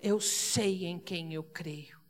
Eu 0.00 0.18
sei 0.20 0.86
em 0.86 0.98
quem 0.98 1.34
eu 1.34 1.44
creio, 1.44 2.00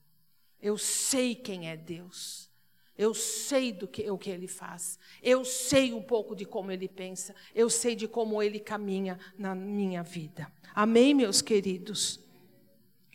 eu 0.63 0.79
sei 0.79 1.35
quem 1.35 1.69
é 1.69 1.77
Deus. 1.77 2.49
Eu 2.97 3.13
sei 3.13 3.73
do 3.73 3.89
que 3.89 4.09
o 4.09 4.17
que 4.17 4.31
ele 4.31 4.47
faz. 4.47 5.01
Eu 5.21 5.45
sei 5.45 5.93
um 5.93 6.01
pouco 6.01 6.37
de 6.37 6.45
como 6.45 6.71
ele 6.71 6.89
pensa. 6.89 7.35
Eu 7.53 7.69
sei 7.69 7.97
de 7.97 8.07
como 8.07 8.41
ele 8.41 8.61
caminha 8.61 9.19
na 9.37 9.53
minha 9.53 10.05
vida. 10.05 10.47
Amém, 10.73 11.13
meus 11.13 11.43
queridos. 11.43 12.24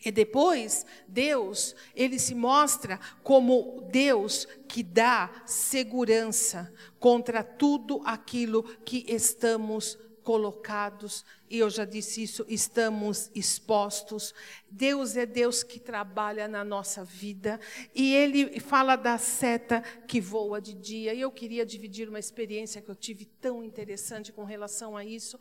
E 0.04 0.10
depois, 0.10 0.86
Deus, 1.06 1.74
ele 1.94 2.18
se 2.18 2.34
mostra 2.34 2.98
como 3.22 3.86
Deus 3.90 4.46
que 4.66 4.82
dá 4.82 5.42
segurança 5.46 6.72
contra 6.98 7.42
tudo 7.42 8.00
aquilo 8.04 8.62
que 8.84 9.04
estamos 9.08 9.98
colocados, 10.22 11.24
e 11.48 11.58
eu 11.58 11.68
já 11.68 11.84
disse 11.84 12.22
isso, 12.22 12.44
estamos 12.48 13.30
expostos. 13.34 14.32
Deus 14.70 15.16
é 15.16 15.26
Deus 15.26 15.62
que 15.62 15.80
trabalha 15.80 16.46
na 16.46 16.62
nossa 16.62 17.02
vida, 17.02 17.58
e 17.94 18.14
ele 18.14 18.60
fala 18.60 18.96
da 18.96 19.18
seta 19.18 19.80
que 20.06 20.20
voa 20.20 20.60
de 20.60 20.74
dia. 20.74 21.14
E 21.14 21.20
eu 21.20 21.32
queria 21.32 21.66
dividir 21.66 22.08
uma 22.08 22.18
experiência 22.18 22.80
que 22.80 22.90
eu 22.90 22.94
tive 22.94 23.24
tão 23.24 23.64
interessante 23.64 24.32
com 24.32 24.44
relação 24.44 24.96
a 24.96 25.04
isso. 25.04 25.38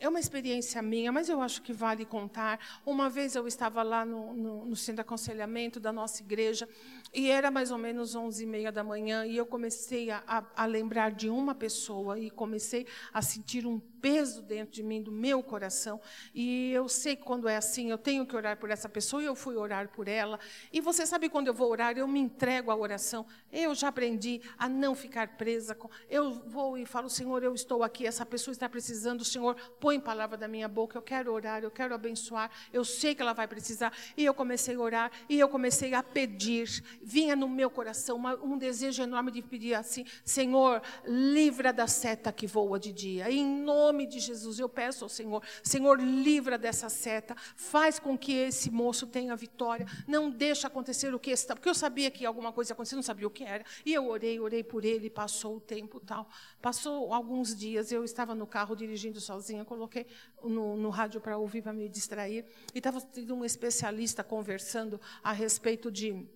É 0.00 0.08
uma 0.08 0.20
experiência 0.20 0.80
minha, 0.80 1.10
mas 1.10 1.28
eu 1.28 1.40
acho 1.40 1.60
que 1.60 1.72
vale 1.72 2.04
contar. 2.04 2.60
Uma 2.86 3.10
vez 3.10 3.34
eu 3.34 3.48
estava 3.48 3.82
lá 3.82 4.04
no, 4.04 4.32
no, 4.32 4.64
no 4.64 4.76
centro 4.76 4.96
de 4.96 5.00
aconselhamento 5.00 5.80
da 5.80 5.92
nossa 5.92 6.22
igreja, 6.22 6.68
e 7.12 7.28
era 7.28 7.50
mais 7.50 7.72
ou 7.72 7.78
menos 7.78 8.14
onze 8.14 8.44
e 8.44 8.46
meia 8.46 8.70
da 8.70 8.84
manhã, 8.84 9.26
e 9.26 9.36
eu 9.36 9.44
comecei 9.44 10.08
a, 10.10 10.22
a, 10.24 10.44
a 10.54 10.66
lembrar 10.66 11.10
de 11.10 11.28
uma 11.28 11.52
pessoa, 11.52 12.16
e 12.16 12.30
comecei 12.30 12.86
a 13.12 13.20
sentir 13.20 13.66
um 13.66 13.80
peso 14.00 14.42
dentro 14.42 14.72
de 14.72 14.82
mim, 14.82 15.02
do 15.02 15.12
meu 15.12 15.42
coração. 15.42 16.00
E 16.34 16.70
eu 16.72 16.88
sei 16.88 17.16
que 17.16 17.22
quando 17.22 17.48
é 17.48 17.56
assim, 17.56 17.90
eu 17.90 17.98
tenho 17.98 18.26
que 18.26 18.34
orar 18.34 18.56
por 18.56 18.70
essa 18.70 18.88
pessoa, 18.88 19.22
e 19.22 19.26
eu 19.26 19.34
fui 19.34 19.56
orar 19.56 19.88
por 19.88 20.08
ela. 20.08 20.38
E 20.72 20.80
você 20.80 21.06
sabe 21.06 21.28
quando 21.28 21.48
eu 21.48 21.54
vou 21.54 21.70
orar, 21.70 21.96
eu 21.96 22.08
me 22.08 22.20
entrego 22.20 22.70
à 22.70 22.76
oração. 22.76 23.26
Eu 23.52 23.74
já 23.74 23.88
aprendi 23.88 24.40
a 24.58 24.68
não 24.68 24.94
ficar 24.94 25.36
presa. 25.36 25.74
Com... 25.74 25.88
Eu 26.08 26.30
vou 26.30 26.76
e 26.76 26.84
falo, 26.84 27.08
Senhor, 27.08 27.42
eu 27.42 27.54
estou 27.54 27.82
aqui, 27.82 28.06
essa 28.06 28.24
pessoa 28.24 28.52
está 28.52 28.68
precisando, 28.68 29.24
Senhor, 29.24 29.56
põe 29.80 29.98
palavra 29.98 30.36
da 30.36 30.48
minha 30.48 30.68
boca, 30.68 30.96
eu 30.96 31.02
quero 31.02 31.32
orar, 31.32 31.62
eu 31.62 31.70
quero 31.70 31.94
abençoar, 31.94 32.50
eu 32.72 32.84
sei 32.84 33.14
que 33.14 33.22
ela 33.22 33.32
vai 33.32 33.46
precisar. 33.46 33.92
E 34.16 34.24
eu 34.24 34.34
comecei 34.34 34.74
a 34.74 34.80
orar, 34.80 35.12
e 35.28 35.38
eu 35.38 35.48
comecei 35.48 35.94
a 35.94 36.02
pedir. 36.02 36.82
Vinha 37.02 37.34
no 37.34 37.48
meu 37.48 37.70
coração 37.70 38.16
uma, 38.16 38.34
um 38.36 38.56
desejo 38.58 39.02
enorme 39.02 39.30
de 39.30 39.42
pedir 39.42 39.74
assim, 39.74 40.04
Senhor, 40.24 40.82
livra 41.06 41.72
da 41.72 41.86
seta 41.86 42.32
que 42.32 42.46
voa 42.46 42.78
de 42.78 42.92
dia. 42.92 43.30
Em 43.30 43.44
nome 43.44 43.87
nome 43.88 44.06
de 44.06 44.20
Jesus, 44.20 44.58
eu 44.58 44.68
peço 44.68 45.04
ao 45.04 45.08
Senhor, 45.08 45.42
Senhor, 45.62 45.98
livra 46.00 46.58
dessa 46.58 46.88
seta, 46.88 47.34
faz 47.56 47.98
com 47.98 48.16
que 48.18 48.32
esse 48.32 48.70
moço 48.70 49.06
tenha 49.06 49.34
vitória, 49.34 49.86
não 50.06 50.30
deixa 50.30 50.66
acontecer 50.66 51.14
o 51.14 51.18
que 51.18 51.30
está, 51.30 51.54
porque 51.54 51.68
eu 51.68 51.74
sabia 51.74 52.10
que 52.10 52.26
alguma 52.26 52.52
coisa 52.52 52.70
ia 52.70 52.74
acontecer, 52.74 52.96
não 52.96 53.02
sabia 53.02 53.26
o 53.26 53.30
que 53.30 53.44
era, 53.44 53.64
e 53.84 53.94
eu 53.94 54.08
orei, 54.08 54.38
orei 54.38 54.62
por 54.62 54.84
ele, 54.84 55.08
passou 55.08 55.56
o 55.56 55.60
tempo 55.60 56.00
tal. 56.00 56.28
Passou 56.60 57.12
alguns 57.14 57.56
dias, 57.56 57.90
eu 57.90 58.04
estava 58.04 58.34
no 58.34 58.46
carro 58.46 58.76
dirigindo 58.76 59.20
sozinha, 59.20 59.64
coloquei 59.64 60.06
no, 60.42 60.76
no 60.76 60.90
rádio 60.90 61.20
para 61.20 61.38
ouvir, 61.38 61.62
para 61.62 61.72
me 61.72 61.88
distrair, 61.88 62.44
e 62.74 62.78
estava 62.78 63.00
tendo 63.00 63.34
um 63.34 63.44
especialista 63.44 64.22
conversando 64.22 65.00
a 65.22 65.32
respeito 65.32 65.90
de 65.90 66.26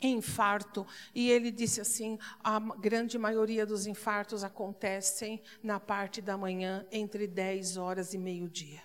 infarto. 0.00 0.86
E 1.14 1.30
ele 1.30 1.50
disse 1.50 1.80
assim: 1.80 2.18
a 2.42 2.58
grande 2.58 3.18
maioria 3.18 3.64
dos 3.64 3.86
infartos 3.86 4.44
acontecem 4.44 5.42
na 5.62 5.80
parte 5.80 6.20
da 6.20 6.36
manhã, 6.36 6.86
entre 6.90 7.26
10 7.26 7.76
horas 7.76 8.14
e 8.14 8.18
meio-dia. 8.18 8.82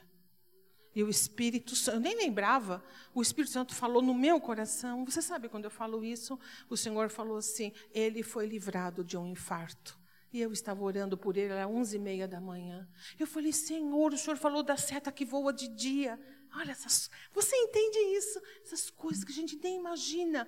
E 0.93 1.03
o 1.03 1.09
Espírito 1.09 1.73
Santo, 1.73 1.97
eu 1.97 2.01
nem 2.01 2.17
lembrava, 2.17 2.83
o 3.13 3.21
Espírito 3.21 3.51
Santo 3.51 3.73
falou 3.73 4.01
no 4.01 4.13
meu 4.13 4.41
coração. 4.41 5.05
Você 5.05 5.21
sabe 5.21 5.47
quando 5.47 5.63
eu 5.65 5.71
falo 5.71 6.03
isso? 6.03 6.37
O 6.69 6.75
Senhor 6.75 7.09
falou 7.09 7.37
assim: 7.37 7.71
ele 7.93 8.23
foi 8.23 8.45
livrado 8.45 9.03
de 9.03 9.17
um 9.17 9.25
infarto. 9.25 9.99
E 10.33 10.39
eu 10.39 10.53
estava 10.53 10.81
orando 10.81 11.17
por 11.17 11.35
ele, 11.35 11.51
era 11.51 11.67
onze 11.67 11.97
e 11.97 11.99
meia 11.99 12.25
da 12.25 12.39
manhã. 12.39 12.87
Eu 13.19 13.27
falei, 13.27 13.51
Senhor, 13.51 14.13
o 14.13 14.17
Senhor 14.17 14.37
falou 14.37 14.63
da 14.63 14.77
seta 14.77 15.11
que 15.11 15.25
voa 15.25 15.51
de 15.51 15.67
dia. 15.67 16.17
Olha, 16.55 16.71
essas, 16.71 17.09
você 17.33 17.53
entende 17.55 17.97
isso? 18.15 18.41
Essas 18.63 18.89
coisas 18.89 19.25
que 19.25 19.31
a 19.31 19.35
gente 19.35 19.57
nem 19.61 19.77
imagina. 19.77 20.47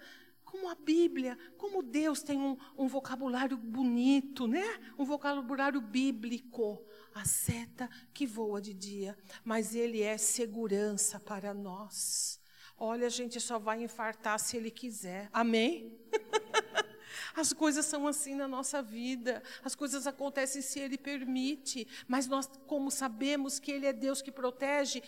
Como 0.54 0.70
a 0.70 0.76
Bíblia, 0.76 1.36
como 1.58 1.82
Deus 1.82 2.22
tem 2.22 2.38
um, 2.38 2.56
um 2.78 2.88
vocabulário 2.88 3.58
bonito, 3.58 4.46
né? 4.46 4.64
Um 5.00 5.04
vocabulário 5.04 5.82
bíblico. 5.82 6.80
A 7.12 7.26
seta 7.26 7.90
que 8.14 8.28
voa 8.28 8.62
de 8.62 8.72
dia, 8.72 9.18
mas 9.44 9.74
ele 9.74 10.04
é 10.04 10.16
segurança 10.16 11.20
para 11.20 11.56
nós. 11.56 12.40
Olha, 12.78 13.08
a 13.08 13.10
gente 13.10 13.40
só 13.40 13.58
vai 13.58 13.82
infartar 13.82 14.40
se 14.40 14.56
ele 14.56 14.70
quiser. 14.70 15.28
Amém? 15.34 15.98
As 17.36 17.52
coisas 17.52 17.88
são 17.88 18.06
assim 18.08 18.36
na 18.36 18.48
nossa 18.48 18.80
vida, 18.80 19.42
as 19.64 19.74
coisas 19.74 20.06
acontecem 20.06 20.62
se 20.62 20.80
Ele 20.80 20.98
permite, 20.98 21.88
mas 22.08 22.28
nós, 22.28 22.48
como 22.68 22.92
sabemos 22.92 23.60
que 23.60 23.72
Ele 23.72 23.88
é 23.88 23.94
Deus 23.94 24.22
que 24.22 24.32
protege, 24.32 25.02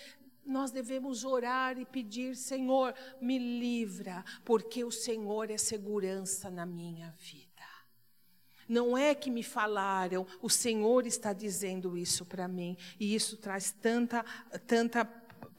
nós 0.46 0.72
devemos 0.72 1.24
orar 1.24 1.78
e 1.78 1.86
pedir: 1.86 2.36
Senhor, 2.36 2.94
me 3.20 3.38
livra, 3.38 4.24
porque 4.44 4.84
o 4.84 4.92
Senhor 4.92 5.50
é 5.50 5.58
segurança 5.58 6.50
na 6.50 6.66
minha 6.66 7.12
vida. 7.18 7.46
Não 8.68 8.98
é 8.98 9.14
que 9.14 9.30
me 9.30 9.44
falaram, 9.44 10.26
o 10.42 10.50
Senhor 10.50 11.06
está 11.06 11.34
dizendo 11.34 11.96
isso 11.98 12.26
para 12.26 12.48
mim, 12.48 12.76
e 13.00 13.14
isso 13.14 13.38
traz 13.38 13.72
tanta, 13.72 14.24
tanta 14.66 15.06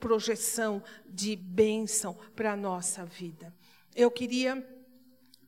projeção 0.01 0.82
de 1.09 1.37
bênção 1.37 2.14
para 2.34 2.53
a 2.53 2.57
nossa 2.57 3.05
vida. 3.05 3.55
Eu 3.95 4.11
queria 4.11 4.66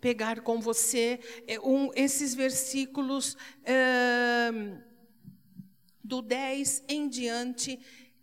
pegar 0.01 0.41
com 0.43 0.61
você 0.61 1.19
é, 1.47 1.59
um, 1.61 1.91
esses 1.95 2.35
versículos 2.35 3.37
é, 3.65 4.51
do 6.03 6.23
10 6.23 6.85
em 6.89 7.09
diante 7.09 7.79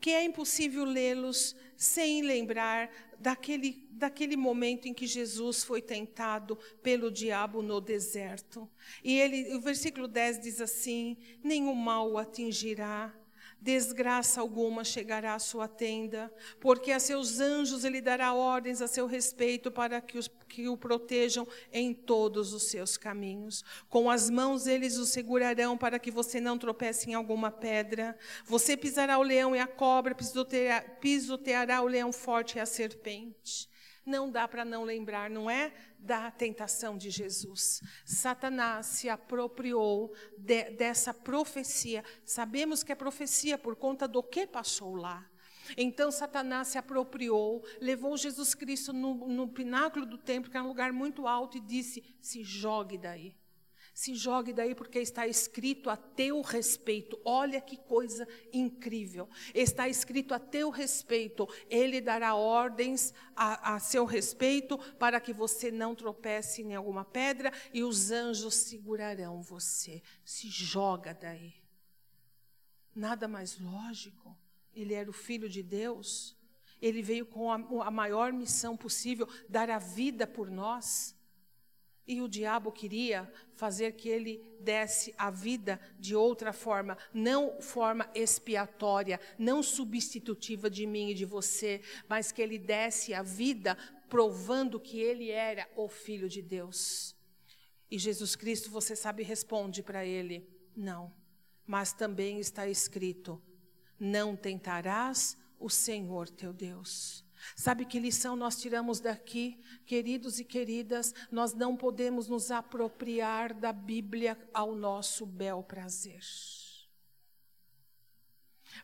que 0.06 0.12
é 0.12 0.24
impossível 0.24 0.86
lê-los 0.86 1.56
sem 1.76 2.22
lembrar 2.22 2.92
daquele, 3.20 3.88
daquele 3.90 4.38
momento 4.38 4.88
em 4.88 4.94
que 4.94 5.08
Jesus 5.08 5.64
foi 5.64 5.82
tentado 5.82 6.56
pelo 6.84 7.10
diabo 7.10 7.64
no 7.64 7.82
deserto. 7.82 8.70
E 9.04 9.20
ele, 9.20 9.56
o 9.56 9.60
versículo 9.60 10.08
10 10.08 10.42
diz 10.42 10.62
assim: 10.62 11.18
Nenhum 11.44 11.74
mal 11.74 12.12
o 12.12 12.20
atingirá, 12.20 13.12
desgraça 13.66 14.42
alguma 14.42 14.84
chegará 14.84 15.34
à 15.34 15.40
sua 15.40 15.68
tenda, 15.68 16.32
porque 16.60 16.92
a 16.92 17.00
seus 17.00 17.40
anjos 17.40 17.84
ele 17.84 18.00
dará 18.00 18.32
ordens 18.32 18.80
a 18.80 18.88
seu 18.88 19.08
respeito 19.08 19.72
para 19.72 20.00
que, 20.00 20.20
os, 20.20 20.30
que 20.48 20.70
o 20.70 20.78
protejam 20.78 21.48
em 21.74 21.92
todos 21.92 22.54
os 22.54 22.68
seus 22.70 22.96
caminhos. 22.96 23.66
Com 23.90 24.08
as 24.08 24.30
mãos 24.30 24.68
eles 24.68 24.98
o 24.98 25.06
segurarão 25.06 25.76
para 25.76 25.98
que 25.98 26.12
você 26.12 26.40
não 26.40 26.60
tropece 26.60 27.10
em 27.10 27.16
alguma 27.16 27.50
pedra. 27.50 28.16
Você 28.46 28.78
pisará 28.78 29.18
o 29.18 29.24
leão 29.24 29.56
e 29.56 29.60
a 29.60 29.66
cobra, 29.66 30.14
pisoteará, 30.14 30.82
pisoteará 31.02 31.82
o 31.82 31.88
leão 31.88 32.14
forte 32.14 32.60
e 32.60 32.62
a 32.62 32.68
serpente. 32.68 33.68
Não 34.06 34.30
dá 34.30 34.48
para 34.48 34.64
não 34.64 34.84
lembrar, 34.84 35.30
não 35.30 35.50
é? 35.50 35.74
Da 35.98 36.30
tentação 36.30 36.96
de 36.96 37.10
Jesus. 37.10 37.82
Satanás 38.06 38.86
se 38.86 39.10
apropriou 39.10 40.14
de, 40.38 40.70
dessa 40.72 41.14
profecia. 41.14 42.04
Sabemos 42.24 42.84
que 42.84 42.92
é 42.92 42.96
profecia 42.96 43.58
por 43.58 43.76
conta 43.76 44.08
do 44.08 44.22
que 44.22 44.46
passou 44.46 44.96
lá. 44.96 45.28
Então 45.76 46.12
Satanás 46.12 46.68
se 46.68 46.78
apropriou, 46.78 47.66
levou 47.82 48.16
Jesus 48.16 48.54
Cristo 48.54 48.94
no, 48.94 49.28
no 49.28 49.48
pináculo 49.48 50.06
do 50.06 50.18
templo, 50.18 50.52
que 50.52 50.58
era 50.58 50.64
um 50.64 50.70
lugar 50.70 50.94
muito 50.94 51.28
alto, 51.28 51.58
e 51.58 51.62
disse: 51.62 52.04
Se 52.22 52.44
jogue 52.44 53.00
daí. 53.00 53.36
Se 53.96 54.14
jogue 54.14 54.52
daí 54.52 54.76
porque 54.76 55.00
está 55.00 55.26
escrito 55.26 55.90
a 55.90 55.96
teu 55.96 56.42
respeito. 56.42 57.18
Olha 57.24 57.62
que 57.62 57.78
coisa 57.78 58.28
incrível. 58.52 59.30
Está 59.54 59.88
escrito 59.88 60.34
a 60.34 60.40
teu 60.40 60.70
respeito. 60.70 61.48
Ele 61.70 62.02
dará 62.02 62.36
ordens 62.36 63.14
a, 63.34 63.76
a 63.76 63.80
seu 63.80 64.04
respeito 64.04 64.78
para 65.00 65.22
que 65.22 65.32
você 65.32 65.72
não 65.72 65.96
tropece 65.96 66.62
em 66.62 66.76
alguma 66.76 67.06
pedra 67.06 67.54
e 67.74 67.86
os 67.86 68.12
anjos 68.12 68.56
segurarão 68.56 69.42
você. 69.42 70.04
Se 70.26 70.50
joga 70.50 71.14
daí. 71.14 71.54
Nada 72.94 73.30
mais 73.30 73.58
lógico. 73.58 74.38
Ele 74.74 74.94
era 74.94 75.10
o 75.10 75.14
filho 75.14 75.48
de 75.48 75.64
Deus. 75.64 76.36
Ele 76.82 77.02
veio 77.02 77.26
com 77.26 77.50
a, 77.50 77.88
a 77.88 77.92
maior 77.92 78.34
missão 78.34 78.76
possível, 78.76 79.26
dar 79.48 79.70
a 79.70 79.80
vida 79.80 80.28
por 80.28 80.52
nós. 80.52 81.16
E 82.08 82.22
o 82.22 82.28
diabo 82.28 82.72
queria 82.72 83.32
fazer 83.56 83.94
que 83.94 84.08
ele 84.08 84.44
desse 84.60 85.14
a 85.18 85.32
vida 85.32 85.80
de 86.00 86.16
outra 86.16 86.54
forma, 86.54 86.98
não 87.14 87.60
forma 87.62 88.10
expiatória, 88.14 89.20
não 89.40 89.64
substitutiva 89.64 90.70
de 90.70 90.86
mim 90.86 91.10
e 91.10 91.16
de 91.16 91.26
você, 91.26 91.82
mas 92.08 92.32
que 92.32 92.42
ele 92.42 92.60
desse 92.60 93.14
a 93.14 93.24
vida 93.24 93.76
provando 94.08 94.80
que 94.80 95.00
ele 95.00 95.32
era 95.32 95.68
o 95.76 95.88
filho 95.88 96.30
de 96.30 96.42
Deus. 96.42 97.16
E 97.90 97.98
Jesus 97.98 98.36
Cristo, 98.36 98.70
você 98.70 98.96
sabe, 98.96 99.24
responde 99.24 99.82
para 99.82 100.06
ele: 100.06 100.48
não. 100.76 101.14
Mas 101.66 101.92
também 101.92 102.40
está 102.40 102.68
escrito: 102.68 103.42
não 104.00 104.36
tentarás 104.36 105.36
o 105.60 105.70
Senhor 105.70 106.30
teu 106.30 106.54
Deus. 106.54 107.25
Sabe 107.56 107.86
que 107.86 108.00
lição 108.00 108.36
nós 108.36 108.60
tiramos 108.60 109.00
daqui, 109.00 109.60
queridos 109.86 110.40
e 110.40 110.46
queridas? 110.46 111.14
Nós 111.32 111.54
não 111.54 111.76
podemos 111.76 112.28
nos 112.28 112.52
apropriar 112.52 113.54
da 113.54 113.74
Bíblia 113.74 114.38
ao 114.54 114.74
nosso 114.74 115.26
bel 115.26 115.62
prazer. 115.64 116.24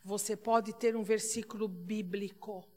Você 0.03 0.35
pode 0.35 0.73
ter 0.73 0.95
um 0.95 1.03
versículo 1.03 1.67
bíblico. 1.67 2.67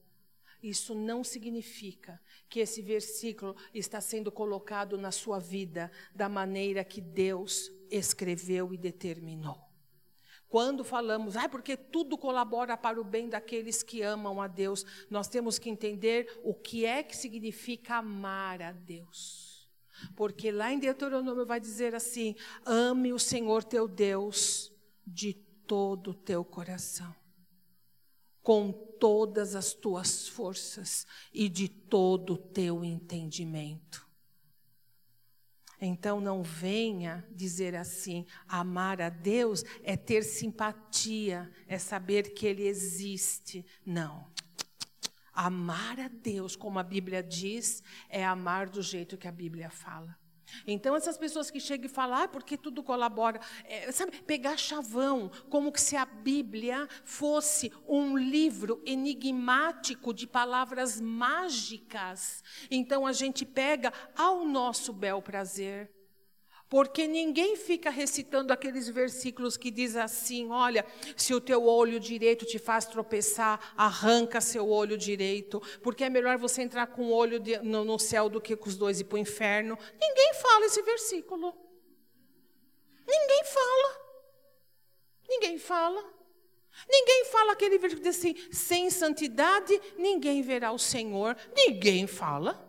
Isso 0.62 0.94
não 0.94 1.22
significa 1.22 2.20
que 2.48 2.60
esse 2.60 2.80
versículo 2.80 3.54
está 3.72 4.00
sendo 4.00 4.32
colocado 4.32 4.96
na 4.96 5.12
sua 5.12 5.38
vida 5.38 5.90
da 6.14 6.28
maneira 6.28 6.82
que 6.82 7.00
Deus 7.00 7.70
escreveu 7.90 8.72
e 8.72 8.78
determinou. 8.78 9.63
Quando 10.54 10.84
falamos, 10.84 11.34
ah, 11.34 11.48
porque 11.48 11.76
tudo 11.76 12.16
colabora 12.16 12.76
para 12.76 13.00
o 13.00 13.02
bem 13.02 13.28
daqueles 13.28 13.82
que 13.82 14.02
amam 14.02 14.40
a 14.40 14.46
Deus, 14.46 14.86
nós 15.10 15.26
temos 15.26 15.58
que 15.58 15.68
entender 15.68 16.40
o 16.44 16.54
que 16.54 16.86
é 16.86 17.02
que 17.02 17.16
significa 17.16 17.96
amar 17.96 18.62
a 18.62 18.70
Deus. 18.70 19.68
Porque 20.14 20.52
lá 20.52 20.72
em 20.72 20.78
Deuteronômio 20.78 21.44
vai 21.44 21.58
dizer 21.58 21.92
assim: 21.92 22.36
ame 22.64 23.12
o 23.12 23.18
Senhor 23.18 23.64
teu 23.64 23.88
Deus 23.88 24.72
de 25.04 25.34
todo 25.66 26.12
o 26.12 26.14
teu 26.14 26.44
coração, 26.44 27.12
com 28.40 28.70
todas 29.00 29.56
as 29.56 29.74
tuas 29.74 30.28
forças 30.28 31.04
e 31.32 31.48
de 31.48 31.68
todo 31.68 32.34
o 32.34 32.38
teu 32.38 32.84
entendimento. 32.84 34.03
Então 35.80 36.20
não 36.20 36.42
venha 36.42 37.26
dizer 37.30 37.74
assim: 37.74 38.26
amar 38.48 39.00
a 39.00 39.08
Deus 39.08 39.64
é 39.82 39.96
ter 39.96 40.22
simpatia, 40.22 41.50
é 41.66 41.78
saber 41.78 42.34
que 42.34 42.46
Ele 42.46 42.66
existe. 42.66 43.64
Não. 43.84 44.32
Amar 45.32 45.98
a 45.98 46.08
Deus, 46.08 46.54
como 46.54 46.78
a 46.78 46.82
Bíblia 46.84 47.22
diz, 47.22 47.82
é 48.08 48.24
amar 48.24 48.68
do 48.68 48.80
jeito 48.80 49.18
que 49.18 49.26
a 49.26 49.32
Bíblia 49.32 49.68
fala. 49.68 50.16
Então, 50.66 50.94
essas 50.94 51.16
pessoas 51.16 51.50
que 51.50 51.60
chegam 51.60 51.86
e 51.86 51.88
falam, 51.88 52.22
ah, 52.22 52.28
porque 52.28 52.56
tudo 52.56 52.82
colabora, 52.82 53.40
é, 53.64 53.90
sabe, 53.92 54.22
pegar 54.22 54.56
chavão, 54.56 55.30
como 55.48 55.72
que 55.72 55.80
se 55.80 55.96
a 55.96 56.04
Bíblia 56.04 56.88
fosse 57.04 57.72
um 57.86 58.16
livro 58.16 58.82
enigmático 58.84 60.12
de 60.12 60.26
palavras 60.26 61.00
mágicas. 61.00 62.42
Então, 62.70 63.06
a 63.06 63.12
gente 63.12 63.44
pega 63.44 63.92
ao 64.16 64.44
nosso 64.44 64.92
bel 64.92 65.20
prazer. 65.20 66.03
Porque 66.74 67.06
ninguém 67.06 67.54
fica 67.54 67.88
recitando 67.88 68.52
aqueles 68.52 68.88
versículos 68.88 69.56
que 69.56 69.70
diz 69.70 69.94
assim: 69.94 70.50
olha, 70.50 70.84
se 71.16 71.32
o 71.32 71.40
teu 71.40 71.68
olho 71.68 72.00
direito 72.00 72.44
te 72.44 72.58
faz 72.58 72.84
tropeçar, 72.84 73.72
arranca 73.76 74.40
seu 74.40 74.68
olho 74.68 74.98
direito, 74.98 75.62
porque 75.84 76.02
é 76.02 76.10
melhor 76.10 76.36
você 76.36 76.62
entrar 76.62 76.88
com 76.88 77.02
o 77.04 77.12
olho 77.12 77.38
de, 77.38 77.58
no, 77.58 77.84
no 77.84 77.96
céu 77.96 78.28
do 78.28 78.40
que 78.40 78.56
com 78.56 78.68
os 78.68 78.76
dois 78.76 78.98
e 78.98 79.04
para 79.04 79.14
o 79.14 79.18
inferno. 79.20 79.78
Ninguém 80.00 80.34
fala 80.34 80.66
esse 80.66 80.82
versículo. 80.82 81.54
Ninguém 83.06 83.44
fala. 83.44 84.00
Ninguém 85.28 85.58
fala. 85.60 86.04
Ninguém 86.90 87.24
fala 87.26 87.52
aquele 87.52 87.78
versículo 87.78 88.08
assim: 88.08 88.34
sem 88.50 88.90
santidade 88.90 89.80
ninguém 89.96 90.42
verá 90.42 90.72
o 90.72 90.78
Senhor. 90.80 91.36
Ninguém 91.54 92.08
fala. 92.08 92.63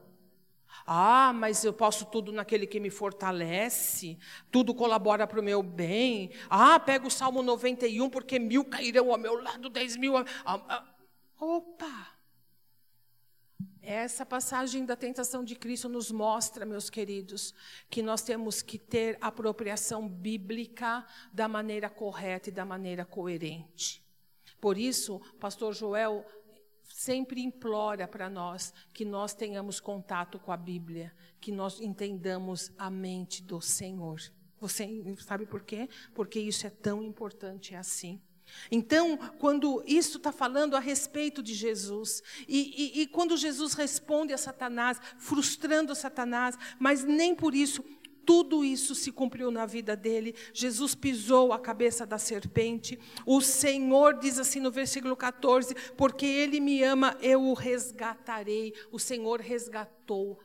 Ah, 0.86 1.33
mas 1.33 1.63
eu 1.63 1.73
posso 1.73 2.05
tudo 2.05 2.31
naquele 2.31 2.67
que 2.67 2.79
me 2.79 2.91
fortalece, 2.91 4.19
tudo 4.51 4.73
colabora 4.73 5.25
para 5.25 5.39
o 5.39 5.43
meu 5.43 5.63
bem. 5.63 6.31
Ah, 6.49 6.79
pega 6.79 7.07
o 7.07 7.11
Salmo 7.11 7.41
91, 7.41 8.09
porque 8.09 8.38
mil 8.38 8.63
cairão 8.63 9.11
ao 9.11 9.17
meu 9.17 9.41
lado, 9.41 9.69
dez 9.69 9.97
mil. 9.97 10.15
Ah, 10.15 10.25
ah. 10.45 10.86
Opa! 11.39 12.15
Essa 13.81 14.25
passagem 14.25 14.83
da 14.83 14.95
tentação 14.95 15.43
de 15.43 15.55
Cristo 15.55 15.88
nos 15.88 16.11
mostra, 16.11 16.65
meus 16.65 16.89
queridos, 16.89 17.53
que 17.88 18.01
nós 18.01 18.23
temos 18.23 18.61
que 18.61 18.79
ter 18.79 19.17
apropriação 19.21 20.07
bíblica 20.07 21.05
da 21.31 21.47
maneira 21.47 21.88
correta 21.89 22.49
e 22.49 22.51
da 22.51 22.65
maneira 22.65 23.05
coerente. 23.05 24.03
Por 24.59 24.77
isso, 24.77 25.21
pastor 25.39 25.73
Joel 25.73 26.25
sempre 26.96 27.41
implora 27.41 28.08
para 28.08 28.30
nós 28.30 28.74
que 28.93 29.04
nós 29.04 29.34
tenhamos 29.34 29.82
contato 29.82 30.39
com 30.39 30.50
a 30.50 30.56
Bíblia, 30.56 31.14
que 31.41 31.52
nós 31.52 31.82
entendamos 31.82 32.72
a 32.78 32.89
mente 32.89 33.43
do 33.43 33.60
Senhor. 33.60 34.22
Você 34.62 35.04
sabe 35.20 35.46
por 35.46 35.62
quê? 35.64 35.89
Porque 36.14 36.39
isso 36.39 36.66
é 36.66 36.70
tão 36.70 37.04
importante 37.04 37.76
assim. 37.76 38.22
Então, 38.72 39.18
quando 39.39 39.84
isso 39.86 40.18
está 40.18 40.32
falando 40.32 40.74
a 40.74 40.80
respeito 40.80 41.43
de 41.43 41.54
Jesus, 41.54 42.24
e, 42.48 42.93
e, 42.98 43.02
e, 43.02 43.08
quando 43.08 43.36
Jesus 43.36 43.74
responde 43.74 44.32
a 44.32 44.38
Satanás, 44.38 44.98
frustrando 45.18 45.93
Satanás, 45.93 46.58
mas 46.80 47.04
nem 47.04 47.36
por 47.36 47.54
isso 47.54 47.84
tudo 48.26 48.65
isso 48.65 48.95
se 48.95 49.11
cumpriu 49.11 49.51
na 49.51 49.65
vida 49.65 49.95
dele. 49.95 50.36
Jesus 50.53 50.95
pisou 50.95 51.53
a 51.53 51.59
cabeça 51.59 52.05
da 52.05 52.17
serpente. 52.17 52.97
O 53.26 53.41
Senhor 53.41 54.17
diz 54.19 54.39
assim 54.39 54.59
no 54.59 54.71
versículo 54.71 55.15
14: 55.15 55.76
Porque 55.95 56.26
ele 56.26 56.59
me 56.59 56.84
ama, 56.84 57.17
eu 57.21 57.41
o 57.43 57.53
resgatarei. 57.53 58.73
O 58.91 58.99
Senhor 58.99 59.39
resgatou 59.39 59.95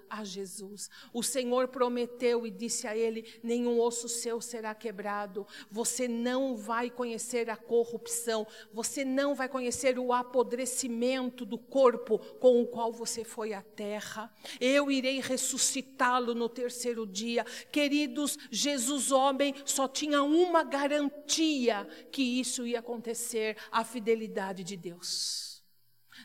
a 0.09 0.25
Jesus. 0.25 0.89
O 1.13 1.23
Senhor 1.23 1.69
prometeu 1.69 2.47
e 2.47 2.51
disse 2.51 2.87
a 2.87 2.97
ele: 2.97 3.25
Nenhum 3.43 3.81
osso 3.81 4.09
seu 4.09 4.41
será 4.41 4.75
quebrado. 4.75 5.47
Você 5.71 6.09
não 6.09 6.57
vai 6.57 6.91
conhecer 6.91 7.51
a 7.51 7.57
corrupção. 7.57 8.47
Você 8.73 9.05
não 9.05 9.35
vai 9.35 9.49
conhecer 9.49 9.99
o 9.99 10.13
apodrecimento 10.13 11.45
do 11.45 11.59
corpo 11.59 12.19
com 12.19 12.63
o 12.63 12.67
qual 12.67 12.93
você 12.93 13.25
foi 13.25 13.53
à 13.53 13.63
terra. 13.63 14.33
Eu 14.61 14.91
irei 14.91 15.21
ressuscitá-lo 15.21 16.35
no 16.35 16.49
terceiro 16.49 17.07
dia. 17.07 17.45
Queridos, 17.71 18.39
Jesus, 18.51 19.13
homem, 19.13 19.55
só 19.65 19.87
tinha 19.87 20.23
uma 20.23 20.63
garantia 20.63 21.87
que 22.11 22.23
isso 22.23 22.67
ia 22.67 22.81
acontecer: 22.81 23.57
a 23.71 23.85
fidelidade 23.85 24.65
de 24.65 24.77
Deus. 24.77 25.50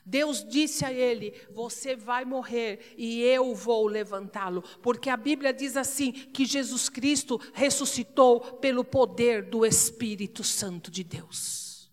Deus 0.05 0.45
disse 0.47 0.85
a 0.85 0.93
ele: 0.93 1.33
Você 1.49 1.95
vai 1.95 2.23
morrer 2.23 2.93
e 2.95 3.21
eu 3.23 3.55
vou 3.55 3.87
levantá-lo. 3.87 4.63
Porque 4.81 5.09
a 5.09 5.17
Bíblia 5.17 5.51
diz 5.51 5.75
assim: 5.75 6.11
que 6.11 6.45
Jesus 6.45 6.89
Cristo 6.89 7.41
ressuscitou 7.53 8.39
pelo 8.57 8.83
poder 8.83 9.49
do 9.49 9.65
Espírito 9.65 10.43
Santo 10.43 10.91
de 10.91 11.03
Deus. 11.03 11.89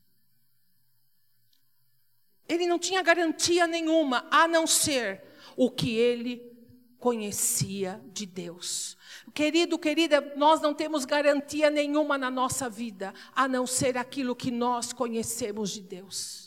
Ele 2.46 2.66
não 2.66 2.78
tinha 2.78 3.02
garantia 3.02 3.66
nenhuma, 3.66 4.26
a 4.30 4.46
não 4.46 4.66
ser 4.66 5.24
o 5.56 5.70
que 5.70 5.96
ele 5.96 6.52
conhecia 6.98 7.98
de 8.12 8.26
Deus. 8.26 8.96
Querido, 9.32 9.78
querida, 9.78 10.34
nós 10.36 10.60
não 10.60 10.74
temos 10.74 11.06
garantia 11.06 11.70
nenhuma 11.70 12.18
na 12.18 12.30
nossa 12.30 12.68
vida, 12.68 13.14
a 13.34 13.48
não 13.48 13.66
ser 13.66 13.96
aquilo 13.96 14.36
que 14.36 14.50
nós 14.50 14.92
conhecemos 14.92 15.70
de 15.70 15.80
Deus. 15.80 16.41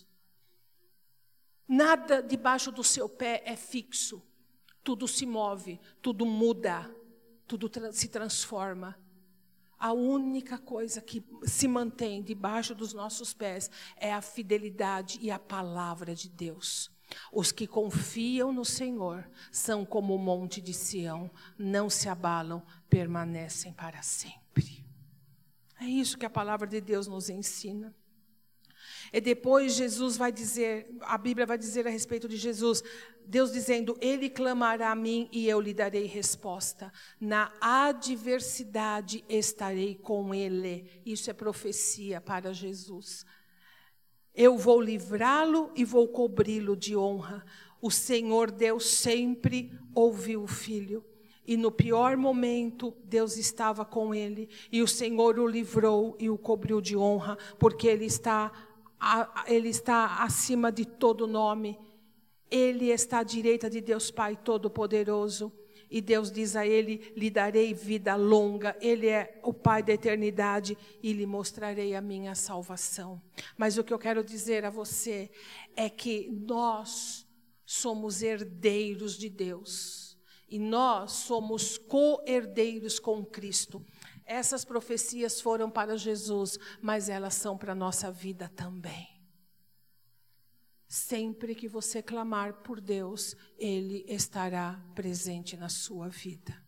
Nada 1.68 2.22
debaixo 2.22 2.72
do 2.72 2.84
seu 2.84 3.10
pé 3.10 3.42
é 3.46 3.56
fixo, 3.56 4.22
tudo 4.84 5.08
se 5.08 5.26
move, 5.26 5.80
tudo 6.02 6.26
muda, 6.26 6.90
tudo 7.48 7.70
se 7.92 8.08
transforma. 8.08 8.98
A 9.78 9.92
única 9.92 10.58
coisa 10.58 11.02
que 11.02 11.24
se 11.44 11.68
mantém 11.68 12.22
debaixo 12.22 12.74
dos 12.74 12.94
nossos 12.94 13.34
pés 13.34 13.70
é 13.98 14.14
a 14.14 14.22
fidelidade 14.22 15.18
e 15.22 15.32
a 15.32 15.40
palavra 15.40 16.16
de 16.16 16.30
Deus. 16.30 16.92
Os 17.32 17.52
que 17.52 17.68
confiam 17.68 18.52
no 18.52 18.66
Senhor 18.66 19.30
são 19.52 19.86
como 19.86 20.16
o 20.16 20.20
monte 20.20 20.62
de 20.62 20.74
Sião, 20.74 21.30
não 21.58 21.90
se 21.90 22.08
abalam, 22.08 22.64
permanecem 22.90 23.74
para 23.74 24.02
sempre. 24.02 24.86
É 25.80 25.86
isso 25.86 26.18
que 26.18 26.26
a 26.26 26.30
palavra 26.30 26.68
de 26.68 26.80
Deus 26.80 27.08
nos 27.08 27.30
ensina. 27.30 27.94
E 29.16 29.22
depois 29.22 29.76
Jesus 29.76 30.18
vai 30.18 30.30
dizer, 30.30 30.94
a 31.00 31.18
Bíblia 31.18 31.46
vai 31.46 31.58
dizer 31.58 31.88
a 31.88 31.90
respeito 31.90 32.28
de 32.28 32.36
Jesus, 32.36 32.84
Deus 33.26 33.54
dizendo: 33.54 33.98
Ele 34.02 34.30
clamará 34.30 34.92
a 34.92 34.96
mim 34.96 35.30
e 35.32 35.48
eu 35.48 35.62
lhe 35.62 35.74
darei 35.74 36.04
resposta. 36.04 36.92
Na 37.18 37.50
adversidade 37.62 39.24
estarei 39.30 39.96
com 39.96 40.36
ele. 40.36 41.02
Isso 41.06 41.30
é 41.30 41.34
profecia 41.34 42.20
para 42.20 42.52
Jesus. 42.52 43.26
Eu 44.34 44.58
vou 44.58 44.82
livrá-lo 44.82 45.72
e 45.78 45.86
vou 45.86 46.10
cobri-lo 46.10 46.76
de 46.76 46.94
honra. 46.94 47.46
O 47.82 47.90
Senhor 47.90 48.52
Deus 48.52 48.86
sempre 48.86 49.72
ouviu 49.94 50.44
o 50.44 50.48
filho. 50.48 51.06
E 51.48 51.56
no 51.56 51.72
pior 51.72 52.18
momento, 52.18 52.94
Deus 53.06 53.38
estava 53.38 53.86
com 53.86 54.14
ele. 54.14 54.50
E 54.70 54.82
o 54.82 54.88
Senhor 54.90 55.40
o 55.40 55.48
livrou 55.48 56.18
e 56.20 56.30
o 56.30 56.38
cobriu 56.38 56.82
de 56.82 56.98
honra, 56.98 57.38
porque 57.58 57.88
ele 57.88 58.04
está, 58.04 58.52
ele 59.48 59.70
está 59.70 60.24
acima 60.24 60.72
de 60.72 60.86
todo 60.86 61.28
nome. 61.28 61.80
Ele 62.50 62.90
está 62.90 63.20
à 63.20 63.24
direita 63.24 63.70
de 63.70 63.82
Deus 63.82 64.12
Pai 64.12 64.36
Todo-Poderoso. 64.36 65.52
E 65.90 66.02
Deus 66.02 66.32
diz 66.32 66.56
a 66.56 66.66
ele: 66.66 67.14
lhe 67.16 67.30
darei 67.30 67.74
vida 67.74 68.16
longa, 68.16 68.76
ele 68.82 69.08
é 69.08 69.40
o 69.44 69.54
Pai 69.54 69.84
da 69.84 69.94
eternidade 69.94 70.78
e 71.02 71.14
lhe 71.14 71.26
mostrarei 71.26 71.96
a 71.96 72.02
minha 72.02 72.36
salvação. 72.36 73.22
Mas 73.58 73.78
o 73.78 73.84
que 73.84 73.94
eu 73.94 74.00
quero 74.00 74.24
dizer 74.24 74.66
a 74.66 74.70
você 74.70 75.30
é 75.76 75.90
que 75.90 76.30
nós 76.32 77.26
somos 77.66 78.22
herdeiros 78.22 79.18
de 79.18 79.30
Deus 79.30 80.18
e 80.50 80.60
nós 80.60 81.12
somos 81.12 81.78
co-herdeiros 81.78 83.00
com 83.00 83.26
Cristo. 83.26 83.84
Essas 84.26 84.66
profecias 84.66 85.40
foram 85.40 85.70
para 85.70 85.98
Jesus, 85.98 86.58
mas 86.82 87.10
elas 87.10 87.36
são 87.36 87.58
para 87.58 87.74
a 87.74 87.76
nossa 87.76 88.12
vida 88.12 88.50
também. 88.50 89.16
Sempre 90.88 91.54
que 91.54 91.68
você 91.68 92.02
clamar 92.02 92.62
por 92.62 92.82
Deus, 92.82 93.36
Ele 93.58 94.04
estará 94.08 94.84
presente 94.96 95.56
na 95.58 95.70
sua 95.70 96.08
vida. 96.10 96.60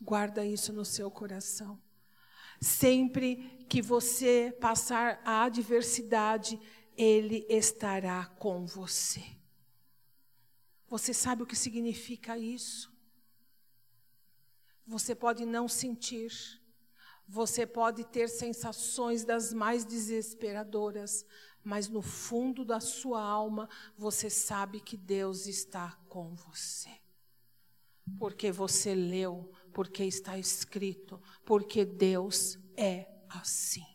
Guarda 0.00 0.44
isso 0.44 0.72
no 0.72 0.84
seu 0.84 1.10
coração. 1.10 1.80
Sempre 2.60 3.64
que 3.68 3.80
você 3.80 4.56
passar 4.60 5.20
a 5.24 5.44
adversidade, 5.44 6.60
Ele 6.96 7.46
estará 7.48 8.26
com 8.26 8.66
você. 8.66 9.24
Você 10.86 11.14
sabe 11.14 11.42
o 11.42 11.46
que 11.46 11.56
significa 11.56 12.36
isso? 12.36 12.91
Você 14.86 15.14
pode 15.14 15.46
não 15.46 15.68
sentir, 15.68 16.60
você 17.26 17.66
pode 17.66 18.04
ter 18.04 18.28
sensações 18.28 19.24
das 19.24 19.52
mais 19.52 19.84
desesperadoras, 19.84 21.24
mas 21.64 21.88
no 21.88 22.02
fundo 22.02 22.64
da 22.64 22.80
sua 22.80 23.22
alma 23.22 23.68
você 23.96 24.28
sabe 24.28 24.80
que 24.80 24.96
Deus 24.96 25.46
está 25.46 25.98
com 26.08 26.34
você. 26.34 26.90
Porque 28.18 28.50
você 28.50 28.94
leu, 28.94 29.50
porque 29.72 30.04
está 30.04 30.36
escrito, 30.36 31.22
porque 31.44 31.84
Deus 31.84 32.58
é 32.76 33.08
assim. 33.28 33.86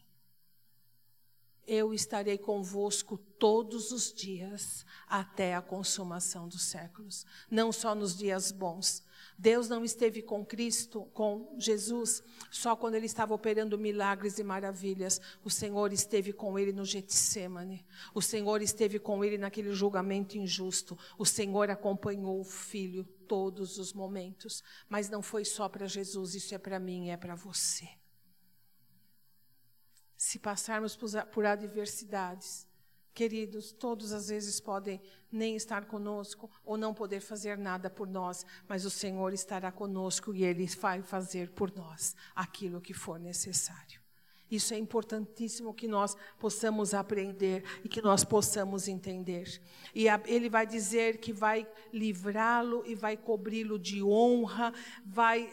Eu 1.68 1.94
estarei 1.94 2.38
convosco 2.38 3.18
todos 3.18 3.92
os 3.92 4.14
dias 4.14 4.86
até 5.06 5.54
a 5.54 5.62
consumação 5.62 6.48
dos 6.48 6.64
séculos, 6.64 7.26
não 7.52 7.74
só 7.74 7.94
nos 7.94 8.16
dias 8.18 8.54
bons, 8.54 9.04
Deus 9.38 9.70
não 9.70 9.86
esteve 9.86 10.24
com 10.24 10.44
Cristo, 10.44 11.06
com 11.14 11.56
Jesus, 11.60 12.24
só 12.50 12.76
quando 12.76 12.96
ele 12.96 13.06
estava 13.06 13.36
operando 13.36 13.78
milagres 13.78 14.40
e 14.40 14.44
maravilhas. 14.44 15.22
O 15.44 15.50
Senhor 15.50 15.94
esteve 15.94 16.34
com 16.34 16.58
ele 16.58 16.74
no 16.74 16.84
Getsemane. 16.84 17.86
O 18.16 18.22
Senhor 18.22 18.62
esteve 18.64 18.98
com 18.98 19.24
ele 19.24 19.38
naquele 19.38 19.72
julgamento 19.74 20.38
injusto. 20.38 20.98
O 21.20 21.26
Senhor 21.26 21.70
acompanhou 21.70 22.40
o 22.40 22.44
filho 22.44 23.04
todos 23.28 23.78
os 23.78 23.94
momentos. 23.94 24.64
Mas 24.90 25.08
não 25.08 25.22
foi 25.22 25.46
só 25.46 25.70
para 25.70 25.86
Jesus, 25.86 26.34
isso 26.34 26.56
é 26.56 26.58
para 26.58 26.80
mim, 26.80 27.10
é 27.10 27.18
para 27.18 27.36
você. 27.36 27.88
Se 30.18 30.40
passarmos 30.40 30.98
por 31.32 31.46
adversidades, 31.46 32.68
queridos, 33.14 33.72
todos 33.72 34.12
às 34.14 34.30
vezes 34.30 34.60
podem 34.60 35.00
nem 35.32 35.56
estar 35.56 35.86
conosco 35.86 36.50
ou 36.66 36.78
não 36.78 36.94
poder 36.94 37.22
fazer 37.22 37.58
nada 37.58 37.90
por 37.90 38.08
nós, 38.08 38.46
mas 38.68 38.86
o 38.86 38.90
Senhor 38.90 39.34
estará 39.34 39.72
conosco 39.72 40.34
e 40.34 40.44
Ele 40.44 40.66
vai 40.68 41.02
fazer 41.02 41.50
por 41.52 41.72
nós 41.76 42.16
aquilo 42.36 42.82
que 42.82 42.94
for 42.94 43.20
necessário. 43.20 44.08
Isso 44.50 44.74
é 44.74 44.78
importantíssimo 44.78 45.74
que 45.74 45.88
nós 45.88 46.16
possamos 46.40 46.94
aprender 46.94 47.64
e 47.84 47.90
que 47.90 48.02
nós 48.02 48.24
possamos 48.24 48.88
entender. 48.88 49.62
E 49.94 50.08
a, 50.08 50.22
ele 50.26 50.50
vai 50.50 50.66
dizer 50.66 51.18
que 51.18 51.34
vai 51.34 51.68
livrá-lo 51.92 52.84
e 52.86 52.96
vai 52.96 53.18
cobri-lo 53.18 53.78
de 53.78 54.02
honra, 54.02 54.74
vai 55.06 55.52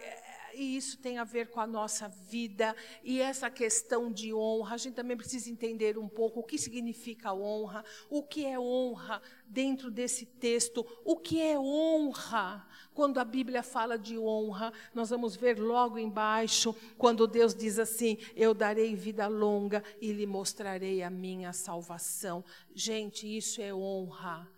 e 0.56 0.76
isso 0.76 0.98
tem 0.98 1.18
a 1.18 1.24
ver 1.24 1.48
com 1.48 1.60
a 1.60 1.66
nossa 1.66 2.08
vida 2.08 2.74
e 3.02 3.20
essa 3.20 3.50
questão 3.50 4.10
de 4.10 4.32
honra. 4.32 4.74
A 4.74 4.78
gente 4.78 4.94
também 4.94 5.16
precisa 5.16 5.50
entender 5.50 5.98
um 5.98 6.08
pouco 6.08 6.40
o 6.40 6.44
que 6.44 6.58
significa 6.58 7.32
honra, 7.32 7.84
o 8.08 8.22
que 8.22 8.44
é 8.44 8.58
honra 8.58 9.20
dentro 9.46 9.90
desse 9.90 10.26
texto, 10.26 10.86
o 11.04 11.16
que 11.16 11.40
é 11.40 11.58
honra. 11.58 12.66
Quando 12.94 13.18
a 13.18 13.24
Bíblia 13.24 13.62
fala 13.62 13.98
de 13.98 14.16
honra, 14.16 14.72
nós 14.94 15.10
vamos 15.10 15.34
ver 15.34 15.58
logo 15.58 15.98
embaixo, 15.98 16.74
quando 16.96 17.26
Deus 17.26 17.54
diz 17.54 17.78
assim: 17.78 18.18
Eu 18.36 18.54
darei 18.54 18.94
vida 18.94 19.26
longa 19.26 19.82
e 20.00 20.12
lhe 20.12 20.26
mostrarei 20.26 21.02
a 21.02 21.10
minha 21.10 21.52
salvação. 21.52 22.44
Gente, 22.74 23.26
isso 23.26 23.60
é 23.60 23.74
honra. 23.74 24.48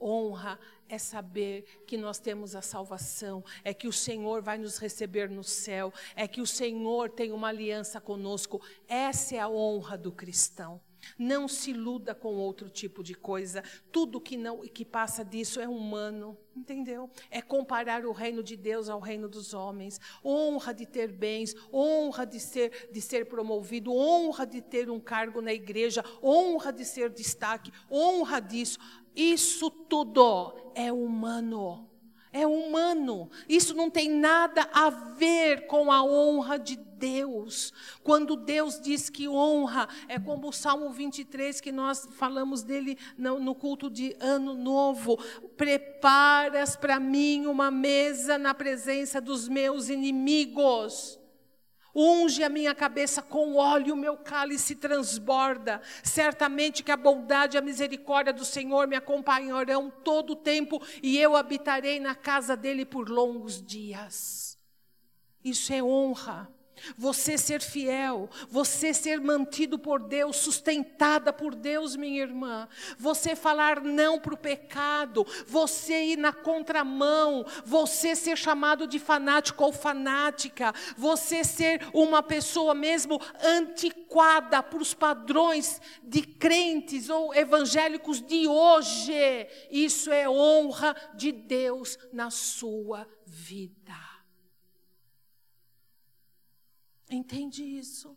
Honra 0.00 0.58
é 0.88 0.98
saber 0.98 1.64
que 1.86 1.96
nós 1.96 2.18
temos 2.18 2.54
a 2.54 2.62
salvação, 2.62 3.44
é 3.64 3.72
que 3.74 3.88
o 3.88 3.92
Senhor 3.92 4.42
vai 4.42 4.58
nos 4.58 4.78
receber 4.78 5.28
no 5.28 5.44
céu, 5.44 5.92
é 6.16 6.26
que 6.26 6.40
o 6.40 6.46
Senhor 6.46 7.10
tem 7.10 7.32
uma 7.32 7.48
aliança 7.48 8.00
conosco. 8.00 8.60
Essa 8.86 9.36
é 9.36 9.38
a 9.38 9.48
honra 9.48 9.96
do 9.96 10.12
cristão. 10.12 10.80
Não 11.18 11.48
se 11.48 11.70
iluda 11.70 12.14
com 12.14 12.34
outro 12.34 12.68
tipo 12.68 13.02
de 13.02 13.14
coisa. 13.14 13.62
Tudo 13.90 14.20
que 14.20 14.36
não 14.36 14.60
que 14.62 14.84
passa 14.84 15.24
disso 15.24 15.60
é 15.60 15.68
humano, 15.68 16.36
entendeu? 16.54 17.10
É 17.30 17.40
comparar 17.40 18.04
o 18.04 18.12
reino 18.12 18.42
de 18.42 18.56
Deus 18.56 18.88
ao 18.88 19.00
reino 19.00 19.28
dos 19.28 19.54
homens. 19.54 20.00
Honra 20.24 20.74
de 20.74 20.86
ter 20.86 21.10
bens, 21.10 21.54
honra 21.72 22.24
de 22.24 22.40
ser 22.40 22.88
de 22.92 23.00
ser 23.00 23.26
promovido, 23.26 23.92
honra 23.92 24.46
de 24.46 24.60
ter 24.60 24.90
um 24.90 25.00
cargo 25.00 25.40
na 25.40 25.52
igreja, 25.52 26.04
honra 26.22 26.72
de 26.72 26.84
ser 26.84 27.10
destaque, 27.10 27.72
honra 27.90 28.40
disso. 28.40 28.78
Isso 29.18 29.68
tudo 29.68 30.54
é 30.76 30.92
humano. 30.92 31.90
É 32.32 32.46
humano. 32.46 33.28
Isso 33.48 33.74
não 33.74 33.90
tem 33.90 34.08
nada 34.08 34.70
a 34.72 34.90
ver 34.90 35.66
com 35.66 35.90
a 35.90 36.04
honra 36.04 36.56
de 36.56 36.76
Deus. 36.76 37.72
Quando 38.04 38.36
Deus 38.36 38.80
diz 38.80 39.10
que 39.10 39.28
honra, 39.28 39.88
é 40.06 40.20
como 40.20 40.48
o 40.48 40.52
Salmo 40.52 40.90
23, 40.90 41.60
que 41.60 41.72
nós 41.72 42.08
falamos 42.12 42.62
dele 42.62 42.96
no, 43.16 43.40
no 43.40 43.56
culto 43.56 43.90
de 43.90 44.14
Ano 44.20 44.54
Novo. 44.54 45.16
Preparas 45.56 46.76
para 46.76 47.00
mim 47.00 47.46
uma 47.46 47.72
mesa 47.72 48.38
na 48.38 48.54
presença 48.54 49.20
dos 49.20 49.48
meus 49.48 49.88
inimigos. 49.88 51.17
Unge 52.00 52.44
a 52.44 52.48
minha 52.48 52.76
cabeça 52.76 53.20
com 53.20 53.56
óleo, 53.56 53.94
o 53.94 53.96
meu 53.96 54.16
cálice 54.16 54.76
transborda. 54.76 55.82
Certamente 56.04 56.84
que 56.84 56.92
a 56.92 56.96
bondade 56.96 57.56
e 57.56 57.58
a 57.58 57.60
misericórdia 57.60 58.32
do 58.32 58.44
Senhor 58.44 58.86
me 58.86 58.94
acompanharão 58.94 59.90
todo 59.90 60.34
o 60.34 60.36
tempo 60.36 60.80
e 61.02 61.18
eu 61.18 61.34
habitarei 61.34 61.98
na 61.98 62.14
casa 62.14 62.56
dele 62.56 62.84
por 62.84 63.08
longos 63.08 63.60
dias. 63.60 64.56
Isso 65.42 65.72
é 65.72 65.82
honra. 65.82 66.48
Você 66.96 67.36
ser 67.36 67.60
fiel, 67.60 68.28
você 68.50 68.92
ser 68.94 69.20
mantido 69.20 69.78
por 69.78 70.00
Deus, 70.00 70.36
sustentada 70.36 71.32
por 71.32 71.54
Deus, 71.54 71.96
minha 71.96 72.22
irmã. 72.22 72.68
Você 72.98 73.34
falar 73.36 73.82
não 73.82 74.18
para 74.18 74.34
o 74.34 74.38
pecado, 74.38 75.26
você 75.46 76.12
ir 76.12 76.18
na 76.18 76.32
contramão, 76.32 77.44
você 77.64 78.14
ser 78.14 78.36
chamado 78.36 78.86
de 78.86 78.98
fanático 78.98 79.64
ou 79.64 79.72
fanática, 79.72 80.72
você 80.96 81.44
ser 81.44 81.86
uma 81.92 82.22
pessoa 82.22 82.74
mesmo 82.74 83.20
antiquada 83.42 84.62
para 84.62 84.82
os 84.82 84.94
padrões 84.94 85.80
de 86.02 86.22
crentes 86.22 87.08
ou 87.08 87.34
evangélicos 87.34 88.20
de 88.20 88.46
hoje. 88.46 89.12
Isso 89.70 90.10
é 90.10 90.28
honra 90.28 90.94
de 91.14 91.32
Deus 91.32 91.98
na 92.12 92.30
sua 92.30 93.06
vida. 93.26 94.07
Entende 97.10 97.64
isso? 97.64 98.16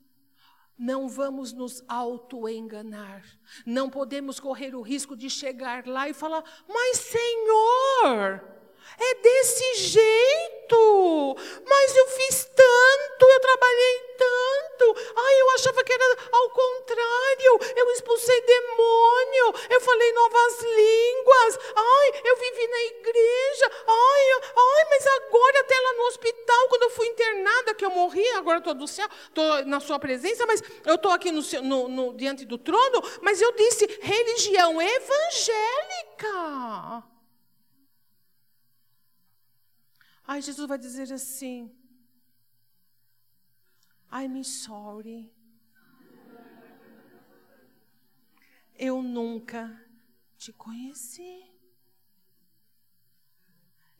Não 0.78 1.08
vamos 1.08 1.54
nos 1.54 1.84
auto-enganar. 1.88 3.24
Não 3.66 3.90
podemos 3.90 4.40
correr 4.40 4.76
o 4.76 4.82
risco 4.82 5.16
de 5.16 5.30
chegar 5.30 5.86
lá 5.86 6.10
e 6.10 6.14
falar: 6.14 6.44
Mas, 6.68 6.98
Senhor, 6.98 8.61
é 9.00 9.16
desse 9.16 9.76
jeito. 9.76 11.36
Mas 11.68 11.96
eu 11.96 12.08
fiz 12.08 12.46
tanto, 12.56 13.26
eu 13.26 13.40
trabalhei 13.40 14.00
tanto. 14.18 14.96
Ai, 15.16 15.42
eu 15.42 15.50
achava 15.52 15.84
que 15.84 15.94
era 15.94 16.18
ao 16.32 16.50
contrário. 16.50 17.60
Eu 17.76 17.92
expulsei 17.92 18.42
demônio. 18.42 19.54
Eu 19.70 19.82
falei 19.82 20.14
novas 20.14 20.62
línguas. 20.62 21.60
Ai, 21.76 22.22
eu 22.24 22.36
vivi 22.38 22.68
na 22.68 22.82
igreja. 22.84 23.72
Ai, 23.88 24.32
ai, 24.56 24.86
mas 24.90 25.08
agora 25.08 25.60
até 25.60 25.80
lá 25.80 25.94
no 25.94 26.04
hospital, 26.04 26.68
quando 26.70 26.84
eu 26.84 26.90
fui 26.92 27.08
internada, 27.08 27.74
que 27.76 27.86
eu 27.86 27.92
morri, 27.92 28.28
agora 28.30 28.60
estou 28.60 28.74
do 28.74 28.88
céu, 28.88 29.08
estou 29.28 29.66
na 29.66 29.80
sua 29.80 30.00
presença, 30.00 30.46
mas 30.46 30.62
eu 30.86 30.96
estou 30.96 31.12
aqui 31.12 31.32
no, 31.32 31.42
no, 31.64 31.88
no, 31.90 32.14
diante 32.14 32.46
do 32.46 32.58
trono, 32.58 33.02
mas 33.22 33.42
eu 33.42 33.52
disse 33.54 33.86
religião 34.02 34.82
evangélica. 34.82 36.32
Aí 40.24 40.42
Jesus 40.42 40.68
vai 40.68 40.78
dizer 40.78 41.12
assim: 41.14 41.76
I'm 44.12 44.44
sorry. 44.44 45.34
Eu 48.76 49.02
nunca 49.04 49.80
te 50.38 50.52
conheci. 50.52 51.46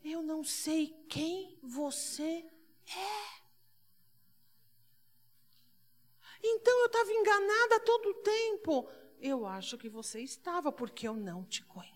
Eu 0.02 0.22
não 0.22 0.42
sei 0.42 0.88
quem 1.08 1.56
você 1.62 2.44
é. 2.88 3.42
Então 6.42 6.80
eu 6.80 6.86
estava 6.86 7.12
enganada 7.12 7.80
todo 7.80 8.08
o 8.08 8.14
tempo. 8.14 8.90
Eu 9.20 9.46
acho 9.46 9.78
que 9.78 9.88
você 9.88 10.20
estava, 10.20 10.72
porque 10.72 11.06
eu 11.06 11.14
não 11.14 11.44
te 11.44 11.62
conheço. 11.64 11.91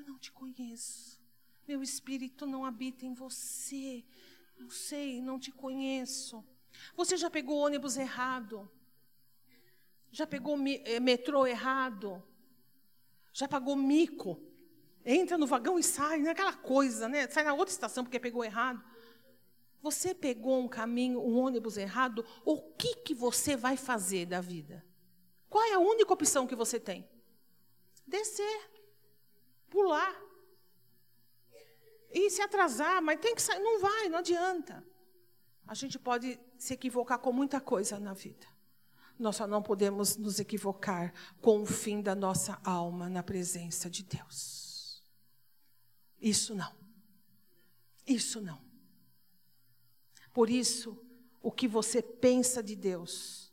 Eu 0.00 0.06
não 0.06 0.18
te 0.18 0.32
conheço. 0.32 1.20
Meu 1.68 1.82
espírito 1.82 2.46
não 2.46 2.64
habita 2.64 3.04
em 3.04 3.12
você. 3.12 4.02
Não 4.58 4.70
sei, 4.70 5.20
não 5.20 5.38
te 5.38 5.52
conheço. 5.52 6.42
Você 6.96 7.18
já 7.18 7.28
pegou 7.28 7.58
ônibus 7.58 7.98
errado? 7.98 8.70
Já 10.10 10.26
pegou 10.26 10.56
eh, 10.66 10.98
metrô 11.00 11.46
errado? 11.46 12.22
Já 13.34 13.46
pagou 13.46 13.76
mico? 13.76 14.40
Entra 15.04 15.36
no 15.36 15.46
vagão 15.46 15.78
e 15.78 15.82
sai, 15.82 16.18
não 16.18 16.28
é 16.28 16.30
aquela 16.32 16.54
coisa, 16.54 17.06
né? 17.06 17.28
Sai 17.28 17.44
na 17.44 17.52
outra 17.52 17.72
estação 17.72 18.02
porque 18.02 18.18
pegou 18.18 18.42
errado. 18.42 18.82
Você 19.82 20.14
pegou 20.14 20.60
um 20.60 20.68
caminho, 20.68 21.20
um 21.20 21.36
ônibus 21.38 21.76
errado, 21.76 22.24
o 22.42 22.58
que, 22.72 22.96
que 22.96 23.14
você 23.14 23.54
vai 23.54 23.76
fazer 23.76 24.24
da 24.24 24.40
vida? 24.40 24.82
Qual 25.50 25.62
é 25.62 25.74
a 25.74 25.78
única 25.78 26.12
opção 26.12 26.46
que 26.46 26.56
você 26.56 26.80
tem? 26.80 27.06
Descer 28.06 28.79
pular. 29.70 30.14
E 32.10 32.28
se 32.28 32.42
atrasar, 32.42 33.00
mas 33.00 33.20
tem 33.20 33.34
que 33.34 33.42
sair, 33.42 33.60
não 33.60 33.80
vai, 33.80 34.08
não 34.08 34.18
adianta. 34.18 34.84
A 35.66 35.74
gente 35.74 35.98
pode 35.98 36.38
se 36.58 36.74
equivocar 36.74 37.18
com 37.18 37.32
muita 37.32 37.60
coisa 37.60 37.98
na 38.00 38.12
vida. 38.12 38.46
Nós 39.18 39.36
só 39.36 39.46
não 39.46 39.62
podemos 39.62 40.16
nos 40.16 40.40
equivocar 40.40 41.12
com 41.40 41.62
o 41.62 41.66
fim 41.66 42.00
da 42.00 42.14
nossa 42.14 42.60
alma 42.64 43.08
na 43.08 43.22
presença 43.22 43.88
de 43.88 44.02
Deus. 44.02 45.04
Isso 46.20 46.54
não. 46.54 46.74
Isso 48.06 48.40
não. 48.40 48.60
Por 50.32 50.50
isso, 50.50 50.98
o 51.42 51.52
que 51.52 51.68
você 51.68 52.02
pensa 52.02 52.62
de 52.62 52.74
Deus, 52.74 53.52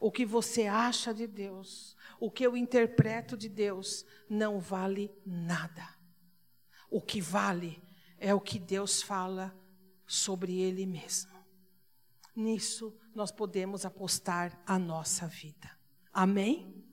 o 0.00 0.10
que 0.10 0.24
você 0.24 0.66
acha 0.66 1.12
de 1.12 1.26
Deus, 1.26 1.96
o 2.20 2.30
que 2.30 2.44
eu 2.44 2.56
interpreto 2.56 3.36
de 3.36 3.48
Deus 3.48 4.04
não 4.28 4.58
vale 4.58 5.10
nada. 5.24 5.88
O 6.90 7.00
que 7.00 7.20
vale 7.20 7.82
é 8.18 8.34
o 8.34 8.40
que 8.40 8.58
Deus 8.58 9.02
fala 9.02 9.56
sobre 10.06 10.58
Ele 10.60 10.86
mesmo. 10.86 11.38
Nisso 12.34 12.96
nós 13.14 13.30
podemos 13.30 13.84
apostar 13.84 14.60
a 14.66 14.78
nossa 14.78 15.26
vida. 15.26 15.70
Amém? 16.12 16.84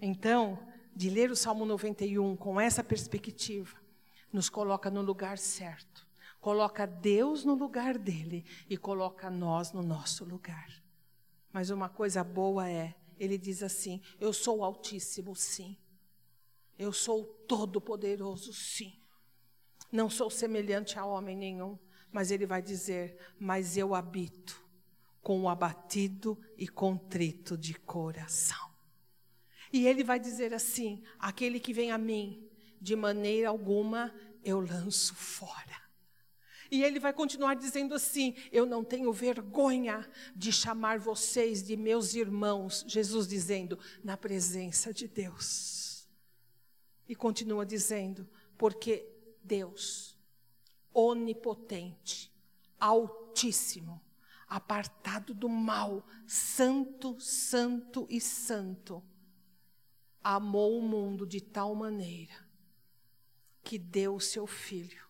Então, 0.00 0.58
de 0.94 1.10
ler 1.10 1.30
o 1.30 1.36
Salmo 1.36 1.64
91 1.64 2.36
com 2.36 2.60
essa 2.60 2.82
perspectiva, 2.82 3.76
nos 4.32 4.48
coloca 4.48 4.90
no 4.90 5.02
lugar 5.02 5.38
certo. 5.38 6.06
Coloca 6.40 6.86
Deus 6.86 7.44
no 7.44 7.54
lugar 7.54 7.96
dele 7.96 8.44
e 8.68 8.76
coloca 8.76 9.30
nós 9.30 9.72
no 9.72 9.82
nosso 9.82 10.24
lugar. 10.24 10.68
Mas 11.52 11.70
uma 11.70 11.88
coisa 11.88 12.22
boa 12.22 12.68
é, 12.68 12.94
ele 13.18 13.38
diz 13.38 13.62
assim: 13.62 14.00
Eu 14.20 14.32
sou 14.32 14.58
o 14.58 14.64
Altíssimo, 14.64 15.34
sim. 15.34 15.76
Eu 16.78 16.92
sou 16.92 17.22
o 17.22 17.24
Todo-Poderoso, 17.24 18.52
sim. 18.52 19.00
Não 19.90 20.10
sou 20.10 20.28
semelhante 20.28 20.98
a 20.98 21.04
homem 21.04 21.36
nenhum, 21.36 21.78
mas 22.10 22.30
ele 22.30 22.46
vai 22.46 22.60
dizer: 22.60 23.16
Mas 23.38 23.76
eu 23.76 23.94
habito 23.94 24.62
com 25.22 25.40
o 25.40 25.48
abatido 25.48 26.38
e 26.58 26.68
contrito 26.68 27.56
de 27.56 27.74
coração. 27.74 28.70
E 29.72 29.86
ele 29.86 30.04
vai 30.04 30.20
dizer 30.20 30.52
assim: 30.54 31.02
aquele 31.18 31.58
que 31.58 31.72
vem 31.72 31.90
a 31.90 31.98
mim, 31.98 32.48
de 32.80 32.94
maneira 32.94 33.48
alguma 33.48 34.14
eu 34.44 34.60
lanço 34.60 35.14
fora. 35.14 35.83
E 36.74 36.82
ele 36.82 36.98
vai 36.98 37.12
continuar 37.12 37.54
dizendo 37.54 37.94
assim: 37.94 38.34
Eu 38.50 38.66
não 38.66 38.82
tenho 38.82 39.12
vergonha 39.12 40.04
de 40.34 40.50
chamar 40.50 40.98
vocês 40.98 41.62
de 41.62 41.76
meus 41.76 42.16
irmãos. 42.16 42.84
Jesus 42.88 43.28
dizendo, 43.28 43.78
na 44.02 44.16
presença 44.16 44.92
de 44.92 45.06
Deus. 45.06 46.08
E 47.08 47.14
continua 47.14 47.64
dizendo: 47.64 48.28
Porque 48.58 49.08
Deus, 49.40 50.18
onipotente, 50.92 52.34
altíssimo, 52.80 54.02
apartado 54.48 55.32
do 55.32 55.48
mal, 55.48 56.04
santo, 56.26 57.20
santo 57.20 58.04
e 58.10 58.20
santo, 58.20 59.00
amou 60.24 60.76
o 60.76 60.82
mundo 60.82 61.24
de 61.24 61.40
tal 61.40 61.72
maneira 61.72 62.34
que 63.62 63.78
deu 63.78 64.16
o 64.16 64.20
seu 64.20 64.44
filho, 64.44 65.03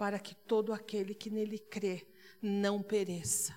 para 0.00 0.18
que 0.18 0.34
todo 0.34 0.72
aquele 0.72 1.14
que 1.14 1.28
nele 1.28 1.58
crê 1.58 2.08
não 2.40 2.82
pereça, 2.82 3.54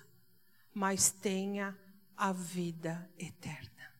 mas 0.74 1.10
tenha 1.10 1.74
a 2.14 2.32
vida 2.32 3.10
eterna. 3.18 3.90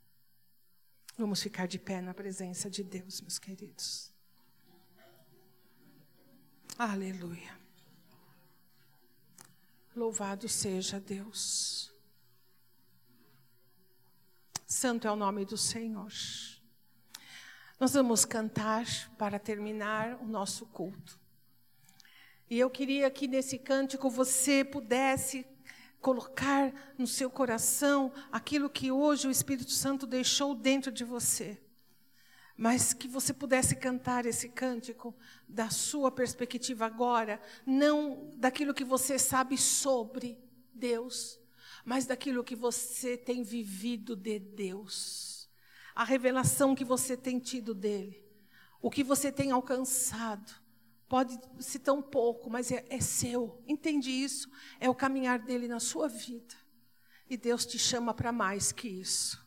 Vamos 1.16 1.42
ficar 1.42 1.66
de 1.66 1.78
pé 1.78 2.03
na 2.03 2.12
presença 2.12 2.68
de 2.68 2.84
Deus, 2.84 3.22
meus 3.22 3.38
queridos. 3.38 4.12
Aleluia. 6.76 7.59
Louvado 9.97 10.47
seja 10.47 11.01
Deus. 11.01 11.90
Santo 14.66 15.09
é 15.09 15.11
o 15.11 15.16
nome 15.16 15.47
do 15.47 15.57
Senhor. 15.57 16.12
Nós 17.80 17.95
vamos 17.95 18.26
cantar 18.26 18.84
para 19.16 19.38
terminar 19.38 20.20
o 20.20 20.26
nosso 20.26 20.66
culto. 20.66 21.23
E 22.51 22.59
eu 22.59 22.68
queria 22.70 23.11
que 23.11 23.26
nesse 23.26 23.59
cântico 23.59 24.11
você 24.11 24.64
pudesse 24.64 25.47
colocar 26.01 26.72
no 26.99 27.07
seu 27.07 27.30
coração 27.30 28.12
aquilo 28.30 28.68
que 28.68 28.92
hoje 28.92 29.26
o 29.26 29.30
Espírito 29.30 29.70
Santo 29.70 30.07
deixou 30.07 30.55
dentro 30.55 30.92
de 30.92 31.05
você 31.05 31.59
mas 32.57 32.92
que 32.92 33.09
você 33.09 33.32
pudesse 33.32 33.74
cantar 33.74 34.26
esse 34.26 34.49
cântico 34.49 35.14
da 35.49 35.70
sua 35.70 36.11
perspectiva 36.11 36.86
agora, 36.86 37.40
não 37.66 38.30
daquilo 38.36 38.74
que 38.74 38.84
você 38.84 39.18
sabe 39.18 39.59
sobre 39.59 40.38
Deus, 40.72 41.40
mas 41.84 42.07
daquilo 42.07 42.45
que 42.45 42.55
você 42.55 43.16
tem 43.16 43.42
vivido 43.42 44.14
de 44.14 44.38
Deus. 44.38 45.51
A 45.95 46.05
revelação 46.05 46.74
que 46.74 46.84
você 46.84 47.16
tem 47.16 47.38
tido 47.38 47.74
dele, 47.74 48.24
o 48.80 48.90
que 48.90 49.03
você 49.03 49.32
tem 49.32 49.51
alcançado. 49.51 50.63
Pode 51.14 51.38
ser 51.60 51.78
tão 51.78 52.02
pouco, 52.02 52.50
mas 52.50 52.72
é, 52.72 52.84
é 52.90 53.00
seu. 53.00 53.62
Entende 53.68 54.10
isso? 54.10 54.50
É 54.80 54.90
o 54.90 54.94
caminhar 54.96 55.38
dele 55.38 55.68
na 55.68 55.78
sua 55.78 56.08
vida. 56.08 56.56
E 57.30 57.36
Deus 57.36 57.64
te 57.64 57.78
chama 57.78 58.12
para 58.12 58.32
mais 58.32 58.72
que 58.72 58.88
isso. 58.88 59.40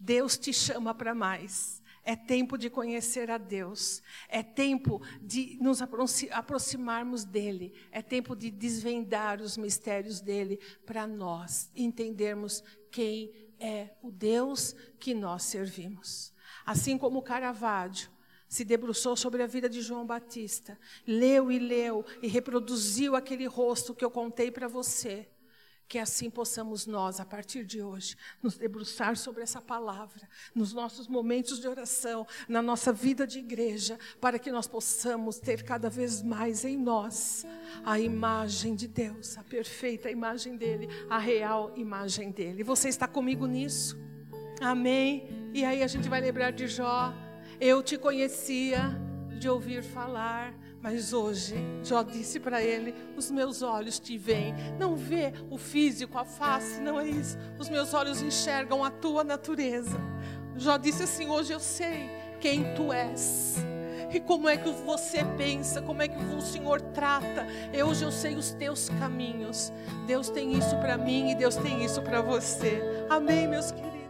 Deus 0.00 0.36
te 0.36 0.52
chama 0.52 0.92
para 0.92 1.14
mais. 1.14 1.80
É 2.02 2.16
tempo 2.16 2.58
de 2.58 2.68
conhecer 2.68 3.30
a 3.30 3.38
Deus. 3.38 4.02
É 4.28 4.42
tempo 4.42 5.00
de 5.20 5.56
nos 5.60 5.80
aproximarmos 5.80 7.24
dele. 7.24 7.72
É 7.92 8.02
tempo 8.02 8.34
de 8.34 8.50
desvendar 8.50 9.40
os 9.40 9.56
mistérios 9.56 10.20
dele 10.20 10.58
para 10.84 11.06
nós 11.06 11.70
entendermos 11.76 12.64
quem 12.90 13.32
é 13.60 13.94
o 14.02 14.10
Deus 14.10 14.74
que 14.98 15.14
nós 15.14 15.44
servimos. 15.44 16.34
Assim 16.66 16.98
como 16.98 17.22
Caravaggio 17.22 18.10
se 18.52 18.66
debruçou 18.66 19.16
sobre 19.16 19.42
a 19.42 19.46
vida 19.46 19.66
de 19.66 19.80
João 19.80 20.04
Batista, 20.04 20.78
leu 21.06 21.50
e 21.50 21.58
leu 21.58 22.04
e 22.20 22.28
reproduziu 22.28 23.16
aquele 23.16 23.46
rosto 23.46 23.94
que 23.94 24.04
eu 24.04 24.10
contei 24.10 24.50
para 24.50 24.68
você. 24.68 25.26
Que 25.88 25.98
assim 25.98 26.28
possamos 26.28 26.86
nós, 26.86 27.18
a 27.18 27.24
partir 27.24 27.64
de 27.64 27.80
hoje, 27.80 28.14
nos 28.42 28.58
debruçar 28.58 29.16
sobre 29.16 29.42
essa 29.42 29.58
palavra, 29.58 30.28
nos 30.54 30.74
nossos 30.74 31.08
momentos 31.08 31.58
de 31.58 31.66
oração, 31.66 32.26
na 32.46 32.60
nossa 32.60 32.92
vida 32.92 33.26
de 33.26 33.38
igreja, 33.38 33.98
para 34.20 34.38
que 34.38 34.52
nós 34.52 34.66
possamos 34.66 35.38
ter 35.38 35.62
cada 35.62 35.88
vez 35.88 36.22
mais 36.22 36.62
em 36.62 36.76
nós 36.76 37.46
a 37.86 37.98
imagem 37.98 38.74
de 38.74 38.86
Deus, 38.86 39.38
a 39.38 39.42
perfeita 39.42 40.10
imagem 40.10 40.58
dEle, 40.58 40.90
a 41.08 41.16
real 41.16 41.72
imagem 41.74 42.30
dEle. 42.30 42.62
Você 42.62 42.90
está 42.90 43.08
comigo 43.08 43.46
nisso? 43.46 43.98
Amém? 44.60 45.50
E 45.54 45.64
aí 45.64 45.82
a 45.82 45.86
gente 45.86 46.06
vai 46.06 46.20
lembrar 46.20 46.50
de 46.50 46.68
Jó. 46.68 47.14
Eu 47.64 47.80
te 47.80 47.96
conhecia 47.96 48.90
de 49.38 49.48
ouvir 49.48 49.84
falar 49.84 50.52
mas 50.82 51.12
hoje, 51.12 51.54
Jó 51.84 52.02
disse 52.02 52.40
para 52.40 52.60
ele: 52.60 52.92
Os 53.16 53.30
meus 53.30 53.62
olhos 53.62 54.00
te 54.00 54.18
veem. 54.18 54.52
Não 54.80 54.96
vê 54.96 55.32
o 55.48 55.56
físico, 55.56 56.18
a 56.18 56.24
face, 56.24 56.80
não 56.80 56.98
é 56.98 57.06
isso. 57.06 57.38
Os 57.56 57.68
meus 57.68 57.94
olhos 57.94 58.20
enxergam 58.20 58.82
a 58.82 58.90
tua 58.90 59.22
natureza. 59.22 59.96
Jó 60.56 60.76
disse 60.76 61.04
assim: 61.04 61.30
Hoje 61.30 61.52
eu 61.52 61.60
sei 61.60 62.10
quem 62.40 62.74
tu 62.74 62.92
és. 62.92 63.58
E 64.12 64.18
como 64.18 64.48
é 64.48 64.56
que 64.56 64.70
você 64.70 65.24
pensa, 65.38 65.80
como 65.80 66.02
é 66.02 66.08
que 66.08 66.22
o 66.34 66.40
Senhor 66.40 66.80
trata. 66.80 67.46
Eu, 67.72 67.86
hoje 67.86 68.04
eu 68.04 68.10
sei 68.10 68.34
os 68.34 68.50
teus 68.50 68.88
caminhos. 68.88 69.72
Deus 70.04 70.28
tem 70.28 70.52
isso 70.52 70.76
para 70.78 70.98
mim 70.98 71.30
e 71.30 71.36
Deus 71.36 71.54
tem 71.54 71.84
isso 71.84 72.02
para 72.02 72.20
você. 72.20 72.82
Amém, 73.08 73.46
meus 73.46 73.70
queridos. 73.70 74.01